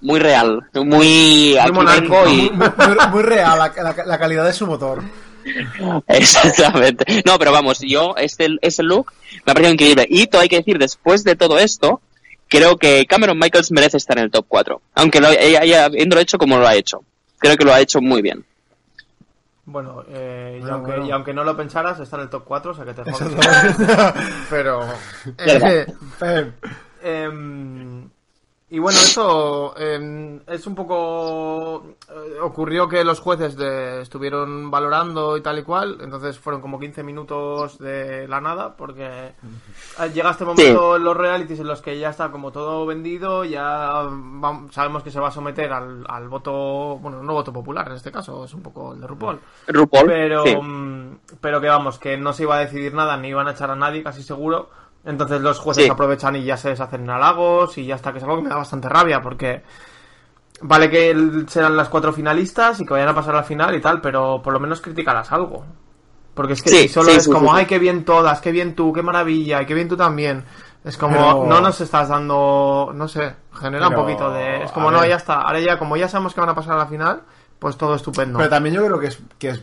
muy 0.00 0.20
real, 0.20 0.60
muy 0.74 1.56
monárquico. 1.72 2.22
vengo 2.22 2.28
y 2.30 2.50
Muy, 2.50 2.68
muy 3.10 3.22
real 3.24 3.58
la, 3.58 3.72
la- 3.82 4.04
la 4.06 4.18
calidad 4.18 4.44
de 4.44 4.52
su 4.52 4.64
motor. 4.66 5.02
Exactamente. 6.08 7.22
No, 7.24 7.38
pero 7.38 7.52
vamos, 7.52 7.80
yo, 7.80 8.14
este, 8.16 8.48
ese 8.60 8.82
look 8.82 9.12
me 9.46 9.52
ha 9.52 9.54
parecido 9.54 9.72
increíble. 9.74 10.06
Y 10.08 10.26
todo 10.26 10.42
hay 10.42 10.48
que 10.48 10.56
decir, 10.58 10.78
después 10.78 11.24
de 11.24 11.36
todo 11.36 11.58
esto, 11.58 12.00
creo 12.48 12.76
que 12.76 13.06
Cameron 13.06 13.38
Michaels 13.38 13.70
merece 13.72 13.96
estar 13.96 14.18
en 14.18 14.24
el 14.24 14.30
top 14.30 14.46
4. 14.48 14.80
Aunque 14.94 15.20
lo 15.20 15.28
haya, 15.28 15.60
haya- 15.60 15.84
habiéndolo 15.86 16.20
hecho 16.20 16.38
como 16.38 16.58
lo 16.58 16.66
ha 16.66 16.74
hecho. 16.74 17.02
Creo 17.38 17.56
que 17.56 17.64
lo 17.64 17.72
ha 17.72 17.80
hecho 17.80 18.00
muy 18.00 18.20
bien. 18.22 18.44
Bueno, 19.64 20.02
eh, 20.08 20.54
y, 20.56 20.60
Bueno, 20.60 20.74
aunque, 20.76 20.90
bueno. 20.92 21.06
y 21.06 21.10
aunque 21.10 21.34
no 21.34 21.44
lo 21.44 21.54
pensaras, 21.56 22.00
está 22.00 22.16
en 22.16 22.22
el 22.22 22.30
top 22.30 22.44
4, 22.44 22.70
o 22.70 22.74
sea 22.74 22.84
que 22.86 22.94
te. 22.94 23.02
Exactamente. 23.02 24.20
Pero... 24.50 24.80
Eh. 25.38 25.86
Em, 27.02 28.08
y 28.70 28.78
bueno, 28.78 28.98
eso 28.98 29.74
em, 29.78 30.40
es 30.46 30.66
un 30.66 30.74
poco... 30.74 31.86
eh, 32.10 32.38
ocurrió 32.42 32.86
que 32.88 33.02
los 33.02 33.18
jueces 33.20 33.56
de- 33.56 34.02
estuvieron 34.02 34.70
valorando 34.70 35.36
y 35.36 35.40
tal 35.40 35.58
y 35.58 35.62
cual, 35.62 35.98
entonces 36.02 36.38
fueron 36.38 36.60
como 36.60 36.78
15 36.78 37.02
minutos 37.02 37.78
de 37.78 38.28
la 38.28 38.40
nada, 38.42 38.76
porque 38.76 39.32
llega 40.12 40.30
este 40.32 40.44
momento 40.44 40.96
en 40.96 41.04
los 41.04 41.16
realities 41.16 41.60
en 41.60 41.66
los 41.68 41.80
que 41.80 41.98
ya 41.98 42.10
está 42.10 42.30
como 42.30 42.52
todo 42.52 42.84
vendido, 42.84 43.44
ya 43.44 44.02
sabemos 44.70 45.02
que 45.02 45.10
se 45.10 45.20
va 45.20 45.28
a 45.28 45.32
someter 45.32 45.72
al, 45.72 46.04
al 46.06 46.28
voto, 46.28 46.98
bueno, 46.98 47.22
no 47.22 47.32
voto 47.32 47.52
popular 47.52 47.88
en 47.88 47.94
este 47.94 48.12
caso, 48.12 48.44
es 48.44 48.52
un 48.52 48.62
poco 48.62 48.92
el 48.92 49.00
de 49.00 49.06
RuPaul. 49.06 49.40
RuPaul. 49.68 50.06
Pero, 50.06 50.42
sí. 50.44 50.56
mm, 50.56 51.18
pero 51.40 51.60
que 51.60 51.68
vamos, 51.68 51.98
que 51.98 52.16
no 52.18 52.32
se 52.34 52.42
iba 52.42 52.56
a 52.56 52.60
decidir 52.60 52.92
nada, 52.92 53.16
ni 53.16 53.28
iban 53.28 53.48
a 53.48 53.52
echar 53.52 53.70
a 53.70 53.76
nadie, 53.76 54.02
casi 54.02 54.22
seguro. 54.22 54.68
Entonces 55.04 55.40
los 55.40 55.58
jueces 55.58 55.84
Sí. 55.84 55.90
aprovechan 55.90 56.36
y 56.36 56.44
ya 56.44 56.56
se 56.56 56.70
deshacen 56.70 57.02
en 57.02 57.10
halagos 57.10 57.78
y 57.78 57.86
ya 57.86 57.94
está, 57.94 58.12
que 58.12 58.18
es 58.18 58.24
algo 58.24 58.36
que 58.36 58.42
me 58.42 58.48
da 58.50 58.56
bastante 58.56 58.88
rabia 58.88 59.20
porque 59.22 59.62
vale 60.60 60.90
que 60.90 61.44
serán 61.48 61.76
las 61.76 61.88
cuatro 61.88 62.12
finalistas 62.12 62.80
y 62.80 62.84
que 62.86 62.92
vayan 62.92 63.08
a 63.08 63.14
pasar 63.14 63.34
a 63.34 63.38
la 63.38 63.44
final 63.44 63.74
y 63.74 63.80
tal, 63.80 64.00
pero 64.00 64.42
por 64.42 64.52
lo 64.52 64.60
menos 64.60 64.80
criticarás 64.80 65.30
algo. 65.32 65.64
Porque 66.34 66.52
es 66.52 66.62
que 66.62 66.70
Sí, 66.70 66.76
si 66.82 66.88
solo 66.88 67.10
sí, 67.10 67.16
es 67.16 67.24
sí, 67.24 67.30
como, 67.30 67.48
sí, 67.48 67.54
sí. 67.54 67.58
ay, 67.60 67.66
qué 67.66 67.78
bien 67.78 68.04
todas, 68.04 68.40
qué 68.40 68.52
bien 68.52 68.74
tú, 68.74 68.92
qué 68.92 69.02
maravilla, 69.02 69.62
y 69.62 69.66
qué 69.66 69.74
bien 69.74 69.88
tú 69.88 69.96
también. 69.96 70.44
Es 70.84 70.96
como, 70.96 71.16
Pero- 71.16 71.46
no 71.46 71.60
nos 71.60 71.80
estás 71.80 72.08
dando, 72.08 72.92
no 72.94 73.08
sé, 73.08 73.34
genera 73.52 73.88
Pero, 73.88 74.00
un 74.00 74.06
poquito 74.06 74.30
de... 74.30 74.62
Es 74.62 74.70
a 74.70 74.74
como, 74.74 74.90
no, 74.90 75.00
ver. 75.00 75.10
ya 75.10 75.16
está, 75.16 75.40
ahora 75.42 75.58
ya, 75.60 75.78
como 75.78 75.96
ya 75.96 76.08
sabemos 76.08 76.34
que 76.34 76.40
van 76.40 76.50
a 76.50 76.54
pasar 76.54 76.74
a 76.74 76.78
la 76.78 76.86
final, 76.86 77.22
pues 77.58 77.76
todo 77.76 77.94
estupendo. 77.96 78.38
Pero 78.38 78.50
también 78.50 78.74
yo 78.76 78.84
creo 78.86 79.00
que 79.00 79.08
es 79.08 79.18
que 79.38 79.48
es 79.50 79.62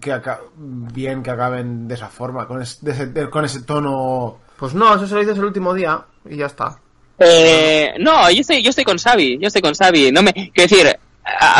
que 0.00 0.12
aca- 0.12 0.40
bien 0.56 1.22
que 1.22 1.30
acaben 1.30 1.86
de 1.86 1.94
esa 1.94 2.08
forma, 2.08 2.46
con, 2.48 2.60
es- 2.60 2.82
de 2.84 2.90
ese, 2.90 3.06
de- 3.06 3.30
con 3.30 3.44
ese 3.44 3.62
tono. 3.62 4.38
Pues 4.60 4.74
no, 4.74 4.94
eso 4.94 5.06
se 5.06 5.14
lo 5.14 5.20
dices 5.20 5.38
el 5.38 5.44
último 5.44 5.74
día 5.74 6.00
y 6.28 6.36
ya 6.36 6.46
está. 6.46 6.78
Eh, 7.18 7.94
no, 7.98 8.30
yo 8.30 8.40
estoy, 8.42 8.62
yo 8.62 8.70
estoy 8.70 8.84
con 8.84 8.98
Xavi, 8.98 9.38
yo 9.40 9.46
estoy 9.48 9.62
con 9.62 9.74
Xavi. 9.74 10.12
No 10.12 10.22
me, 10.22 10.32
quiero 10.32 10.52
decir, 10.68 10.98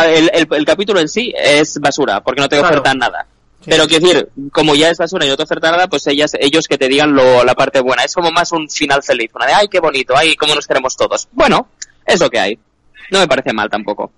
el, 0.07 0.31
el- 0.33 0.49
el 0.55 0.65
capítulo 0.65 1.01
en 1.01 1.09
sí 1.09 1.33
es 1.37 1.79
basura, 1.81 2.21
porque 2.23 2.41
no 2.43 2.49
te 2.49 2.59
Claro. 2.59 2.69
ofertan 2.75 2.99
nada. 2.99 3.27
Sí. 3.63 3.69
Pero 3.71 3.87
quiero 3.87 4.07
decir, 4.07 4.29
como 4.53 4.75
ya 4.75 4.89
es 4.91 4.97
basura 4.99 5.27
y 5.27 5.29
no 5.29 5.37
te 5.37 5.43
oferta 5.43 5.71
nada, 5.71 5.87
pues 5.89 6.07
ellas, 6.07 6.33
ellos 6.41 6.67
que 6.67 6.79
te 6.79 6.89
digan 6.89 7.15
lo, 7.15 7.45
la 7.45 7.55
parte 7.55 7.81
buena. 7.81 8.05
Es 8.05 8.15
como 8.15 8.31
más 8.31 8.53
un 8.53 8.69
final 8.71 9.03
feliz, 9.03 9.31
una 9.35 9.47
de, 9.47 9.53
ay, 9.53 9.69
qué 9.69 9.81
bonito, 9.81 10.15
ay, 10.17 10.35
cómo 10.37 10.55
nos 10.55 10.67
queremos 10.67 10.97
todos. 10.97 11.29
Bueno, 11.33 11.69
es 12.07 12.21
lo 12.21 12.31
que 12.31 12.39
hay. 12.39 12.59
No 13.11 13.19
me 13.19 13.29
parece 13.29 13.53
mal 13.53 13.69
tampoco. 13.69 14.11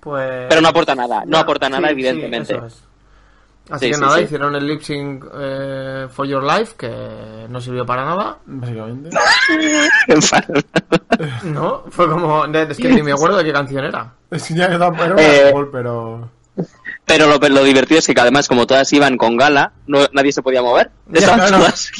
Pues... 0.00 0.46
Pero 0.48 0.60
no 0.60 0.68
aporta 0.68 0.94
nada, 0.94 1.24
no 1.26 1.36
aporta 1.38 1.68
nada, 1.68 1.88
sí, 1.88 1.92
evidentemente. 1.92 2.54
sí, 2.54 2.58
eso 2.58 2.66
es. 2.66 2.82
Así 3.68 3.86
Sí, 3.86 3.90
que 3.90 3.94
sí, 3.96 4.00
nada, 4.00 4.16
sí. 4.18 4.22
hicieron 4.22 4.54
el 4.54 4.66
lip 4.66 4.80
sync 4.82 5.24
eh, 5.38 6.06
For 6.10 6.26
Your 6.26 6.44
Life, 6.44 6.74
que 6.78 7.46
no 7.48 7.60
sirvió 7.60 7.84
para 7.84 8.04
nada. 8.04 8.38
Básicamente. 8.46 9.10
No, 11.44 11.84
fue 11.90 12.08
como. 12.08 12.44
Es 12.44 12.76
que 12.76 12.88
ni 12.88 13.02
me 13.02 13.12
acuerdo 13.12 13.38
de 13.38 13.44
qué 13.44 13.52
canción 13.52 13.84
era. 13.84 14.12
Es 14.30 14.44
que 14.44 14.54
ya 14.54 14.66
era 14.66 14.88
un 14.88 14.96
Eh, 15.18 15.50
gol, 15.52 15.70
pero. 15.72 16.30
Pero 17.04 17.26
lo, 17.26 17.38
lo 17.48 17.64
divertido 17.64 17.98
es 17.98 18.06
que 18.06 18.20
además, 18.20 18.48
como 18.48 18.66
todas 18.66 18.92
iban 18.92 19.16
con 19.16 19.36
gala, 19.36 19.72
no, 19.86 20.00
nadie 20.12 20.32
se 20.32 20.42
podía 20.42 20.62
mover. 20.62 20.90
Ya, 21.08 21.20
Estaban 21.20 21.40
claro. 21.48 21.58
todas- 21.64 21.90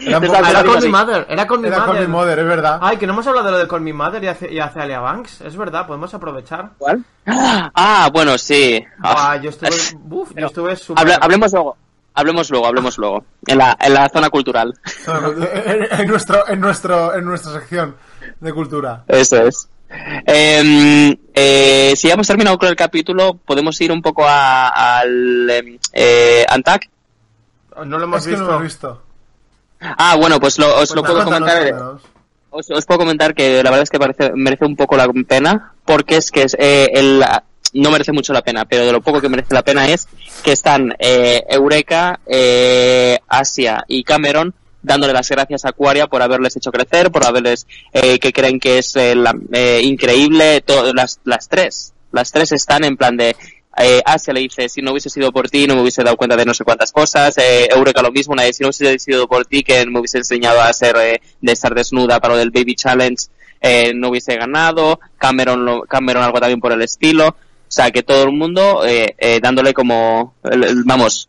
Era 0.00 0.18
un 0.18 0.24
poco- 0.26 0.38
Era 0.38 0.62
todas 0.64 0.64
Call. 0.76 0.82
Me 0.82 0.88
Mother, 0.98 1.26
era 1.28 1.46
Call 1.46 1.58
Me 1.60 1.68
Era 1.68 1.76
con 1.78 1.86
Mother. 1.88 2.00
mi 2.02 2.08
mother, 2.08 2.38
es 2.38 2.46
verdad. 2.46 2.78
Ay, 2.82 2.96
que 2.96 3.06
no 3.06 3.12
hemos 3.12 3.26
hablado 3.26 3.46
de 3.46 3.52
lo 3.52 3.58
de 3.58 3.68
Call 3.68 3.80
Me 3.82 3.92
Mother 3.92 4.24
y 4.24 4.28
hace, 4.28 4.52
y 4.52 4.58
hace 4.58 4.80
Alia 4.80 5.00
Banks. 5.00 5.40
Es 5.42 5.56
verdad, 5.56 5.86
podemos 5.86 6.12
aprovechar. 6.14 6.70
¿Cuál? 6.78 7.04
Ah, 7.26 8.08
bueno, 8.12 8.36
sí. 8.38 8.84
Ah. 9.02 9.36
Yo 9.36 9.50
estuve. 9.50 9.70
Uf, 10.10 10.32
yo 10.36 10.46
estuve 10.46 10.76
súper. 10.76 11.04
Hable- 11.04 11.18
hablemos 11.20 11.52
luego. 11.52 11.76
Hablemos 12.14 12.50
luego, 12.50 12.66
hablemos 12.66 12.98
luego. 12.98 13.24
En 13.46 13.58
la, 13.58 13.76
en 13.80 13.94
la 13.94 14.08
zona 14.08 14.30
cultural. 14.30 14.74
en, 15.06 16.00
en 16.00 16.08
nuestro, 16.08 16.48
en, 16.48 16.60
nuestro, 16.60 17.14
en 17.14 17.24
nuestra 17.24 17.52
sección 17.52 17.96
de 18.40 18.52
cultura. 18.52 19.04
Eso 19.06 19.36
es. 19.46 19.68
Eh, 20.26 21.16
eh, 21.34 21.92
si 21.96 22.08
ya 22.08 22.14
hemos 22.14 22.26
terminado 22.26 22.58
con 22.58 22.68
el 22.68 22.76
capítulo, 22.76 23.34
podemos 23.44 23.80
ir 23.80 23.92
un 23.92 24.02
poco 24.02 24.24
a- 24.26 24.98
al 25.00 25.48
em, 25.50 25.78
eh, 25.92 26.44
Antac. 26.48 26.88
No 27.84 27.98
lo 27.98 28.04
hemos 28.04 28.18
es 28.20 28.24
que 28.24 28.30
visto. 28.30 28.44
no 28.44 28.50
lo 28.50 28.56
hemos 28.56 28.62
visto. 28.64 29.02
Ah, 29.80 30.16
bueno, 30.16 30.38
pues 30.40 30.58
lo, 30.58 30.66
os 30.76 30.90
lo 30.94 31.02
Pues 31.02 31.12
puedo 31.12 31.24
Cuéntanos, 31.24 31.48
comentar. 31.50 31.62
cuéntanos. 31.62 32.02
Os, 32.50 32.70
os 32.70 32.84
puedo 32.86 32.98
comentar 32.98 33.34
que 33.34 33.62
la 33.62 33.70
verdad 33.70 33.82
es 33.84 33.90
que 33.90 33.98
parece, 33.98 34.32
merece 34.34 34.64
un 34.64 34.76
poco 34.76 34.96
la 34.96 35.08
pena, 35.26 35.72
porque 35.84 36.16
es 36.16 36.30
que 36.30 36.42
es, 36.42 36.56
eh, 36.58 36.90
el, 36.94 37.24
no 37.74 37.90
merece 37.92 38.10
mucho 38.12 38.32
la 38.32 38.42
pena, 38.42 38.64
pero 38.64 38.84
de 38.84 38.92
lo 38.92 39.00
poco 39.00 39.20
que 39.20 39.28
merece 39.28 39.54
la 39.54 39.62
pena 39.62 39.86
es 39.88 40.08
que 40.42 40.52
están 40.52 40.94
eh, 40.98 41.44
Eureka, 41.48 42.18
eh, 42.26 43.18
Asia 43.28 43.84
y 43.86 44.02
Cameron 44.02 44.52
dándole 44.82 45.12
las 45.12 45.28
gracias 45.28 45.64
a 45.64 45.68
Aquaria 45.68 46.06
por 46.08 46.22
haberles 46.22 46.56
hecho 46.56 46.72
crecer, 46.72 47.10
por 47.12 47.24
haberles, 47.24 47.66
eh, 47.92 48.18
que 48.18 48.32
creen 48.32 48.58
que 48.58 48.78
es 48.78 48.96
eh, 48.96 49.14
la- 49.14 49.36
eh, 49.52 49.80
increíble, 49.84 50.64
las, 50.94 51.20
las 51.24 51.48
tres, 51.48 51.92
las 52.12 52.32
tres 52.32 52.50
están 52.52 52.82
en 52.84 52.96
plan 52.96 53.16
de, 53.16 53.36
eh, 53.76 54.00
Asia 54.04 54.32
le 54.32 54.40
dice, 54.40 54.68
si 54.68 54.82
no 54.82 54.90
hubiese 54.92 55.10
sido 55.10 55.30
por 55.32 55.48
ti, 55.48 55.66
no 55.66 55.74
me 55.76 55.82
hubiese 55.82 56.02
dado 56.02 56.16
cuenta 56.16 56.36
de 56.36 56.44
no 56.44 56.54
sé 56.54 56.64
cuántas 56.64 56.92
cosas. 56.92 57.36
Eh, 57.38 57.68
Eureka 57.70 58.02
lo 58.02 58.10
mismo, 58.10 58.32
una 58.34 58.42
de, 58.42 58.52
si 58.52 58.62
no 58.62 58.68
hubiese 58.68 58.98
sido 58.98 59.26
por 59.28 59.44
ti, 59.46 59.62
que 59.62 59.84
me 59.86 59.98
hubiese 60.00 60.18
enseñado 60.18 60.60
a 60.60 60.72
ser, 60.72 60.96
eh, 61.00 61.20
de 61.40 61.52
estar 61.52 61.74
desnuda 61.74 62.20
para 62.20 62.34
lo 62.34 62.38
del 62.40 62.50
Baby 62.50 62.74
Challenge, 62.74 63.24
eh, 63.60 63.92
no 63.94 64.08
hubiese 64.08 64.36
ganado. 64.36 64.98
Cameron, 65.18 65.64
lo- 65.64 65.82
Cameron 65.82 66.22
algo 66.24 66.40
también 66.40 66.60
por 66.60 66.72
el 66.72 66.82
estilo. 66.82 67.28
O 67.28 67.72
sea, 67.72 67.90
que 67.90 68.02
todo 68.02 68.24
el 68.24 68.32
mundo, 68.32 68.84
eh, 68.84 69.14
eh, 69.18 69.38
dándole 69.40 69.72
como, 69.72 70.34
vamos, 70.84 71.28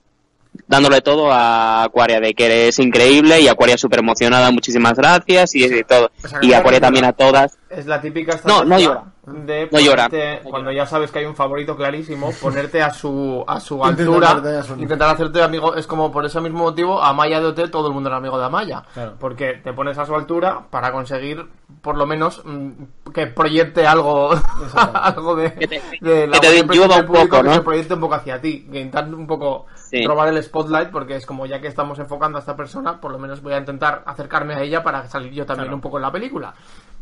dándole 0.67 1.01
todo 1.01 1.31
a 1.31 1.83
Aquaria 1.83 2.19
de 2.19 2.33
que 2.33 2.67
es 2.69 2.79
increíble 2.79 3.39
y 3.39 3.47
Aquaria 3.47 3.77
súper 3.77 3.99
emocionada, 3.99 4.49
muchísimas 4.51 4.95
gracias 4.97 5.53
y, 5.55 5.65
y 5.65 5.83
todo. 5.83 6.11
Y 6.41 6.47
llora. 6.47 6.79
también 6.79 7.05
a 7.05 7.13
todas. 7.13 7.57
Es 7.71 7.85
la 7.85 8.01
típica 8.01 8.39
No, 8.45 8.63
no 8.65 8.77
llora. 8.77 9.03
de 9.25 9.69
No 9.71 9.79
llora. 9.79 10.09
cuando 10.43 10.71
ya 10.71 10.85
sabes 10.85 11.09
que 11.11 11.19
hay 11.19 11.25
un 11.25 11.35
favorito 11.35 11.75
clarísimo, 11.77 12.31
ponerte 12.41 12.81
a 12.81 12.91
su 12.91 13.43
a 13.47 13.59
su 13.59 13.83
altura, 13.83 14.41
intentar 14.77 15.09
hacerte 15.09 15.41
amigo, 15.41 15.75
es 15.75 15.87
como 15.87 16.11
por 16.11 16.25
ese 16.25 16.41
mismo 16.41 16.59
motivo, 16.59 17.01
Amaya 17.01 17.39
de 17.39 17.47
Hotel 17.47 17.71
todo 17.71 17.87
el 17.87 17.93
mundo 17.93 18.09
era 18.09 18.17
amigo 18.17 18.37
de 18.37 18.45
Amaya, 18.45 18.83
Claro. 18.93 19.13
porque 19.19 19.53
te 19.63 19.71
pones 19.73 19.97
a 19.97 20.05
su 20.05 20.15
altura 20.15 20.61
para 20.69 20.91
conseguir 20.91 21.47
por 21.81 21.97
lo 21.97 22.05
menos 22.05 22.41
mm, 22.43 23.11
que 23.13 23.27
proyecte 23.27 23.87
algo 23.87 24.31
algo 24.75 25.35
de, 25.35 25.53
Que 25.53 25.67
te- 25.67 25.81
de 26.01 26.27
la 26.27 26.39
que 26.39 26.47
te 26.47 26.61
un 26.61 26.67
público, 26.67 27.05
poco, 27.13 27.37
que 27.37 27.43
¿no? 27.43 27.53
se 27.53 27.61
proyecte 27.61 27.93
un 27.93 27.99
poco 28.01 28.15
hacia 28.15 28.41
ti, 28.41 28.67
que 28.71 28.79
intentar 28.81 29.13
un 29.13 29.27
poco 29.27 29.65
Sí. 29.75 30.05
robar 30.05 30.29
el 30.29 30.41
spotlight 30.41 30.89
porque 30.89 31.17
es 31.17 31.25
como 31.25 31.45
ya 31.45 31.59
que 31.59 31.67
estamos 31.67 31.99
enfocando 31.99 32.37
a 32.37 32.39
esta 32.41 32.55
persona, 32.55 32.99
por 33.01 33.11
lo 33.11 33.19
menos 33.19 33.41
voy 33.41 33.51
a 33.53 33.57
intentar 33.57 34.03
acercarme 34.05 34.53
a 34.55 34.61
ella 34.61 34.81
para 34.83 35.05
salir 35.09 35.33
yo 35.33 35.45
también 35.45 35.65
Claro. 35.65 35.75
un 35.75 35.81
poco 35.81 35.97
en 35.97 36.03
la 36.03 36.11
película. 36.11 36.53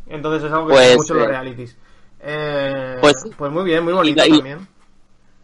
Entonces 0.10 0.44
es 0.48 0.52
algo 0.52 0.68
que 0.68 0.74
Pues, 0.74 0.98
mucho 0.98 1.14
los 1.14 1.24
eh, 1.24 1.28
realities. 1.28 1.76
Eh, 2.22 2.98
pues- 3.02 3.26
pues, 3.38 3.52
muy 3.52 3.64
bien, 3.64 3.84
muy 3.84 3.94
bonito 3.94 4.26
y- 4.26 4.30
también. 4.32 4.68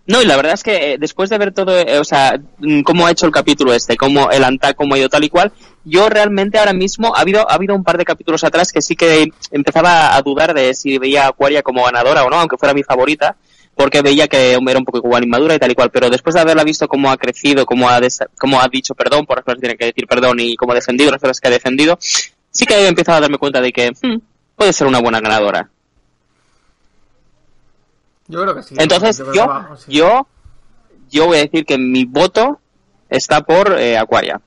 No, 0.07 0.21
y 0.21 0.25
la 0.25 0.35
verdad 0.35 0.53
es 0.53 0.61
que 0.61 0.93
eh, 0.93 0.97
después 0.99 1.31
de 1.31 1.37
ver 1.39 1.51
todo, 1.51 1.75
eh, 1.79 1.97
o 1.97 2.03
sea, 2.03 2.39
mm, 2.59 2.81
cómo 2.81 3.07
ha 3.07 3.11
hecho 3.11 3.25
el 3.25 3.31
capítulo 3.31 3.73
este, 3.73 3.97
cómo 3.97 4.29
el 4.29 4.43
Antac, 4.43 4.75
cómo 4.75 4.93
ha 4.93 4.99
ido 4.99 5.09
tal 5.09 5.23
y 5.23 5.29
cual, 5.29 5.51
yo 5.83 6.09
realmente 6.09 6.59
ahora 6.59 6.73
mismo 6.73 7.15
ha 7.15 7.21
habido, 7.21 7.49
ha 7.49 7.55
habido 7.55 7.73
un 7.73 7.83
par 7.83 7.97
de 7.97 8.05
capítulos 8.05 8.43
atrás 8.43 8.71
que 8.71 8.83
sí 8.83 8.95
que 8.95 9.29
empezaba 9.49 10.15
a 10.15 10.21
dudar 10.21 10.53
de 10.53 10.75
si 10.75 10.99
veía 10.99 11.25
a 11.25 11.29
Aquaria 11.29 11.63
como 11.63 11.83
ganadora 11.85 12.23
o 12.23 12.29
no, 12.29 12.35
aunque 12.35 12.55
fuera 12.57 12.75
mi 12.75 12.83
favorita, 12.83 13.35
porque 13.73 14.03
veía 14.03 14.27
que 14.27 14.51
era 14.51 14.59
un 14.79 14.85
poco 14.85 14.99
igual 14.99 15.23
inmadura 15.23 15.55
y 15.55 15.59
tal 15.59 15.71
y 15.71 15.75
cual, 15.75 15.89
pero 15.89 16.07
después 16.11 16.35
de 16.35 16.41
haberla 16.41 16.63
visto 16.63 16.87
cómo 16.87 17.09
ha 17.09 17.17
crecido, 17.17 17.65
cómo 17.65 17.89
ha, 17.89 17.99
des- 17.99 18.19
cómo 18.37 18.61
ha 18.61 18.67
dicho 18.67 18.93
perdón 18.93 19.25
por 19.25 19.37
las 19.37 19.43
cosas 19.45 19.55
que 19.55 19.61
tiene 19.61 19.77
que 19.77 19.85
decir 19.85 20.05
perdón 20.05 20.39
y 20.39 20.55
cómo 20.55 20.73
ha 20.73 20.75
defendido 20.75 21.09
las 21.11 21.19
cosas 21.21 21.41
que 21.41 21.47
ha 21.47 21.51
defendido, 21.51 21.97
sí 21.99 22.65
que 22.67 22.75
he 22.75 22.87
empezado 22.87 23.17
a 23.17 23.21
darme 23.21 23.39
cuenta 23.39 23.59
de 23.59 23.73
que 23.73 23.89
hmm, 23.89 24.17
puede 24.55 24.73
ser 24.73 24.87
una 24.87 25.01
buena 25.01 25.19
ganadora. 25.19 25.69
Yo 28.27 28.41
creo 28.41 28.55
que 28.55 28.63
sí. 28.63 28.75
Entonces, 28.77 29.17
yo, 29.33 29.77
sí. 29.77 29.91
yo, 29.91 30.27
yo 31.09 31.27
voy 31.27 31.37
a 31.37 31.41
decir 31.41 31.65
que 31.65 31.77
mi 31.77 32.05
voto 32.05 32.59
está 33.09 33.41
por 33.41 33.73
eh, 33.73 33.97
Aquaria. 33.97 34.41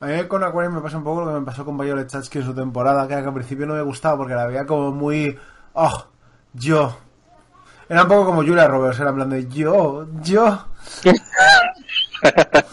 A 0.00 0.06
mí 0.06 0.24
con 0.24 0.44
Aquarium 0.44 0.74
me 0.74 0.80
pasa 0.80 0.96
un 0.96 1.04
poco 1.04 1.24
lo 1.24 1.34
que 1.34 1.40
me 1.40 1.46
pasó 1.46 1.64
con 1.64 1.76
Violet 1.76 2.08
Chachki 2.08 2.38
en 2.38 2.44
su 2.44 2.54
temporada, 2.54 3.06
que 3.08 3.14
al 3.14 3.34
principio 3.34 3.66
no 3.66 3.74
me 3.74 3.82
gustaba 3.82 4.16
porque 4.16 4.34
la 4.34 4.46
veía 4.46 4.64
como 4.64 4.92
muy... 4.92 5.36
¡Oh! 5.74 6.06
Yo. 6.54 6.96
Era 7.88 8.02
un 8.02 8.08
poco 8.08 8.26
como 8.26 8.42
Julia 8.42 8.68
Roberts, 8.68 9.00
era 9.00 9.10
en 9.10 9.16
plan 9.16 9.30
de 9.30 9.48
yo, 9.48 10.06
yo. 10.22 10.66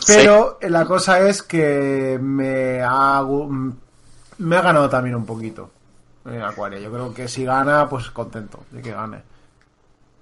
Pero 0.08 0.60
la 0.62 0.86
cosa 0.86 1.20
es 1.20 1.42
que 1.42 2.20
me 2.22 2.82
ha, 2.82 3.24
me 4.38 4.56
ha 4.56 4.62
ganado 4.62 4.90
también 4.90 5.16
un 5.16 5.26
poquito 5.26 5.70
en. 6.26 6.82
Yo 6.82 6.92
creo 6.92 7.14
que 7.14 7.28
si 7.28 7.46
gana, 7.46 7.88
pues 7.90 8.10
contento 8.12 8.66
de 8.72 8.82
que 8.82 8.92
gane. 8.92 9.24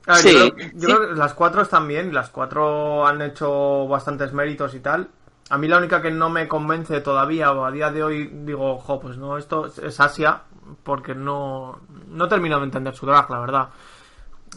A 0.06 0.16
ver, 0.18 0.26
Sí, 0.26 0.34
yo, 0.34 0.34
creo, 0.34 0.56
yo 0.74 0.90
sí. 0.90 0.98
creo 0.98 1.10
que 1.10 1.16
las 1.16 1.34
cuatro 1.34 1.62
están 1.62 1.88
bien, 1.88 2.14
las 2.14 2.30
cuatro 2.30 3.08
han 3.08 3.22
hecho 3.22 3.88
bastantes 3.88 4.34
méritos 4.34 4.76
y 4.76 4.82
tal. 4.82 5.10
A 5.50 5.58
mí 5.58 5.68
la 5.68 5.78
única 5.78 6.02
que 6.02 6.12
no 6.12 6.30
me 6.30 6.48
convence 6.48 7.00
todavía, 7.02 7.52
o 7.54 7.64
a 7.66 7.72
día 7.72 7.90
de 7.92 8.04
hoy 8.04 8.28
digo, 8.28 8.78
jo, 8.80 9.00
pues 9.00 9.18
no, 9.18 9.38
esto 9.38 9.68
es- 9.68 10.00
Asia, 10.00 10.42
porque 10.84 11.16
no, 11.16 11.80
no 12.10 12.28
termino 12.28 12.60
de 12.60 12.66
entender 12.66 12.94
su 12.96 13.06
drag, 13.06 13.30
la 13.30 13.40
verdad. 13.40 13.70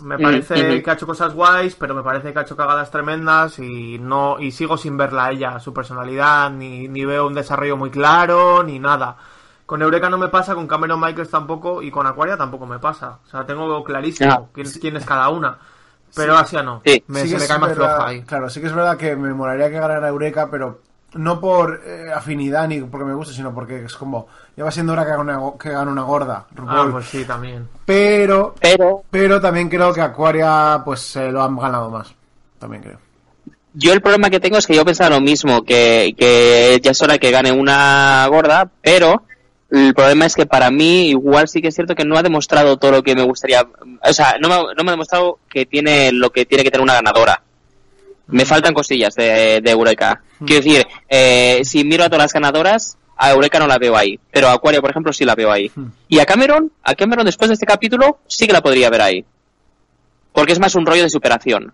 Me 0.03 0.19
Mm, 0.19 0.43
parece 0.53 0.83
que 0.83 0.91
ha 0.91 0.95
hecho 0.95 1.07
cosas 1.07 1.35
guays, 1.35 1.77
pero 1.77 1.95
me 1.95 2.03
parece 2.03 2.33
que 2.33 2.39
ha 2.41 2.43
hecho 2.43 2.57
cagadas 2.57 2.91
tremendas 2.91 3.59
y 3.61 3.99
no 3.99 4.39
y 4.41 4.53
sigo 4.53 4.77
sin 4.79 4.97
verla 4.97 5.27
a 5.27 5.33
ella, 5.33 5.61
su 5.61 5.75
personalidad, 5.75 6.51
ni, 6.51 6.89
ni 6.89 7.05
veo 7.05 7.27
un 7.29 7.35
desarrollo 7.35 7.77
muy 7.79 7.91
claro, 7.91 8.63
ni 8.65 8.79
nada. 8.81 9.17
Con 9.67 9.83
Eureka 9.83 10.09
no 10.09 10.17
me 10.19 10.29
pasa, 10.29 10.55
con 10.55 10.67
Cameron 10.69 11.01
Michaels 11.01 11.31
tampoco 11.31 11.83
y 11.83 11.91
con 11.91 12.07
Aquaria 12.07 12.37
tampoco 12.37 12.67
me 12.67 12.79
pasa. 12.79 13.19
O 13.27 13.29
sea, 13.29 13.45
tengo 13.45 13.83
clarísimo 13.83 14.31
Ah. 14.33 14.43
quién, 14.53 14.71
quién 14.81 14.97
es 14.97 15.05
cada 15.05 15.29
una. 15.29 15.59
Pero 16.15 16.37
Asia 16.37 16.63
no. 16.63 16.81
Sí. 16.85 17.03
Me, 17.09 17.23
Sí 17.23 17.31
se 17.31 17.39
me 17.39 17.47
cae 17.49 17.59
más 17.59 17.71
verdad- 17.71 17.95
floja 17.97 18.09
ahí. 18.09 18.23
Claro, 18.23 18.49
sí 18.49 18.61
que 18.61 18.69
es 18.69 18.73
verdad 18.73 18.97
que 18.97 19.17
me 19.17 19.35
molaría 19.35 19.69
que 19.69 19.79
ganara 19.81 20.07
Eureka, 20.09 20.49
pero 20.51 20.81
no 21.15 21.41
por 21.41 21.83
eh, 21.85 22.13
afinidad 22.15 22.69
ni 22.69 22.81
porque 22.81 23.05
me 23.07 23.15
guste, 23.15 23.35
sino 23.35 23.53
porque 23.53 23.85
es 23.85 23.95
como, 23.97 24.29
ya 24.57 24.65
va 24.65 24.71
siendo 24.71 24.93
hora 24.93 25.05
que 25.05 25.11
gane 25.11 25.23
una, 25.37 25.41
que 25.59 25.71
gane 25.71 25.91
una 25.91 26.03
gorda, 26.03 26.47
Ah, 26.67 26.87
pues 26.91 27.07
sí, 27.07 27.25
también. 27.25 27.69
Pero, 27.85 28.55
Pero 28.61 29.03
pero 29.11 29.41
también 29.41 29.69
creo 29.69 29.93
que 29.93 30.01
Aquaria 30.01 30.81
pues 30.85 31.01
se 31.01 31.31
lo 31.33 31.43
han 31.43 31.57
ganado 31.57 31.91
más. 31.91 32.15
También 32.59 32.83
creo. 32.85 32.99
yo 33.75 33.93
el 33.93 34.01
problema 34.01 34.31
que 34.31 34.41
tengo 34.41 34.57
es 34.59 34.67
que 34.67 34.75
yo 34.77 34.85
pensaba 34.85 35.11
lo 35.11 35.21
mismo, 35.21 35.65
que, 35.65 36.15
que 36.17 36.81
ya 36.83 36.93
es 36.93 37.03
hora 37.03 37.19
que 37.19 37.31
gane 37.31 37.51
una 37.53 38.27
gorda, 38.29 38.71
pero 38.81 39.23
el 39.71 39.95
problema 39.95 40.27
es 40.27 40.35
que 40.35 40.47
para 40.47 40.71
mí 40.71 41.09
igual 41.09 41.49
sí 41.49 41.61
que 41.61 41.69
es 41.69 41.75
cierto 41.75 41.95
que 41.95 42.05
no 42.05 42.17
ha 42.17 42.23
demostrado 42.23 42.77
todo 42.77 42.93
lo 42.93 43.03
que 43.03 43.15
me 43.15 43.25
gustaría, 43.25 43.67
o 44.03 44.13
sea, 44.13 44.37
no 44.41 44.49
me, 44.49 44.55
no 44.55 44.85
me 44.85 44.91
ha 44.91 44.93
demostrado 44.93 45.41
que 45.49 45.67
tiene 45.67 46.13
lo 46.13 46.31
que 46.31 46.47
tiene 46.47 46.63
que 46.63 46.71
tener 46.71 46.83
una 46.83 46.95
ganadora. 46.95 47.43
Me 48.29 48.45
faltan 48.45 48.75
cosillas 48.75 49.15
de, 49.15 49.61
de 49.61 49.71
Eureka. 49.71 50.21
Quiero 50.45 50.63
decir, 50.65 50.87
eh, 51.09 51.61
si 51.65 51.85
miro 51.85 52.05
a 52.05 52.09
todas 52.09 52.25
las 52.25 52.33
ganadoras, 52.33 52.99
a 53.17 53.31
Eureka 53.31 53.59
no 53.59 53.67
la 53.67 53.79
veo 53.79 53.97
ahí, 53.97 54.19
pero 54.31 54.49
a 54.49 54.53
Aquaria, 54.53 54.81
por 54.81 54.91
ejemplo, 54.91 55.13
sí 55.13 55.25
la 55.25 55.35
veo 55.35 55.51
ahí. 55.51 55.71
Y 56.09 56.19
a 56.19 56.27
Cameron, 56.27 56.73
a 56.83 56.95
Cameron 56.95 57.25
después 57.25 57.49
de 57.49 57.55
este 57.55 57.67
capítulo, 57.67 58.19
sí 58.27 58.47
que 58.47 58.53
la 58.53 58.63
podría 58.63 58.91
ver 58.91 59.03
ahí. 59.03 59.25
Porque 60.33 60.53
es 60.53 60.59
más 60.59 60.75
un 60.75 60.85
rollo 60.85 61.03
de 61.03 61.11
superación. 61.11 61.73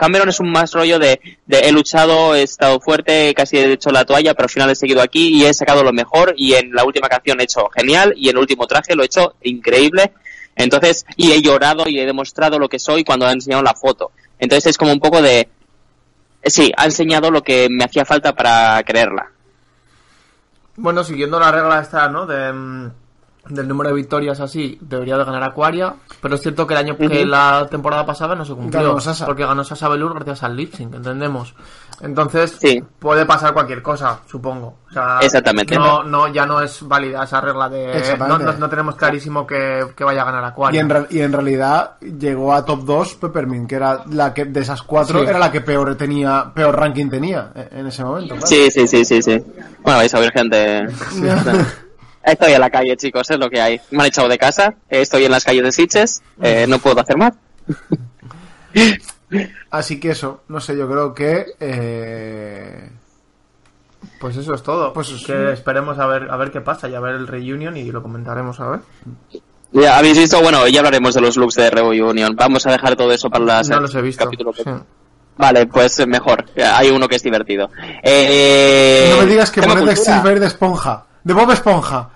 Cameron 0.00 0.30
es 0.30 0.40
un 0.40 0.50
más 0.50 0.72
rollo 0.72 0.98
de, 0.98 1.20
he 1.46 1.72
luchado, 1.72 2.34
he 2.34 2.42
estado 2.42 2.80
fuerte, 2.80 3.34
casi 3.34 3.58
he 3.58 3.70
hecho 3.70 3.90
la 3.90 4.06
toalla, 4.06 4.32
pero 4.32 4.46
al 4.46 4.50
final 4.50 4.70
he 4.70 4.74
seguido 4.74 5.02
aquí 5.02 5.28
y 5.28 5.44
he 5.44 5.52
sacado 5.52 5.84
lo 5.84 5.92
mejor 5.92 6.32
y 6.38 6.54
en 6.54 6.72
la 6.72 6.84
última 6.84 7.06
canción 7.06 7.38
he 7.38 7.44
hecho 7.44 7.68
genial 7.68 8.14
y 8.16 8.30
en 8.30 8.36
el 8.36 8.40
último 8.40 8.66
traje 8.66 8.94
lo 8.94 9.02
he 9.02 9.06
hecho 9.06 9.34
increíble. 9.42 10.14
Entonces, 10.56 11.04
y 11.16 11.32
he 11.32 11.42
llorado 11.42 11.86
y 11.86 12.00
he 12.00 12.06
demostrado 12.06 12.58
lo 12.58 12.70
que 12.70 12.78
soy 12.78 13.04
cuando 13.04 13.28
he 13.28 13.32
enseñado 13.32 13.62
la 13.62 13.74
foto. 13.74 14.10
Entonces 14.38 14.70
es 14.70 14.78
como 14.78 14.90
un 14.90 15.00
poco 15.00 15.20
de, 15.20 15.50
sí, 16.44 16.72
ha 16.78 16.86
enseñado 16.86 17.30
lo 17.30 17.42
que 17.42 17.68
me 17.70 17.84
hacía 17.84 18.06
falta 18.06 18.34
para 18.34 18.82
creerla. 18.84 19.30
Bueno, 20.76 21.04
siguiendo 21.04 21.38
la 21.38 21.52
regla 21.52 21.78
esta, 21.78 22.08
¿no? 22.08 22.24
De, 22.24 22.50
mm, 22.50 22.90
del 23.50 23.68
número 23.68 23.90
de 23.90 23.96
victorias 23.96 24.40
así, 24.40 24.78
debería 24.80 25.16
de 25.18 25.24
ganar 25.24 25.42
Aquaria. 25.42 25.94
Pero 26.20 26.34
es 26.34 26.40
cierto 26.42 26.66
que 26.66 26.74
el 26.74 26.78
año 26.78 26.96
que 26.96 27.24
la 27.26 27.66
temporada 27.70 28.04
pasada 28.06 28.34
no 28.34 28.44
se 28.44 28.54
cumplió. 28.54 28.94
Ganó. 28.96 29.26
Porque 29.26 29.44
ganó 29.44 29.62
Velour 29.90 30.14
gracias 30.14 30.42
al 30.42 30.56
lip 30.56 30.74
sync, 30.74 30.94
entendemos. 30.94 31.54
Entonces, 32.02 32.56
Sí. 32.58 32.82
puede 32.98 33.26
pasar 33.26 33.52
cualquier 33.52 33.82
cosa, 33.82 34.20
supongo. 34.26 34.78
O 34.88 34.92
sea, 34.92 35.18
Exactamente. 35.20 35.76
No, 35.76 36.02
no, 36.02 36.28
ya 36.28 36.46
no 36.46 36.60
es 36.62 36.86
válida 36.88 37.24
esa 37.24 37.40
regla 37.40 37.68
de. 37.68 38.16
No, 38.18 38.38
no- 38.38 38.52
no 38.54 38.68
tenemos 38.70 38.96
clarísimo 38.96 39.46
que, 39.46 39.84
que 39.94 40.02
vaya 40.04 40.22
a 40.22 40.24
ganar 40.24 40.42
Y 40.44 40.46
Aquaria. 40.46 40.80
en, 40.80 40.88
real- 40.88 41.06
y 41.10 41.20
en 41.20 41.32
realidad 41.32 41.98
llegó 42.00 42.54
a 42.54 42.64
top 42.64 42.84
2 42.84 43.14
Peppermint, 43.16 43.68
que 43.68 43.74
era 43.76 44.02
la 44.10 44.32
que 44.32 44.46
de 44.46 44.60
esas 44.60 44.82
cuatro 44.82 45.20
Sí. 45.20 45.26
era 45.28 45.38
la 45.38 45.52
que 45.52 45.60
peor 45.60 45.94
tenía, 45.96 46.50
peor 46.54 46.74
ranking 46.78 47.08
tenía 47.10 47.52
eh, 47.54 47.68
en 47.72 47.86
ese 47.86 48.02
momento. 48.02 48.34
claro. 48.34 48.46
Sí, 48.46 48.70
sí, 48.70 48.86
sí, 48.88 49.04
sí, 49.04 49.20
sí. 49.22 49.38
Bueno, 49.82 49.98
vais 49.98 50.14
a 50.14 50.20
ver 50.20 50.32
gente. 50.32 50.86
Estoy 52.22 52.52
en 52.52 52.60
la 52.60 52.70
calle, 52.70 52.96
chicos, 52.96 53.30
es 53.30 53.38
lo 53.38 53.48
que 53.48 53.60
hay. 53.60 53.80
Me 53.90 54.02
han 54.02 54.06
echado 54.08 54.28
de 54.28 54.38
casa, 54.38 54.74
estoy 54.88 55.24
en 55.24 55.32
las 55.32 55.44
calles 55.44 55.64
de 55.64 55.72
Sitges, 55.72 56.22
eh, 56.42 56.66
no 56.68 56.78
puedo 56.78 57.00
hacer 57.00 57.16
más. 57.16 57.32
Así 59.70 60.00
que 60.00 60.10
eso, 60.10 60.42
no 60.48 60.60
sé, 60.60 60.76
yo 60.76 60.88
creo 60.90 61.14
que 61.14 61.46
eh, 61.60 62.90
Pues 64.18 64.36
eso 64.36 64.54
es 64.54 64.62
todo. 64.62 64.92
Pues 64.92 65.08
que 65.24 65.52
esperemos 65.52 65.98
a 65.98 66.06
ver, 66.06 66.28
a 66.30 66.36
ver 66.36 66.50
qué 66.50 66.60
pasa 66.60 66.88
y 66.88 66.94
a 66.94 67.00
ver 67.00 67.14
el 67.14 67.26
reunion 67.28 67.76
y 67.76 67.90
lo 67.92 68.02
comentaremos 68.02 68.58
a 68.60 68.68
ver. 68.70 68.80
Ya 69.72 69.98
habéis 69.98 70.18
visto, 70.18 70.40
bueno, 70.42 70.66
ya 70.66 70.80
hablaremos 70.80 71.14
de 71.14 71.20
los 71.20 71.36
looks 71.36 71.54
de 71.54 71.70
Reunion. 71.70 72.34
Vamos 72.34 72.66
a 72.66 72.72
dejar 72.72 72.96
todo 72.96 73.12
eso 73.12 73.30
para 73.30 73.44
la 73.44 73.62
No 73.62 73.80
los 73.80 73.94
he 73.94 74.02
visto. 74.02 74.24
capítulo 74.24 74.52
que- 74.52 74.64
sí. 74.64 74.70
Vale, 75.36 75.66
pues 75.66 76.04
mejor. 76.08 76.44
Hay 76.74 76.90
uno 76.90 77.06
que 77.08 77.14
es 77.16 77.22
divertido. 77.22 77.70
Eh, 78.02 79.10
no 79.14 79.22
me 79.22 79.26
digas 79.30 79.50
que 79.52 79.60
cultura. 79.62 79.94
Silver 79.96 80.40
de 80.40 80.46
esponja, 80.48 81.04
de 81.24 81.34
Bob 81.34 81.50
Esponja, 81.50 82.08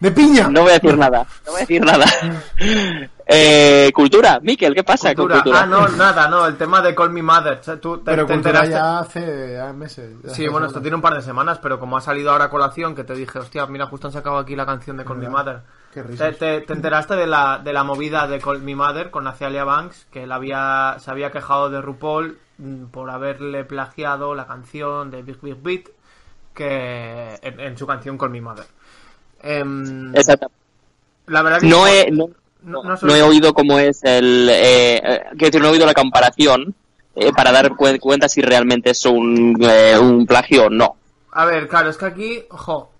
de 0.00 0.10
piña. 0.12 0.48
No 0.48 0.62
voy 0.62 0.70
a 0.70 0.74
decir 0.74 0.96
nada. 0.96 1.26
No 1.46 1.52
voy 1.52 1.56
a 1.56 1.60
decir 1.60 1.82
nada. 1.84 2.04
eh, 3.26 3.90
cultura. 3.94 4.38
Miquel, 4.42 4.74
¿qué 4.74 4.84
pasa 4.84 5.14
Cultura. 5.14 5.42
con 5.42 5.52
cultura? 5.52 5.62
Ah, 5.62 5.66
no, 5.66 5.88
nada, 5.96 6.28
no, 6.28 6.46
el 6.46 6.56
tema 6.56 6.80
de 6.82 6.94
Call 6.94 7.10
Me 7.10 7.22
Mother. 7.22 7.60
¿Tú 7.80 7.98
te, 7.98 8.04
pero 8.04 8.26
te 8.26 8.34
cultura 8.34 8.64
enteraste? 8.64 8.70
ya 8.72 8.98
hace 8.98 9.72
meses. 9.74 10.14
ya 10.22 10.30
Sí, 10.30 10.42
hace 10.44 10.48
bueno, 10.50 10.66
esto 10.66 10.80
tiene 10.80 10.96
un 10.96 11.02
par 11.02 11.14
de 11.14 11.22
semanas, 11.22 11.58
pero 11.62 11.78
como 11.80 11.96
ha 11.96 12.00
salido 12.00 12.30
ahora 12.30 12.44
a 12.46 12.50
colación, 12.50 12.94
que 12.94 13.04
te 13.04 13.14
dije, 13.14 13.38
hostia, 13.38 13.66
mira, 13.66 13.86
justo 13.86 14.06
han 14.08 14.12
sacado 14.12 14.38
aquí 14.38 14.54
la 14.54 14.66
canción 14.66 14.96
de 14.96 15.04
Call 15.04 15.18
Me. 15.18 15.28
Mother. 15.28 15.60
Qué 15.92 16.02
¿Te, 16.02 16.08
risas. 16.08 16.36
te- 16.38 16.60
te 16.60 16.72
enteraste 16.74 17.16
de 17.16 17.26
la, 17.26 17.58
de 17.64 17.72
la 17.72 17.82
movida 17.82 18.26
de 18.26 18.38
Call 18.38 18.60
Me 18.62 18.76
Mother 18.76 19.10
con 19.10 19.26
Azalia 19.26 19.64
Banks? 19.64 20.06
Que 20.10 20.24
él 20.24 20.32
había, 20.32 20.96
se 20.98 21.10
había 21.10 21.30
quejado 21.30 21.70
de 21.70 21.80
RuPaul 21.80 22.38
mm, 22.58 22.84
por 22.86 23.10
haberle 23.10 23.64
plagiado 23.64 24.34
la 24.34 24.46
canción 24.46 25.10
de 25.10 25.22
Big 25.22 25.40
Big 25.40 25.56
Beat 25.62 25.84
que 26.56 27.38
en, 27.42 27.60
en 27.60 27.76
su 27.78 27.86
canción 27.86 28.18
Call 28.18 28.30
Me 28.30 28.40
Mother. 28.40 28.64
Exacto. 30.14 30.50
la 31.26 31.42
verdad 31.42 31.60
que 31.60 31.66
No 31.66 31.86
he, 31.86 32.10
no, 32.10 32.28
no- 32.62 32.82
no 32.82 32.90
no 32.90 32.96
solo- 32.96 33.14
he 33.14 33.22
oído 33.22 33.54
cómo 33.54 33.78
es 33.78 34.02
el... 34.02 34.48
Eh, 34.50 34.96
eh, 34.96 35.20
quiero 35.30 35.46
decir, 35.46 35.60
no 35.60 35.68
he 35.68 35.72
oído 35.72 35.86
la 35.86 35.94
comparación 35.94 36.74
eh, 37.14 37.32
para 37.32 37.52
dar 37.52 37.70
cuen- 37.72 38.00
cuenta 38.00 38.28
si 38.28 38.42
realmente 38.42 38.90
es 38.90 39.04
un, 39.06 39.56
eh, 39.60 39.96
un 40.00 40.26
plagio 40.26 40.64
o 40.66 40.70
no. 40.70 40.96
A 41.32 41.44
ver, 41.44 41.68
claro, 41.68 41.90
es 41.90 41.96
que 41.96 42.06
aquí, 42.06 42.44
ojo, 42.50 42.90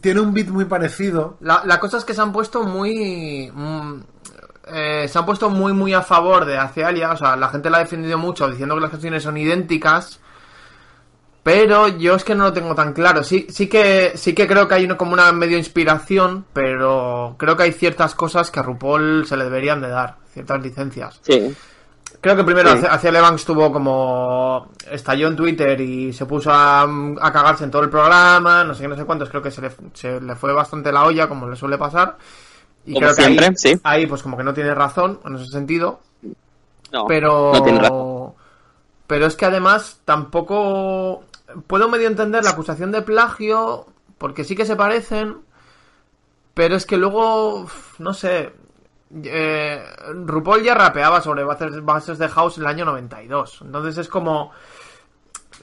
Tiene 0.00 0.20
un 0.20 0.32
beat 0.32 0.48
muy 0.48 0.64
parecido. 0.64 1.36
La, 1.40 1.62
la 1.64 1.78
cosa 1.80 1.98
es 1.98 2.04
que 2.04 2.14
se 2.14 2.20
han 2.20 2.32
puesto 2.32 2.62
muy. 2.62 3.50
mm, 3.52 4.00
eh, 4.72 5.08
se 5.08 5.18
han 5.18 5.26
puesto 5.26 5.50
muy, 5.50 5.72
muy 5.72 5.92
a 5.92 6.02
favor 6.02 6.44
de 6.44 6.56
Acealia. 6.56 7.10
O 7.10 7.16
sea, 7.16 7.34
la 7.36 7.48
gente 7.48 7.68
la 7.70 7.78
ha 7.78 7.80
defendido 7.80 8.16
mucho 8.16 8.48
diciendo 8.48 8.76
que 8.76 8.80
las 8.82 8.90
canciones 8.92 9.22
son 9.24 9.36
idénticas. 9.36 10.20
Pero 11.42 11.88
yo 11.88 12.14
es 12.16 12.24
que 12.24 12.34
no 12.34 12.44
lo 12.44 12.52
tengo 12.52 12.74
tan 12.74 12.92
claro. 12.92 13.24
Sí, 13.24 13.46
sí 13.48 13.66
que 13.66 14.12
sí 14.14 14.34
que 14.34 14.46
creo 14.46 14.68
que 14.68 14.74
hay 14.74 14.84
una, 14.84 14.96
como 14.98 15.14
una 15.14 15.32
medio 15.32 15.56
inspiración, 15.56 16.44
pero 16.52 17.34
creo 17.38 17.56
que 17.56 17.62
hay 17.62 17.72
ciertas 17.72 18.14
cosas 18.14 18.50
que 18.50 18.60
a 18.60 18.62
RuPaul 18.62 19.24
se 19.26 19.36
le 19.38 19.44
deberían 19.44 19.80
de 19.80 19.88
dar, 19.88 20.16
ciertas 20.34 20.62
licencias. 20.62 21.18
Sí. 21.22 21.54
Creo 22.20 22.36
que 22.36 22.44
primero 22.44 22.76
Sí. 22.76 22.84
hacia 22.90 23.08
Evans 23.08 23.42
tuvo 23.46 23.72
como 23.72 24.68
estalló 24.90 25.28
en 25.28 25.36
Twitter 25.36 25.80
y 25.80 26.12
se 26.12 26.26
puso 26.26 26.50
a, 26.52 26.82
a 26.82 27.32
cagarse 27.32 27.64
en 27.64 27.70
todo 27.70 27.82
el 27.82 27.88
programa, 27.88 28.62
no 28.62 28.74
sé 28.74 28.82
qué, 28.82 28.88
no 28.88 28.96
sé 28.96 29.06
cuántos, 29.06 29.30
creo 29.30 29.40
que 29.40 29.50
se 29.50 29.62
le, 29.62 29.70
se 29.94 30.20
le 30.20 30.36
fue 30.36 30.52
bastante 30.52 30.92
la 30.92 31.04
olla, 31.04 31.26
como 31.26 31.48
le 31.48 31.56
suele 31.56 31.78
pasar. 31.78 32.18
Y 32.84 32.92
Como 32.92 33.06
creo 33.06 33.16
que 33.16 33.22
siempre, 33.22 33.46
ahí, 33.46 33.52
sí. 33.56 33.80
ahí, 33.84 34.06
pues 34.06 34.22
como 34.22 34.36
que 34.36 34.44
no 34.44 34.52
tiene 34.52 34.74
razón 34.74 35.20
en 35.24 35.36
ese 35.36 35.46
sentido, 35.46 36.00
No, 36.92 37.06
pero 37.06 37.52
no 37.54 37.62
tiene 37.62 37.78
razón. 37.80 38.32
pero 39.06 39.24
es 39.26 39.36
que 39.36 39.46
además 39.46 40.00
tampoco 40.04 41.24
puedo 41.66 41.88
medio 41.88 42.08
entender 42.08 42.44
la 42.44 42.50
acusación 42.50 42.92
de 42.92 43.02
plagio 43.02 43.86
porque 44.18 44.44
sí 44.44 44.54
que 44.54 44.66
se 44.66 44.76
parecen, 44.76 45.38
pero 46.54 46.76
es 46.76 46.84
que 46.86 46.96
luego 46.96 47.66
no 47.98 48.12
sé, 48.14 48.52
eh, 49.24 49.82
RuPaul 50.26 50.62
ya 50.62 50.74
rapeaba 50.74 51.20
sobre 51.20 51.44
bases, 51.44 52.18
de 52.18 52.28
house 52.28 52.58
en 52.58 52.64
el 52.64 52.68
año 52.68 52.84
92. 52.84 53.62
Entonces 53.62 53.98
es 53.98 54.08
como 54.08 54.52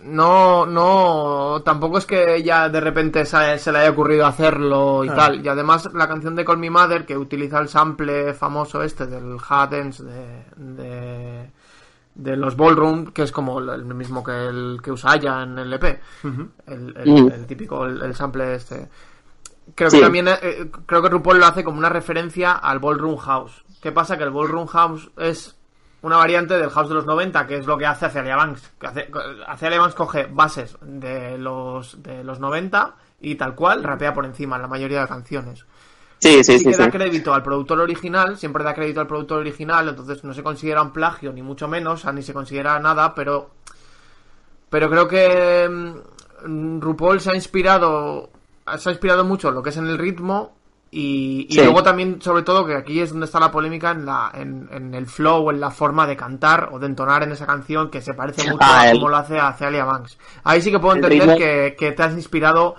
no, 0.04 0.66
no, 0.66 1.62
tampoco 1.66 1.98
es 1.98 2.06
que 2.06 2.44
ya 2.44 2.70
de 2.70 2.80
repente 2.80 3.26
se, 3.26 3.58
se 3.58 3.72
le 3.72 3.80
haya 3.80 3.90
ocurrido 3.90 4.28
hacerlo 4.28 5.04
y 5.04 5.10
Ah. 5.10 5.16
tal. 5.16 5.44
Y 5.46 5.48
además 5.48 5.90
la 5.94 6.08
canción 6.08 6.36
de 6.36 6.46
Call 6.46 6.58
Me 6.60 6.70
Mother, 6.70 7.06
que 7.06 7.18
utiliza 7.18 7.60
el 7.60 7.68
sample 7.68 8.34
famoso 8.34 8.84
este 8.84 9.08
del 9.08 9.38
Dance 9.38 10.04
de, 10.04 10.46
de, 10.56 11.52
de 12.18 12.36
los 12.36 12.57
Ballroom, 12.57 13.07
que 13.13 13.22
es 13.24 13.32
como 13.32 13.59
el 13.59 13.86
mismo 13.86 14.24
que 14.24 14.32
el 14.47 14.80
que 14.84 14.91
usa 14.91 15.11
Aya 15.11 15.43
en 15.43 15.57
el 15.59 15.72
EP. 15.74 16.01
el, 16.68 16.93
el- 16.97 17.24
Mm. 17.24 17.32
el 17.32 17.45
típico, 17.45 17.86
el, 17.86 18.01
el 18.01 18.15
sample 18.15 18.55
este. 18.55 18.89
Creo 19.76 19.89
Sí. 19.89 19.97
que 19.97 20.03
también, 20.03 20.28
eh, 20.30 20.72
creo 20.86 21.01
que 21.01 21.09
RuPaul 21.09 21.39
lo 21.39 21.45
hace 21.45 21.63
como 21.63 21.78
una 21.78 21.89
referencia 21.89 22.53
al 22.53 22.80
Ballroom 22.80 23.18
House. 23.18 23.63
¿Qué 23.82 23.91
pasa? 23.91 24.18
Que 24.18 24.24
el 24.24 24.32
Ballroom 24.32 24.65
House 24.68 25.11
es 25.18 25.55
una 26.01 26.18
variante 26.18 26.57
del 26.57 26.70
House 26.70 26.88
de 26.89 26.95
los 26.95 27.05
90, 27.05 27.45
que 27.47 27.57
es 27.57 27.65
lo 27.68 27.78
que 27.78 27.86
hace 27.86 28.05
Acelia 28.05 28.36
Banks. 28.36 28.72
Hace, 28.82 29.11
Acelia 29.47 29.80
Banks 29.80 29.95
coge 29.95 30.26
bases 30.32 30.78
de 30.82 31.38
los, 31.38 32.01
de 32.01 32.24
los 32.24 32.39
90 32.39 32.95
y 33.20 33.36
tal 33.36 33.55
cual 33.55 33.84
rapea 33.84 34.13
por 34.13 34.26
encima 34.26 34.55
en 34.55 34.61
la 34.63 34.68
mayoría 34.68 35.01
de 35.01 35.07
canciones. 35.07 35.65
Sí, 36.20 36.43
sí, 36.43 36.57
Sí 36.59 36.65
sí. 36.65 36.72
da 36.74 36.86
sí. 36.86 36.91
crédito 36.91 37.34
al 37.34 37.43
productor 37.43 37.80
original, 37.80 38.38
siempre 38.38 38.63
da 38.63 38.74
crédito 38.74 38.99
al 39.01 39.07
productor 39.07 39.39
original, 39.39 39.88
entonces 39.89 40.24
no 40.24 40.34
se 40.34 40.41
considera 40.43 40.82
un 40.82 40.91
plagio, 40.91 41.32
ni 41.32 41.41
mucho 41.43 41.68
menos, 41.68 42.05
ni 42.13 42.22
se 42.24 42.34
considera 42.34 42.80
nada, 42.80 43.13
pero. 43.13 43.51
Pero 44.70 44.89
creo 44.89 45.07
que 45.07 45.70
mm, 46.45 46.80
RuPaul 46.82 47.20
se 47.22 47.32
ha 47.32 47.36
inspirado. 47.36 48.30
Se 48.78 48.89
ha 48.89 48.91
inspirado 48.91 49.24
mucho 49.24 49.49
en 49.49 49.55
lo 49.55 49.63
que 49.63 49.70
es 49.70 49.78
en 49.78 49.88
el 49.88 49.97
ritmo. 49.97 50.55
Y, 50.89 51.47
y 51.49 51.53
Sí. 51.55 51.61
luego 51.61 51.84
también, 51.84 52.22
sobre 52.22 52.43
todo, 52.43 52.65
que 52.65 52.74
aquí 52.76 53.01
es 53.01 53.09
donde 53.11 53.26
está 53.26 53.39
la 53.41 53.51
polémica 53.51 53.91
en, 53.91 54.05
la, 54.05 54.32
en, 54.34 54.70
en 54.72 54.93
el 54.93 55.05
flow, 55.05 55.49
en 55.51 55.59
la 55.59 55.70
forma 55.70 56.07
de 56.07 56.15
cantar 56.15 56.70
o 56.72 56.80
de 56.80 56.86
entonar 56.88 57.24
en 57.24 57.32
esa 57.34 57.45
canción, 57.45 57.89
que 57.89 58.01
se 58.01 58.13
parece 58.13 58.43
mucho 58.49 58.57
Ah, 58.61 58.82
a 58.82 58.89
el- 58.91 58.97
como 58.97 59.09
lo 59.09 59.18
hace 59.18 59.38
a 59.38 59.51
Celia 59.53 59.84
Banks. 59.84 60.18
Ahí 60.45 60.61
sí 60.61 60.72
que 60.72 60.80
puedo 60.80 60.95
entender 60.95 61.38
que, 61.38 61.76
que 61.78 61.91
te 61.91 62.03
has 62.03 62.13
inspirado 62.13 62.76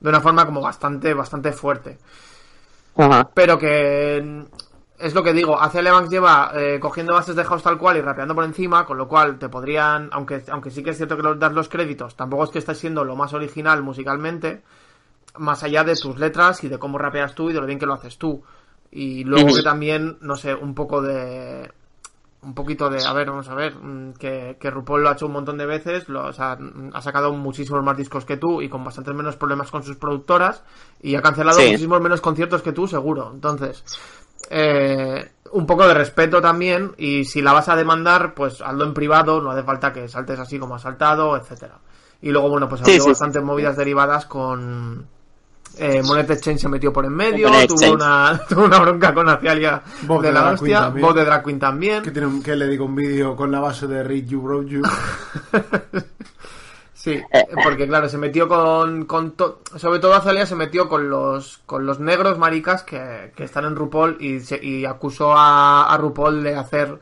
de 0.00 0.08
una 0.08 0.20
forma 0.22 0.46
como 0.46 0.62
bastante, 0.62 1.12
bastante 1.12 1.52
fuerte 1.52 1.98
Ajá. 3.00 3.30
pero 3.34 3.58
que 3.58 4.44
es 5.00 5.14
lo 5.14 5.22
que 5.22 5.32
digo, 5.32 5.58
Acelia 5.58 5.92
Banks 5.92 6.10
lleva 6.10 6.52
eh, 6.54 6.78
cogiendo 6.78 7.14
bases 7.14 7.34
de 7.34 7.44
house 7.44 7.62
tal 7.62 7.78
cual 7.78 7.96
y 7.96 8.02
rapeando 8.02 8.34
por 8.34 8.44
encima, 8.44 8.84
con 8.84 8.98
lo 8.98 9.08
cual 9.08 9.38
te 9.38 9.48
podrían, 9.48 10.10
aunque, 10.12 10.42
aunque 10.50 10.70
sí 10.70 10.82
que 10.82 10.90
es 10.90 10.96
cierto 10.96 11.16
que 11.16 11.22
los 11.22 11.38
das 11.38 11.52
los 11.52 11.68
créditos, 11.68 12.16
tampoco 12.16 12.44
es 12.44 12.50
que 12.50 12.58
estés 12.58 12.78
siendo 12.78 13.04
lo 13.04 13.16
más 13.16 13.32
original 13.32 13.82
musicalmente, 13.82 14.62
más 15.38 15.62
allá 15.62 15.84
de 15.84 15.96
tus 15.96 16.18
letras 16.18 16.62
y 16.64 16.68
de 16.68 16.78
cómo 16.78 16.98
rapeas 16.98 17.34
tú 17.34 17.50
y 17.50 17.54
de 17.54 17.60
lo 17.60 17.66
bien 17.66 17.78
que 17.78 17.86
lo 17.86 17.94
haces 17.94 18.18
tú. 18.18 18.42
Y 18.90 19.24
luego 19.24 19.54
que 19.54 19.62
también, 19.62 20.18
no 20.20 20.36
sé, 20.36 20.54
un 20.54 20.74
poco 20.74 21.00
de... 21.00 21.70
Un 22.42 22.54
poquito 22.54 22.88
de, 22.88 23.04
a 23.04 23.12
ver, 23.12 23.28
vamos 23.28 23.48
a 23.50 23.54
ver, 23.54 23.74
mm, 23.74 24.14
que, 24.14 24.56
que 24.58 24.70
RuPaul 24.70 25.02
lo 25.02 25.10
ha 25.10 25.12
hecho 25.12 25.26
un 25.26 25.32
montón 25.32 25.58
de 25.58 25.66
veces, 25.66 26.08
lo, 26.08 26.24
o 26.26 26.32
sea, 26.32 26.56
mm, 26.58 26.90
ha 26.94 27.02
sacado 27.02 27.32
muchísimos 27.34 27.82
más 27.84 27.96
discos 27.98 28.24
que 28.24 28.38
tú 28.38 28.62
y 28.62 28.68
con 28.70 28.82
bastantes 28.82 29.14
menos 29.14 29.36
problemas 29.36 29.70
con 29.70 29.82
sus 29.82 29.96
productoras 29.98 30.62
y 31.02 31.14
ha 31.16 31.22
cancelado 31.22 31.58
Sí. 31.58 31.66
muchísimos 31.66 32.00
menos 32.00 32.22
conciertos 32.22 32.62
que 32.62 32.72
tú, 32.72 32.86
seguro. 32.88 33.30
Entonces, 33.34 33.84
eh, 34.48 35.32
un 35.52 35.66
poco 35.66 35.86
de 35.86 35.94
respeto 35.94 36.40
también 36.40 36.92
y 36.96 37.24
si 37.24 37.42
la 37.42 37.52
vas 37.52 37.68
a 37.68 37.76
demandar, 37.76 38.34
pues 38.34 38.62
hazlo 38.62 38.84
en 38.84 38.94
privado, 38.94 39.40
no 39.42 39.50
hace 39.50 39.62
falta 39.62 39.92
que 39.92 40.08
saltes 40.08 40.38
así 40.38 40.58
como 40.58 40.76
has 40.76 40.82
saltado, 40.82 41.36
etcétera. 41.36 41.78
Y 42.22 42.30
luego, 42.30 42.48
bueno, 42.48 42.68
pues 42.68 42.80
ha 42.82 42.84
Sí, 42.84 42.90
habido 42.92 43.04
sí, 43.04 43.10
bastantes 43.10 43.42
movidas 43.42 43.76
derivadas 43.76 44.24
con... 44.26 45.06
Eh, 45.78 46.02
Monet 46.02 46.28
Exchange 46.30 46.60
se 46.60 46.68
metió 46.68 46.92
por 46.92 47.04
en 47.06 47.12
medio, 47.14 47.48
tuvo 47.66 47.92
una, 47.94 48.40
tuvo 48.48 48.64
una 48.64 48.78
bronca 48.80 49.14
con 49.14 49.28
Acialia 49.28 49.80
Bob 50.02 50.20
de 50.20 50.28
de 50.28 50.34
la 50.34 50.40
Drag 50.40 50.54
Queen 50.58 50.62
hostia, 50.74 50.80
también. 50.80 51.06
Bob 51.06 51.14
de 51.16 51.24
Drag 51.24 51.44
Queen 51.44 51.58
también. 51.58 52.02
Que, 52.02 52.10
tiene 52.10 52.26
un- 52.26 52.42
que 52.42 52.54
le 52.56 52.66
digo 52.68 52.84
un 52.84 52.94
vídeo 52.94 53.34
con 53.34 53.50
la 53.50 53.60
base 53.60 53.86
de 53.86 54.02
Read 54.02 54.24
You, 54.26 54.42
Broke 54.42 54.66
You. 54.68 54.82
Sí, 56.92 57.18
porque 57.64 57.86
claro, 57.88 58.10
se 58.10 58.18
metió 58.18 58.46
con, 58.46 59.06
con 59.06 59.30
to- 59.30 59.62
sobre 59.76 60.00
todo 60.00 60.12
Azalia 60.12 60.44
se 60.44 60.54
metió 60.54 60.86
con 60.86 61.08
los 61.08 61.62
con 61.64 61.86
los 61.86 61.98
negros 61.98 62.36
maricas 62.36 62.82
que, 62.82 63.32
que 63.34 63.44
están 63.44 63.64
en 63.64 63.74
RuPaul 63.74 64.18
y, 64.20 64.40
se- 64.40 64.62
y 64.62 64.84
acusó 64.84 65.32
a, 65.34 65.90
a 65.90 65.96
RuPaul 65.96 66.42
de 66.42 66.56
hacer 66.56 66.98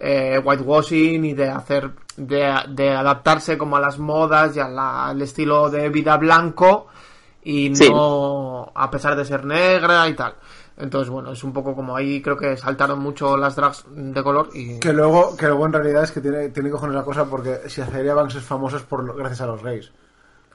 eh, 0.00 0.40
whitewashing 0.42 1.26
y 1.26 1.34
de 1.34 1.50
hacer 1.50 1.90
de, 2.16 2.50
de 2.70 2.90
adaptarse 2.94 3.58
como 3.58 3.76
a 3.76 3.80
las 3.80 3.98
modas 3.98 4.56
y 4.56 4.60
a 4.60 4.68
la- 4.68 5.08
al 5.08 5.20
estilo 5.20 5.68
de 5.68 5.90
vida 5.90 6.16
blanco 6.16 6.86
y 7.44 7.74
Sí. 7.74 7.90
no 7.90 8.70
a 8.74 8.90
pesar 8.90 9.16
de 9.16 9.24
ser 9.24 9.44
negra 9.44 10.08
y 10.08 10.14
tal. 10.14 10.34
Entonces, 10.76 11.10
bueno, 11.10 11.32
es 11.32 11.44
un 11.44 11.52
poco 11.52 11.74
como 11.74 11.94
ahí 11.94 12.22
creo 12.22 12.36
que 12.36 12.56
saltaron 12.56 12.98
mucho 12.98 13.36
las 13.36 13.54
drags 13.56 13.84
de 13.90 14.22
color 14.22 14.48
y 14.54 14.80
Que 14.80 14.92
luego, 14.92 15.36
que 15.36 15.46
luego 15.46 15.66
en 15.66 15.72
realidad 15.74 16.04
es 16.04 16.12
que 16.12 16.20
tiene, 16.20 16.48
tiene 16.48 16.70
cojones 16.70 16.94
la 16.96 17.04
cosa 17.04 17.24
porque 17.26 17.60
si 17.68 17.80
Acelia 17.82 18.14
Banks 18.14 18.36
es 18.36 18.42
famosa 18.44 18.78
es 18.78 18.82
por, 18.82 19.04
lo- 19.04 19.14
gracias 19.14 19.42
a 19.42 19.46
los 19.46 19.62
gays. 19.62 19.92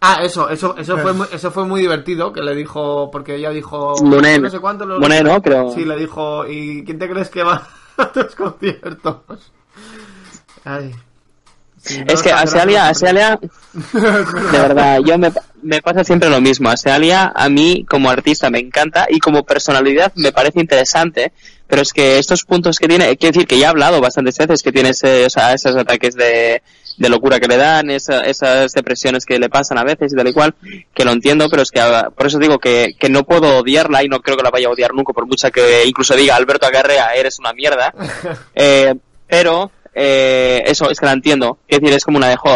Ah, 0.02 0.20
eso, 0.22 0.50
eso, 0.50 0.76
eso 0.78 0.94
Pues- 0.94 1.04
fue 1.04 1.14
muy, 1.14 1.28
eso 1.32 1.52
fue 1.52 1.66
muy 1.66 1.82
divertido, 1.82 2.32
que 2.34 2.42
le 2.42 2.54
dijo, 2.56 3.10
porque 3.12 3.36
ella 3.36 3.50
dijo, 3.52 3.96
Monet. 4.04 4.42
no 4.42 4.50
sé 4.50 4.60
cuánto 4.60 4.86
lo- 4.86 5.00
Monet, 5.00 5.24
¿no? 5.24 5.42
Creo. 5.42 5.72
Sí, 5.72 5.86
le 5.86 5.96
dijo, 5.98 6.46
¿y 6.48 6.84
quién 6.84 7.00
te 7.00 7.10
crees 7.10 7.30
que 7.30 7.44
va 7.44 7.68
a 7.98 8.12
tus 8.12 8.36
conciertos? 8.36 9.52
Ay. 10.66 10.94
No 11.90 12.14
Es 12.14 12.22
que 12.22 12.30
los 12.32 12.40
a 12.42 12.46
cancelas, 12.46 12.50
Sealia, 12.50 12.82
no 12.82 12.88
los 12.90 12.98
Sealia, 12.98 13.40
de 14.52 14.60
verdad, 14.60 15.00
yo 15.06 15.18
me, 15.18 15.32
me 15.62 15.82
pasa 15.82 16.04
siempre 16.04 16.30
lo 16.30 16.42
mismo. 16.42 16.70
A 16.70 16.78
Sealia, 16.78 17.32
a 17.36 17.50
mí 17.50 17.86
como 17.90 18.10
artista 18.10 18.50
me 18.50 18.60
encanta 18.60 19.08
y 19.10 19.20
como 19.20 19.44
personalidad 19.44 20.12
me 20.16 20.32
parece 20.32 20.60
interesante, 20.60 21.32
pero 21.68 21.82
es 21.82 21.94
que 21.94 22.18
estos 22.20 22.44
puntos 22.44 22.78
que 22.80 22.88
tiene, 22.88 23.18
quiero 23.18 23.34
decir 23.34 23.48
que 23.48 23.60
ya 23.60 23.68
he 23.68 23.70
hablado 23.70 24.00
bastantes 24.02 24.38
veces 24.38 24.64
que 24.64 24.72
tiene 24.72 24.90
ese, 24.90 25.26
o 25.26 25.30
sea, 25.30 25.54
esos 25.54 25.76
ataques 25.76 26.16
de, 26.16 26.62
de 26.98 27.10
locura 27.10 27.40
que 27.40 27.48
le 27.48 27.58
dan, 27.58 27.90
esa- 27.92 28.22
esas 28.22 28.72
depresiones 28.72 29.26
que 29.26 29.38
le 29.38 29.50
pasan 29.50 29.78
a 29.78 29.84
veces 29.84 30.14
y 30.14 30.16
tal 30.16 30.28
y 30.30 30.34
cual, 30.34 30.56
que 30.94 31.04
lo 31.06 31.12
entiendo, 31.12 31.50
pero 31.50 31.62
es 31.64 31.72
que 31.72 31.82
ah, 31.82 32.10
por 32.16 32.28
eso 32.28 32.40
digo 32.40 32.58
que, 32.58 32.96
que 32.98 33.10
no 33.10 33.24
puedo 33.26 33.58
odiarla 33.60 34.04
y 34.04 34.08
no 34.08 34.22
creo 34.22 34.38
que 34.38 34.44
la 34.44 34.50
vaya 34.50 34.68
a 34.68 34.72
odiar 34.72 34.94
nunca, 34.94 35.12
por 35.14 35.28
mucha 35.28 35.52
que 35.52 35.84
incluso 35.86 36.16
diga 36.16 36.36
Alberto 36.36 36.66
Agarrea, 36.68 37.14
eres 37.16 37.38
una 37.40 37.54
mierda. 37.54 37.94
Eh, 38.56 38.96
pero 39.30 39.70
eh, 40.00 40.62
eso 40.68 40.90
es 40.92 41.00
que 41.00 41.06
la 41.08 41.14
entiendo. 41.14 41.58
Es 41.68 41.80
decir, 41.80 41.96
es 41.96 42.06
como 42.06 42.18
una 42.18 42.28
de 42.30 42.38
jo, 42.38 42.50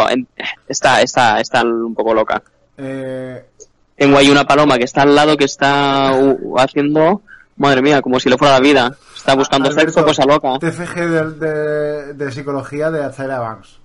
está, 0.67 1.01
está, 1.01 1.39
está 1.41 1.63
un 1.63 1.95
poco 1.95 2.13
loca. 2.13 2.41
Eh, 2.77 3.43
Tengo 3.97 4.17
ahí 4.17 4.29
una 4.29 4.45
paloma 4.45 4.77
que 4.77 4.83
está 4.83 5.01
al 5.01 5.15
lado 5.15 5.35
que 5.37 5.45
está 5.45 6.11
uh, 6.13 6.55
haciendo, 6.59 7.21
madre 7.57 7.81
mía, 7.81 8.01
como 8.01 8.19
si 8.19 8.29
le 8.29 8.37
fuera 8.37 8.53
la 8.53 8.59
vida. 8.59 8.95
Está 9.15 9.35
buscando 9.35 9.69
Alberto, 9.69 9.91
sexo, 9.91 10.05
cosa 10.05 10.25
loca. 10.25 10.59
TFG 10.59 10.95
de, 10.95 11.31
de, 11.31 12.13
de 12.13 12.31
psicología 12.31 12.89
de 12.91 13.03
Acelia 13.05 13.39
Banks. 13.39 13.79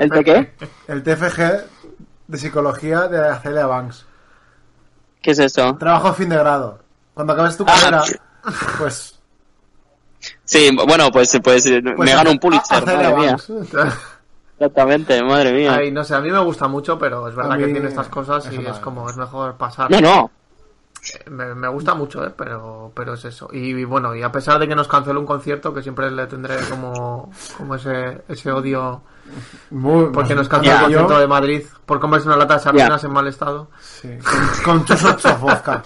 ¿El 0.00 0.08
de 0.08 0.24
qué? 0.24 0.52
El 0.88 1.02
TFG 1.02 1.40
de 2.28 2.38
psicología 2.38 3.08
de 3.08 3.28
Acelia 3.28 3.66
Banks. 3.66 4.06
¿Qué 5.20 5.30
es 5.32 5.38
eso? 5.38 5.76
Trabajo 5.78 6.08
a 6.08 6.14
fin 6.14 6.28
de 6.28 6.36
grado. 6.36 6.78
Cuando 7.14 7.32
acabes 7.34 7.56
tu 7.56 7.64
Ah. 7.66 7.74
carrera, 7.80 8.02
pues... 8.78 9.11
Sí, 10.52 10.68
bueno, 10.86 11.10
pues, 11.10 11.38
pues, 11.42 11.64
eh, 11.64 11.80
pues 11.82 12.10
me 12.10 12.14
gano 12.14 12.30
un 12.30 12.38
Pulitzer, 12.38 12.84
madre 12.86 13.14
mía. 13.16 13.36
Exactamente, 14.58 15.22
madre 15.24 15.52
mía. 15.54 15.74
Ay, 15.76 15.90
no 15.90 16.04
sé, 16.04 16.14
a 16.14 16.20
mí 16.20 16.30
me 16.30 16.38
gusta 16.40 16.68
mucho, 16.68 16.98
pero 16.98 17.26
es 17.26 17.34
verdad 17.34 17.56
que 17.56 17.68
tiene 17.68 17.88
estas 17.88 18.08
cosas 18.08 18.46
y 18.52 18.64
es 18.64 18.78
como, 18.78 19.08
es 19.08 19.16
mejor 19.16 19.56
pasar. 19.56 19.90
No, 19.90 20.00
no. 20.00 20.30
Me, 21.30 21.54
me 21.54 21.66
gusta 21.68 21.94
mucho, 21.94 22.24
¿eh? 22.24 22.30
pero, 22.36 22.92
pero 22.94 23.14
es 23.14 23.24
eso. 23.24 23.48
Y, 23.52 23.70
y 23.70 23.84
bueno, 23.84 24.14
y 24.14 24.22
a 24.22 24.30
pesar 24.30 24.58
de 24.60 24.68
que 24.68 24.76
nos 24.76 24.86
canceló 24.86 25.18
un 25.20 25.26
concierto, 25.26 25.72
que 25.74 25.82
siempre 25.82 26.10
le 26.10 26.26
tendré 26.26 26.56
como, 26.70 27.32
como 27.56 27.74
ese, 27.74 28.22
ese 28.28 28.52
odio, 28.52 29.00
Muy- 29.70 30.10
porque 30.12 30.34
nos 30.36 30.48
canceló 30.48 30.74
el 30.74 30.80
concierto 30.82 31.14
Yo- 31.14 31.18
de 31.20 31.26
Madrid 31.26 31.62
por 31.86 31.98
comerse 31.98 32.28
una 32.28 32.36
lata 32.36 32.54
de 32.54 32.60
sardinas 32.60 33.02
en 33.02 33.10
mal 33.10 33.26
estado. 33.26 33.68
Sí, 33.80 34.10
con, 34.64 34.76
con 34.76 34.84
tus 34.84 35.02
ocho 35.02 35.36
vodka. 35.38 35.82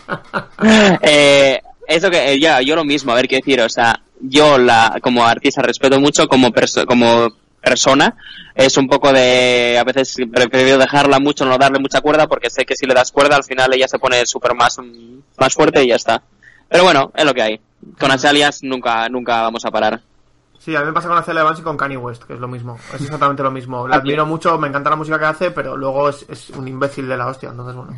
eh, 1.00 1.62
eso 1.88 2.10
que 2.10 2.32
eh, 2.32 2.40
ya 2.40 2.60
yo 2.60 2.74
lo 2.76 2.84
mismo 2.84 3.12
a 3.12 3.14
ver 3.14 3.28
qué 3.28 3.36
decir 3.36 3.60
o 3.62 3.68
sea 3.68 3.98
yo 4.20 4.58
la 4.58 4.98
como 5.02 5.24
artista 5.26 5.62
respeto 5.62 6.00
mucho 6.00 6.26
como 6.28 6.48
perso- 6.48 6.86
como 6.86 7.28
persona 7.60 8.16
es 8.54 8.76
un 8.76 8.88
poco 8.88 9.12
de 9.12 9.76
a 9.78 9.84
veces 9.84 10.16
prefiero 10.32 10.78
dejarla 10.78 11.18
mucho 11.18 11.44
no 11.44 11.58
darle 11.58 11.78
mucha 11.80 12.00
cuerda 12.00 12.26
porque 12.26 12.48
sé 12.50 12.64
que 12.64 12.76
si 12.76 12.86
le 12.86 12.94
das 12.94 13.12
cuerda 13.12 13.36
al 13.36 13.44
final 13.44 13.72
ella 13.74 13.88
se 13.88 13.98
pone 13.98 14.24
súper 14.24 14.54
más 14.54 14.78
más 15.38 15.52
fuerte 15.54 15.82
y 15.84 15.88
ya 15.88 15.96
está 15.96 16.22
pero 16.68 16.84
bueno 16.84 17.12
es 17.14 17.24
lo 17.24 17.34
que 17.34 17.42
hay 17.42 17.60
con 17.98 18.10
Asalias 18.10 18.62
nunca 18.62 19.08
nunca 19.08 19.42
vamos 19.42 19.64
a 19.64 19.70
parar 19.70 20.00
Sí, 20.58 20.74
a 20.74 20.80
mí 20.80 20.86
me 20.86 20.92
pasa 20.92 21.06
con 21.06 21.16
Acelia 21.16 21.44
Banks 21.44 21.60
y 21.60 21.62
con 21.62 21.76
Kanye 21.76 21.96
West, 21.96 22.24
que 22.24 22.32
es 22.32 22.40
lo 22.40 22.48
mismo. 22.48 22.76
Es 22.92 23.00
exactamente 23.00 23.40
lo 23.40 23.52
mismo. 23.52 23.86
La 23.86 23.98
Aquí. 23.98 24.08
admiro 24.08 24.26
mucho, 24.26 24.58
me 24.58 24.66
encanta 24.66 24.90
la 24.90 24.96
música 24.96 25.16
que 25.16 25.24
hace, 25.26 25.50
pero 25.52 25.76
luego 25.76 26.08
es, 26.08 26.26
es 26.28 26.50
un 26.50 26.66
imbécil 26.66 27.06
de 27.06 27.16
la 27.16 27.28
hostia. 27.28 27.50
Entonces, 27.50 27.76
bueno, 27.76 27.96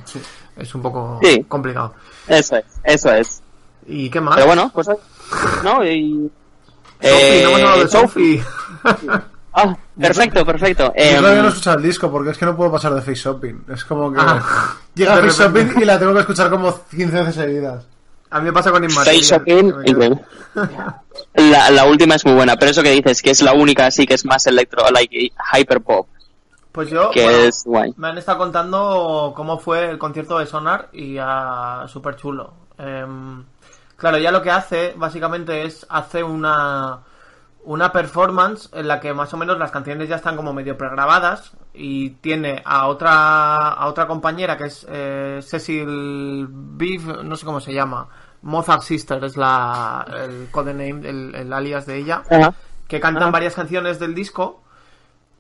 es 0.55 0.75
un 0.75 0.83
poco 0.83 1.19
Sí. 1.23 1.43
complicado. 1.49 1.95
eso 2.27 2.57
es 2.57 2.65
eso 2.85 3.11
es 3.15 3.43
¿Y 3.89 4.09
qué 4.11 4.21
más? 4.21 4.35
pero 4.37 4.47
bueno 4.47 4.71
pues 4.73 4.89
no 5.65 5.85
y 5.85 6.31
Sophie, 7.01 7.43
no 7.45 7.77
de 7.79 7.83
eh, 7.85 7.89
Sophie. 7.89 8.45
Ah 9.53 9.75
perfecto 9.99 10.45
perfecto 10.45 10.85
Yo 10.85 10.93
Em, 10.95 11.17
todavía 11.17 11.41
no 11.43 11.47
he 11.47 11.51
escuchado 11.51 11.77
el 11.79 11.83
disco 11.83 12.11
porque 12.11 12.31
es 12.31 12.39
que 12.39 12.45
no 12.45 12.55
puedo 12.57 12.71
pasar 12.71 12.95
de 12.95 13.01
Face 13.01 13.15
Shopping. 13.17 13.65
Es 13.73 13.85
como 13.85 14.13
que 14.13 14.19
Ah. 14.21 14.77
llega 14.95 15.17
Face. 15.21 15.43
Shopping 15.43 15.81
y 15.81 15.85
la 15.85 15.99
tengo 15.99 16.13
que 16.15 16.21
escuchar 16.21 16.51
como 16.51 16.73
15 16.91 17.17
veces 17.19 17.35
seguidas. 17.35 17.85
A 18.31 18.39
mí 18.41 18.45
me 18.45 18.53
pasa 18.53 18.71
con 18.71 18.83
Face 18.83 18.93
Inmaterial. 18.93 19.23
Shopping, 19.25 19.55
me 19.55 19.73
quedo- 19.73 19.81
increíble. 20.05 20.25
La, 21.35 21.71
la 21.71 21.85
última 21.87 22.15
es 22.17 22.25
muy 22.27 22.35
buena, 22.35 22.57
pero 22.57 22.71
eso 22.73 22.83
que 22.83 22.91
dices, 22.91 23.23
que 23.23 23.31
es 23.31 23.43
la 23.43 23.53
única 23.55 23.87
así 23.87 24.07
que 24.07 24.15
es 24.15 24.25
más 24.25 24.47
electro, 24.47 24.85
like 24.91 25.33
hyperpop, 25.55 26.07
Pues 26.73 26.91
yo, 26.91 27.11
que 27.11 27.23
bueno, 27.25 27.39
es 27.39 27.65
guay. 27.65 27.95
me 27.97 28.09
han 28.09 28.19
estado 28.19 28.39
contando 28.39 29.33
cómo 29.35 29.59
fue 29.59 29.89
el 29.91 29.99
concierto 29.99 30.39
de 30.39 30.47
Sonar 30.47 30.89
y 30.93 31.17
a 31.19 31.85
súper 31.89 32.17
chulo. 32.17 32.53
Em, 32.79 33.45
claro, 33.99 34.17
ya 34.17 34.33
lo 34.33 34.41
que 34.41 34.51
hace 34.51 34.95
básicamente 34.97 35.65
es 35.65 35.87
hace 35.91 36.23
una 36.25 37.01
una 37.65 37.93
performance 37.93 38.71
en 38.73 38.89
la 38.89 38.99
que 38.99 39.13
más 39.13 39.35
o 39.35 39.37
menos 39.37 39.59
las 39.59 39.71
canciones 39.71 40.09
ya 40.09 40.17
están 40.17 40.37
como 40.37 40.55
medio 40.55 40.79
pregrabadas 40.79 41.53
y 41.75 42.11
tiene 42.11 42.63
a 42.65 42.87
otra 42.87 43.69
a 43.69 43.87
otra 43.89 44.07
compañera 44.07 44.57
que 44.57 44.65
es 44.65 44.87
eh, 44.89 45.41
Cecil 45.43 46.47
Beef, 46.49 47.05
no 47.23 47.37
sé 47.37 47.45
cómo 47.45 47.61
se 47.61 47.75
llama, 47.75 48.09
Mozart 48.43 48.81
Sister 48.83 49.23
es 49.25 49.37
la 49.37 50.07
el 50.25 50.49
codename, 50.51 51.07
el, 51.07 51.35
el 51.35 51.53
alias 51.53 51.85
de 51.85 51.99
ella 51.99 52.23
que 52.87 53.01
cantan 53.01 53.31
varias 53.33 53.55
canciones 53.55 53.99
del 53.99 54.15
disco 54.15 54.63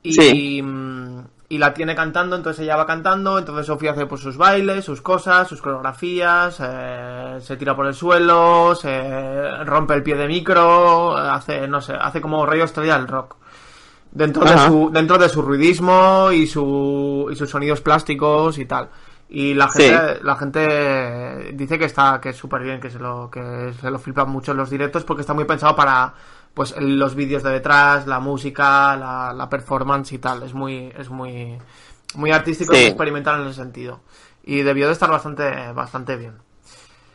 y, 0.02 0.12
Sí. 0.12 0.60
mm, 0.62 1.20
y 1.50 1.56
la 1.58 1.72
tiene 1.72 1.94
cantando, 1.94 2.36
entonces 2.36 2.62
ella 2.64 2.76
va 2.76 2.86
cantando, 2.86 3.38
entonces 3.38 3.66
Sofía 3.66 3.92
hace 3.92 4.04
pues 4.06 4.20
sus 4.20 4.36
bailes, 4.36 4.84
sus 4.84 5.00
cosas, 5.00 5.48
sus 5.48 5.62
coreografías, 5.62 6.58
eh, 6.62 7.38
se 7.40 7.56
tira 7.56 7.74
por 7.74 7.86
el 7.86 7.94
suelo, 7.94 8.74
se 8.74 9.64
rompe 9.64 9.94
el 9.94 10.02
pie 10.02 10.14
de 10.16 10.28
micro, 10.28 11.16
hace, 11.16 11.66
no 11.66 11.80
sé, 11.80 11.94
hace 11.94 12.20
como 12.20 12.44
rollo 12.44 12.64
estrella 12.64 12.98
del 12.98 13.08
rock. 13.08 13.36
Dentro 14.10 14.44
de 14.44 14.58
su, 14.58 14.90
dentro 14.92 15.18
de 15.18 15.28
su 15.28 15.42
ruidismo 15.42 16.30
y 16.32 16.46
su, 16.46 17.28
y 17.30 17.36
sus 17.36 17.48
sonidos 17.48 17.80
plásticos 17.80 18.58
y 18.58 18.64
tal. 18.66 18.88
Y 19.30 19.52
la 19.52 19.68
Sí. 19.68 19.82
gente, 19.82 20.20
la 20.24 20.36
gente 20.36 21.52
dice 21.54 21.78
que 21.78 21.84
está, 21.84 22.18
que 22.20 22.30
es 22.30 22.36
súper 22.36 22.62
bien, 22.62 22.80
que 22.80 22.88
se 22.90 22.98
lo, 22.98 23.30
que 23.30 23.74
se 23.78 23.90
lo 23.90 23.98
flipa 23.98 24.24
mucho 24.24 24.52
en 24.52 24.56
los 24.58 24.70
directos 24.70 25.04
porque 25.04 25.20
está 25.20 25.34
muy 25.34 25.44
pensado 25.44 25.76
para, 25.76 26.14
pues, 26.54 26.74
los 26.78 27.14
vídeos 27.14 27.42
de 27.42 27.50
detrás, 27.50 28.06
la 28.06 28.20
música, 28.20 28.96
la, 28.96 29.32
la 29.32 29.48
performance 29.48 30.12
y 30.12 30.18
tal. 30.18 30.42
Es 30.42 30.54
muy, 30.54 30.92
es 30.98 31.08
muy, 31.08 31.58
muy 32.14 32.30
artístico 32.30 32.74
Sí. 32.74 32.80
y 32.82 32.86
experimental 32.86 33.40
en 33.40 33.46
ese 33.48 33.60
sentido. 33.60 34.00
Y 34.44 34.62
debió 34.62 34.86
de 34.86 34.92
estar 34.92 35.10
bastante, 35.10 35.72
bastante 35.72 36.16
bien. 36.16 36.34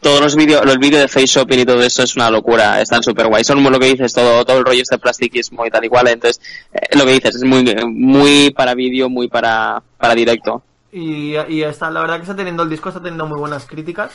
Todos 0.01 0.19
los 0.19 0.36
vídeos, 0.36 0.65
los 0.65 0.77
vídeos 0.79 1.01
de 1.01 1.07
face 1.07 1.27
shopping 1.27 1.59
y 1.59 1.65
todo 1.65 1.81
eso 1.81 2.03
es 2.03 2.15
una 2.17 2.29
locura, 2.29 2.81
están 2.81 3.01
súper 3.01 3.27
guay. 3.27 3.43
Son 3.45 3.63
lo 3.63 3.79
que 3.79 3.86
dices, 3.88 4.13
todo, 4.13 4.43
todo 4.43 4.57
el 4.57 4.65
rollo 4.65 4.81
este 4.81 4.97
plastiquismo 4.97 5.65
y 5.65 5.69
tal 5.69 5.86
igual. 5.86 6.09
Entonces, 6.09 6.41
eh, 6.73 6.97
lo 6.97 7.05
que 7.05 7.13
dices 7.13 7.36
es 7.38 7.43
muy, 7.45 7.63
muy 7.86 8.51
para 8.51 8.75
vídeo, 8.75 9.09
muy 9.09 9.29
para, 9.29 9.81
para 9.97 10.13
directo. 10.13 10.61
Y, 10.91 11.36
y 11.47 11.63
está, 11.63 11.89
la 11.89 12.01
verdad 12.01 12.17
que 12.17 12.23
está 12.23 12.36
teniendo 12.36 12.63
el 12.63 12.69
disco, 12.69 12.89
está 12.89 13.01
teniendo 13.01 13.25
muy 13.25 13.39
buenas 13.39 13.65
críticas. 13.65 14.11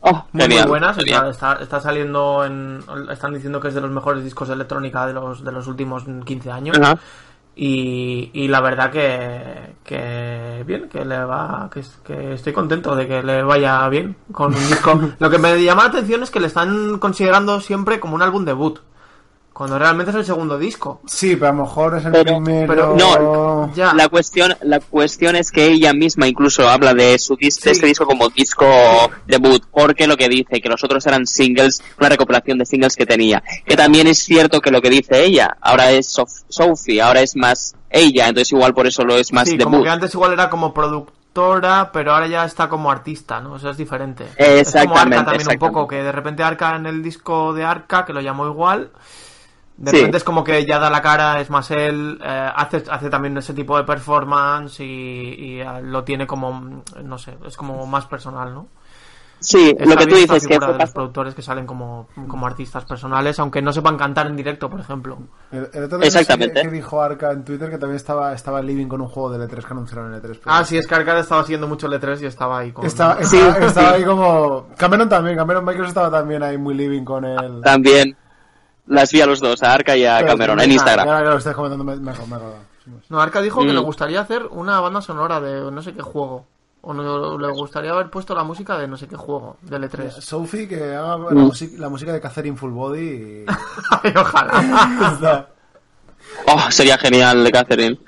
Oh, 0.00 0.24
muy, 0.32 0.42
genial, 0.42 0.62
muy 0.62 0.70
buenas. 0.70 0.96
genial. 0.96 1.30
Está, 1.30 1.54
está, 1.60 1.80
saliendo 1.80 2.44
en. 2.44 2.84
Están 3.10 3.34
diciendo 3.34 3.60
que 3.60 3.68
es 3.68 3.74
de 3.74 3.80
los 3.80 3.90
mejores 3.90 4.22
discos 4.22 4.48
de 4.48 4.54
electrónica 4.54 5.06
de 5.06 5.12
los, 5.12 5.42
de 5.42 5.52
los 5.52 5.66
últimos 5.66 6.04
15 6.24 6.50
años. 6.50 6.78
Y, 7.60 8.30
y 8.34 8.46
la 8.46 8.60
verdad 8.60 8.92
que, 8.92 9.74
que 9.82 10.62
bien, 10.64 10.88
que 10.88 11.04
le 11.04 11.24
va, 11.24 11.68
que 11.72 12.34
estoy 12.34 12.52
contento 12.52 12.94
de 12.94 13.08
que 13.08 13.20
le 13.20 13.42
vaya 13.42 13.88
bien 13.88 14.14
con 14.30 14.54
un 14.54 14.68
disco. 14.68 15.00
Lo 15.18 15.28
que 15.28 15.38
me 15.38 15.60
llama 15.60 15.82
la 15.82 15.88
atención 15.88 16.22
es 16.22 16.30
que 16.30 16.38
le 16.38 16.46
están 16.46 17.00
considerando 17.00 17.60
siempre 17.60 17.98
como 17.98 18.14
un 18.14 18.22
álbum 18.22 18.44
debut, 18.44 18.78
cuando 19.58 19.76
realmente 19.76 20.10
es 20.12 20.16
el 20.16 20.24
segundo 20.24 20.56
disco. 20.56 21.00
Sí, 21.06 21.34
pero 21.34 21.48
a 21.48 21.52
lo 21.52 21.62
mejor 21.64 21.96
es 21.98 22.04
el 22.04 22.12
Pero- 22.12 22.24
primero. 22.36 22.66
pero- 22.68 22.94
no, 22.96 23.74
Ya. 23.74 23.92
La 23.92 24.08
cuestión, 24.08 24.54
la 24.62 24.78
cuestión 24.78 25.34
es 25.34 25.50
que 25.50 25.66
ella 25.66 25.92
misma 25.92 26.28
incluso 26.28 26.68
habla 26.68 26.94
de 26.94 27.18
su 27.18 27.34
dis- 27.36 27.56
de 27.56 27.62
Sí. 27.62 27.70
este 27.70 27.86
disco 27.86 28.06
como 28.06 28.28
disco 28.28 28.64
debut, 29.26 29.62
porque 29.72 30.06
lo 30.06 30.16
que 30.16 30.28
dice, 30.28 30.60
que 30.60 30.68
los 30.68 30.82
otros 30.84 31.04
eran 31.06 31.26
singles, 31.26 31.82
una 31.98 32.08
recopilación 32.08 32.56
de 32.58 32.66
singles 32.66 32.94
que 32.94 33.04
tenía. 33.04 33.42
Que 33.66 33.76
también 33.76 34.06
es 34.06 34.18
cierto 34.20 34.60
que 34.60 34.70
lo 34.70 34.80
que 34.80 34.90
dice 34.90 35.24
ella, 35.24 35.56
ahora 35.60 35.90
es 35.90 36.16
Sof- 36.16 36.44
Sophie, 36.48 37.02
ahora 37.02 37.20
es 37.20 37.34
más 37.34 37.74
ella, 37.90 38.28
entonces 38.28 38.52
igual 38.52 38.72
por 38.74 38.86
eso 38.86 39.02
lo 39.04 39.16
es 39.16 39.32
más 39.32 39.48
sí, 39.48 39.58
como 39.58 39.72
debut. 39.72 39.84
que 39.86 39.90
antes 39.90 40.14
igual 40.14 40.32
era 40.34 40.48
como 40.48 40.72
productora, 40.72 41.90
pero 41.92 42.12
ahora 42.12 42.26
ya 42.28 42.44
está 42.44 42.68
como 42.68 42.90
artista, 42.90 43.40
¿no? 43.40 43.56
Eso 43.56 43.70
es 43.70 43.76
diferente. 43.76 44.24
Es 44.36 44.46
como 44.46 44.56
Exactamente, 44.58 45.16
Arca 45.16 45.30
también 45.32 45.48
un 45.48 45.58
poco, 45.58 45.66
exactamente. 45.80 45.96
que 45.96 46.02
de 46.04 46.12
repente 46.12 46.42
Arca 46.44 46.76
en 46.76 46.86
el 46.86 47.02
disco 47.02 47.52
de 47.54 47.64
Arca, 47.64 48.04
que 48.04 48.12
lo 48.12 48.20
llamó 48.20 48.46
igual, 48.46 48.90
de 49.78 49.90
Sí. 49.92 49.96
repente 49.98 50.16
es 50.18 50.24
como 50.24 50.42
que 50.44 50.66
ya 50.66 50.78
da 50.78 50.90
la 50.90 51.00
cara, 51.00 51.40
es 51.40 51.48
más 51.50 51.70
él, 51.70 52.18
eh, 52.22 52.50
hace, 52.54 52.82
hace 52.90 53.08
también 53.08 53.36
ese 53.38 53.54
tipo 53.54 53.76
de 53.78 53.84
performance 53.84 54.80
y, 54.80 54.84
y, 54.84 55.60
eh, 55.60 55.82
lo 55.82 56.02
tiene 56.04 56.26
como, 56.26 56.82
no 57.02 57.16
sé, 57.18 57.38
es 57.46 57.56
como 57.56 57.86
más 57.86 58.04
personal, 58.06 58.52
¿no? 58.52 58.66
Sí, 59.40 59.70
Está 59.70 59.84
lo 59.84 59.96
que 59.96 60.06
tú 60.08 60.16
dices, 60.16 60.44
que 60.48 60.58
fue 60.58 60.72
de 60.72 60.78
los 60.80 60.90
productores 60.90 61.32
que 61.32 61.42
salen 61.42 61.64
como, 61.64 62.08
como 62.26 62.44
artistas 62.48 62.84
personales, 62.84 63.38
aunque 63.38 63.62
no 63.62 63.72
sepan 63.72 63.96
cantar 63.96 64.26
en 64.26 64.34
directo, 64.34 64.68
por 64.68 64.80
ejemplo. 64.80 65.16
El, 65.52 65.70
el 65.72 65.84
otro 65.84 65.96
día 65.98 66.08
Exactamente. 66.08 66.60
qué 66.60 66.68
dijo 66.68 67.00
Arca 67.00 67.30
en 67.30 67.44
Twitter 67.44 67.70
que 67.70 67.78
también 67.78 67.94
estaba, 67.98 68.32
estaba 68.32 68.60
living 68.60 68.88
con 68.88 69.00
un 69.00 69.06
juego 69.06 69.30
de 69.30 69.46
L3 69.46 69.62
que 69.64 69.72
anunciaron 69.72 70.12
en 70.12 70.20
L3. 70.20 70.22
pero- 70.22 70.40
Ah, 70.46 70.64
sí, 70.64 70.76
es 70.76 70.88
que 70.88 70.94
Arcade 70.96 71.20
estaba 71.20 71.42
siguiendo 71.44 71.68
mucho 71.68 71.86
el 71.86 71.92
E3 71.92 72.20
y 72.22 72.26
estaba 72.26 72.58
ahí 72.58 72.72
con... 72.72 72.84
Estaba, 72.84 73.22
Sí. 73.22 73.36
estaba, 73.38 73.64
estaba 73.66 73.90
ahí 73.92 74.04
como. 74.04 74.66
Cameron 74.76 75.08
también, 75.08 75.36
Cameron 75.36 75.64
Michaels 75.64 75.90
estaba 75.90 76.10
también 76.10 76.42
ahí 76.42 76.58
muy 76.58 76.74
living 76.74 77.04
con 77.04 77.24
el. 77.24 77.60
también 77.62 78.16
las 78.88 79.12
vi 79.12 79.20
a 79.20 79.26
los 79.26 79.40
dos, 79.40 79.62
a 79.62 79.72
Arca 79.72 79.96
y 79.96 80.04
a 80.04 80.16
Pero- 80.18 80.28
Cameron, 80.28 80.60
en 80.60 80.72
Instagram. 80.72 81.06
Ahora 81.08 81.20
que 81.22 81.28
lo 81.30 81.38
estás 81.38 81.54
comentando, 81.54 81.84
me, 81.84 81.96
me. 81.96 82.12
No, 83.10 83.20
Arca 83.20 83.40
dijo 83.42 83.60
que 83.60 83.66
Mm. 83.72 83.74
le 83.74 83.80
gustaría 83.80 84.20
hacer 84.20 84.46
una 84.50 84.80
banda 84.80 85.00
sonora 85.02 85.40
de 85.40 85.70
no 85.70 85.82
sé 85.82 85.92
qué 85.92 86.02
juego. 86.02 86.46
O 86.80 86.94
no, 86.94 87.36
le 87.38 87.48
gustaría 87.52 87.90
haber 87.90 88.08
puesto 88.08 88.34
la 88.34 88.44
música 88.44 88.78
de 88.78 88.86
no 88.86 88.96
sé 88.96 89.08
qué 89.08 89.16
juego, 89.16 89.56
del 89.62 89.84
E 89.84 89.90
E3. 89.90 90.10
Sophie 90.20 90.68
que 90.68 90.94
haga 90.94 91.18
la, 91.18 91.30
Mm. 91.32 91.38
música, 91.38 91.74
la 91.78 91.88
música 91.88 92.12
de 92.12 92.20
Catherine 92.20 92.56
Full 92.56 92.70
Body 92.70 93.00
y. 93.00 93.44
Ay, 94.02 94.12
ojalá. 94.16 95.48
Oh, 96.46 96.70
sería 96.70 96.98
genial 96.98 97.42
de 97.42 97.50
Catherine. 97.50 97.98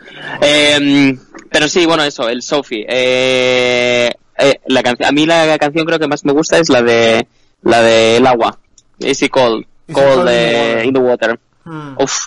Eh, 0.42 1.16
pero 1.50 1.68
sí, 1.68 1.86
bueno, 1.86 2.02
eso, 2.02 2.28
el 2.28 2.42
Sophie. 2.42 2.84
Eh, 2.88 4.10
eh, 4.38 4.60
la 4.66 4.82
canción, 4.82 5.08
a 5.08 5.12
mí 5.12 5.26
la 5.26 5.58
canción 5.58 5.86
creo 5.86 5.98
que 5.98 6.06
más 6.08 6.24
me 6.24 6.32
gusta 6.32 6.58
es 6.58 6.68
la 6.68 6.82
de 6.82 7.26
la 7.62 7.80
de 7.82 8.16
El 8.18 8.26
agua. 8.26 8.58
Easy 8.98 9.28
Cold. 9.28 9.64
Cold 9.92 10.28
eh, 10.30 10.82
in 10.84 10.94
the 10.94 11.00
Water. 11.00 11.38
Mm. 11.64 11.96
Uf, 12.02 12.26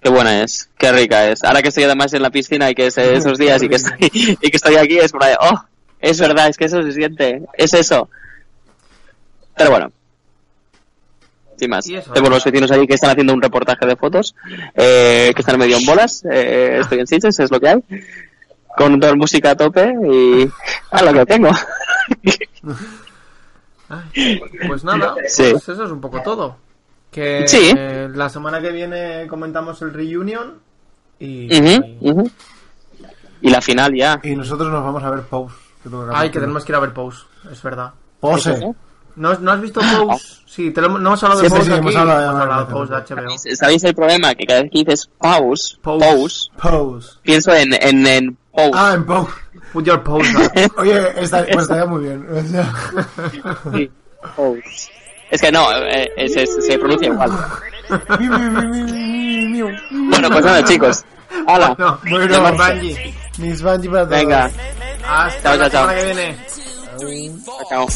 qué 0.00 0.08
buena 0.08 0.42
es, 0.42 0.68
qué 0.78 0.92
rica 0.92 1.28
es. 1.28 1.44
Ahora 1.44 1.62
que 1.62 1.68
estoy 1.68 1.84
además 1.84 2.12
en 2.14 2.22
la 2.22 2.30
piscina 2.30 2.70
y 2.70 2.74
que 2.74 2.86
es 2.86 2.98
eh, 2.98 3.14
esos 3.16 3.38
días 3.38 3.62
y 3.62 3.68
que 3.68 3.76
estoy 3.76 4.10
y 4.12 4.36
que 4.50 4.56
estoy 4.56 4.76
aquí 4.76 4.98
es 4.98 5.12
oh, 5.14 5.64
es 6.00 6.20
verdad, 6.20 6.48
es 6.48 6.56
que 6.56 6.64
eso 6.64 6.82
se 6.82 6.92
siente, 6.92 7.42
es 7.54 7.74
eso. 7.74 8.08
Pero 9.56 9.70
bueno. 9.70 9.92
Sin 11.58 11.68
más. 11.68 11.84
Tengo 11.84 12.30
los 12.30 12.42
vecinos 12.42 12.70
ahí 12.70 12.86
que 12.86 12.94
están 12.94 13.10
haciendo 13.10 13.34
un 13.34 13.42
reportaje 13.42 13.84
de 13.84 13.94
fotos, 13.96 14.34
eh, 14.74 15.32
que 15.34 15.42
están 15.42 15.58
medio 15.58 15.76
en 15.76 15.84
bolas, 15.84 16.24
eh, 16.30 16.78
estoy 16.80 17.00
en 17.00 17.06
Sitges, 17.06 17.38
es 17.38 17.50
lo 17.50 17.60
que 17.60 17.68
hay. 17.68 17.84
Con 18.78 18.98
toda 18.98 19.12
la 19.12 19.18
música 19.18 19.50
a 19.50 19.56
tope 19.56 19.92
y 20.10 20.48
a 20.90 21.02
lo 21.02 21.12
que 21.12 21.26
tengo. 21.26 21.50
Ay, 23.88 24.40
pues 24.66 24.84
nada, 24.84 25.14
Sí. 25.26 25.48
pues 25.50 25.68
eso 25.68 25.84
es 25.84 25.90
un 25.90 26.00
poco 26.00 26.22
todo. 26.22 26.56
Que 27.10 27.46
Sí. 27.48 27.72
eh, 27.76 28.08
la 28.14 28.28
semana 28.28 28.60
que 28.60 28.70
viene 28.70 29.26
comentamos 29.28 29.80
el 29.82 29.92
reunion 29.92 30.58
y... 31.18 31.46
Ujú, 31.58 31.84
y- 32.00 32.10
ujú. 32.10 32.30
Y 33.42 33.50
la 33.50 33.60
final 33.60 33.92
ya. 33.94 34.20
Y 34.22 34.34
nosotros 34.36 34.70
nos 34.70 34.84
vamos 34.84 35.02
a 35.02 35.10
ver 35.10 35.22
Pose. 35.22 35.54
Que 35.82 35.88
toca 35.88 36.12
Ay, 36.14 36.30
que 36.30 36.38
tenemos 36.40 36.64
que 36.64 36.72
ir 36.72 36.76
a 36.76 36.80
ver 36.80 36.92
Pose, 36.92 37.22
es 37.50 37.62
verdad. 37.62 37.92
Pose. 38.20 38.74
¿No, 39.16 39.34
¿no 39.38 39.50
has 39.50 39.60
visto 39.60 39.80
Pose? 39.80 40.36
Sí, 40.46 40.70
te 40.70 40.80
lo, 40.82 40.88
no 40.90 40.98
hemos 40.98 41.22
hablado 41.24 41.40
Sí, 41.40 41.46
de 41.46 41.50
Pose 41.50 41.62
sí, 41.64 41.70
aquí. 41.70 41.78
hemos 41.80 41.96
hablado, 41.96 42.30
Hemos 42.30 42.40
hablado 42.42 42.64
de. 42.66 42.72
Pose 42.72 42.92
de 42.94 43.00
HBO. 43.22 43.56
¿Sabéis 43.56 43.84
el 43.84 43.94
problema? 43.94 44.34
Que 44.34 44.44
cada 44.46 44.62
vez 44.62 44.70
que 44.70 44.78
dices 44.80 45.10
pause, 45.18 45.78
Pause. 45.82 46.00
pause, 46.04 46.50
Pose. 46.62 47.18
pienso 47.22 47.52
en, 47.54 47.72
en, 47.74 48.06
en 48.06 48.36
pause. 48.54 48.70
Ah, 48.74 48.92
en 48.94 49.04
Pose. 49.06 49.32
Put 49.72 49.84
your 49.86 50.02
pose. 50.02 50.28
Oye, 50.76 51.22
está, 51.22 51.44
pues 51.44 51.62
estaría 51.62 51.86
muy 51.86 52.02
bien. 52.04 52.26
Sí, 53.72 53.90
pause. 54.36 54.90
Es 55.30 55.40
que 55.40 55.52
no, 55.52 55.70
eh, 55.72 56.10
eh, 56.16 56.28
se, 56.28 56.46
se 56.46 56.78
pronuncia 56.78 57.08
igual. 57.08 57.30
Bueno, 59.90 60.30
pues 60.30 60.44
nada, 60.44 60.64
chicos. 60.64 61.04
Hala. 61.46 61.74
No, 61.78 61.98
Bueno, 62.08 62.52
Bungie. 62.52 63.14
Mis 63.38 63.62
Bungie 63.62 63.88
para 63.90 64.04
todos. 64.06 64.18
Venga, 64.18 64.50
Hasta 65.08 65.42
Chao, 65.42 65.56
la 65.56 65.70
chao, 65.70 65.86
chao. 65.86 65.88
semana 65.90 65.94
que 66.00 66.04
viene. 66.04 66.36
chao. 67.70 67.86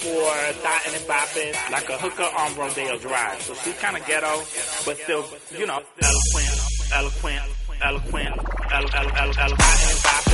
for 0.00 0.62
dotting 0.62 0.94
and 0.94 1.04
Mbappe, 1.06 1.70
like 1.70 1.88
a 1.88 1.98
hooker 1.98 2.28
on 2.36 2.54
Rodeo 2.56 2.98
Drive. 2.98 3.40
So 3.42 3.54
she's 3.54 3.78
kind 3.78 3.96
of 3.96 4.06
ghetto, 4.06 4.42
but 4.84 4.98
still, 4.98 5.24
you 5.56 5.66
know, 5.66 5.82
eloquent, 6.02 6.50
eloquent, 6.92 7.40
eloquent, 7.82 8.36
eloquent, 8.72 9.16
eloquent, 9.16 9.38
eloquent. 9.38 10.02
Dot. 10.02 10.24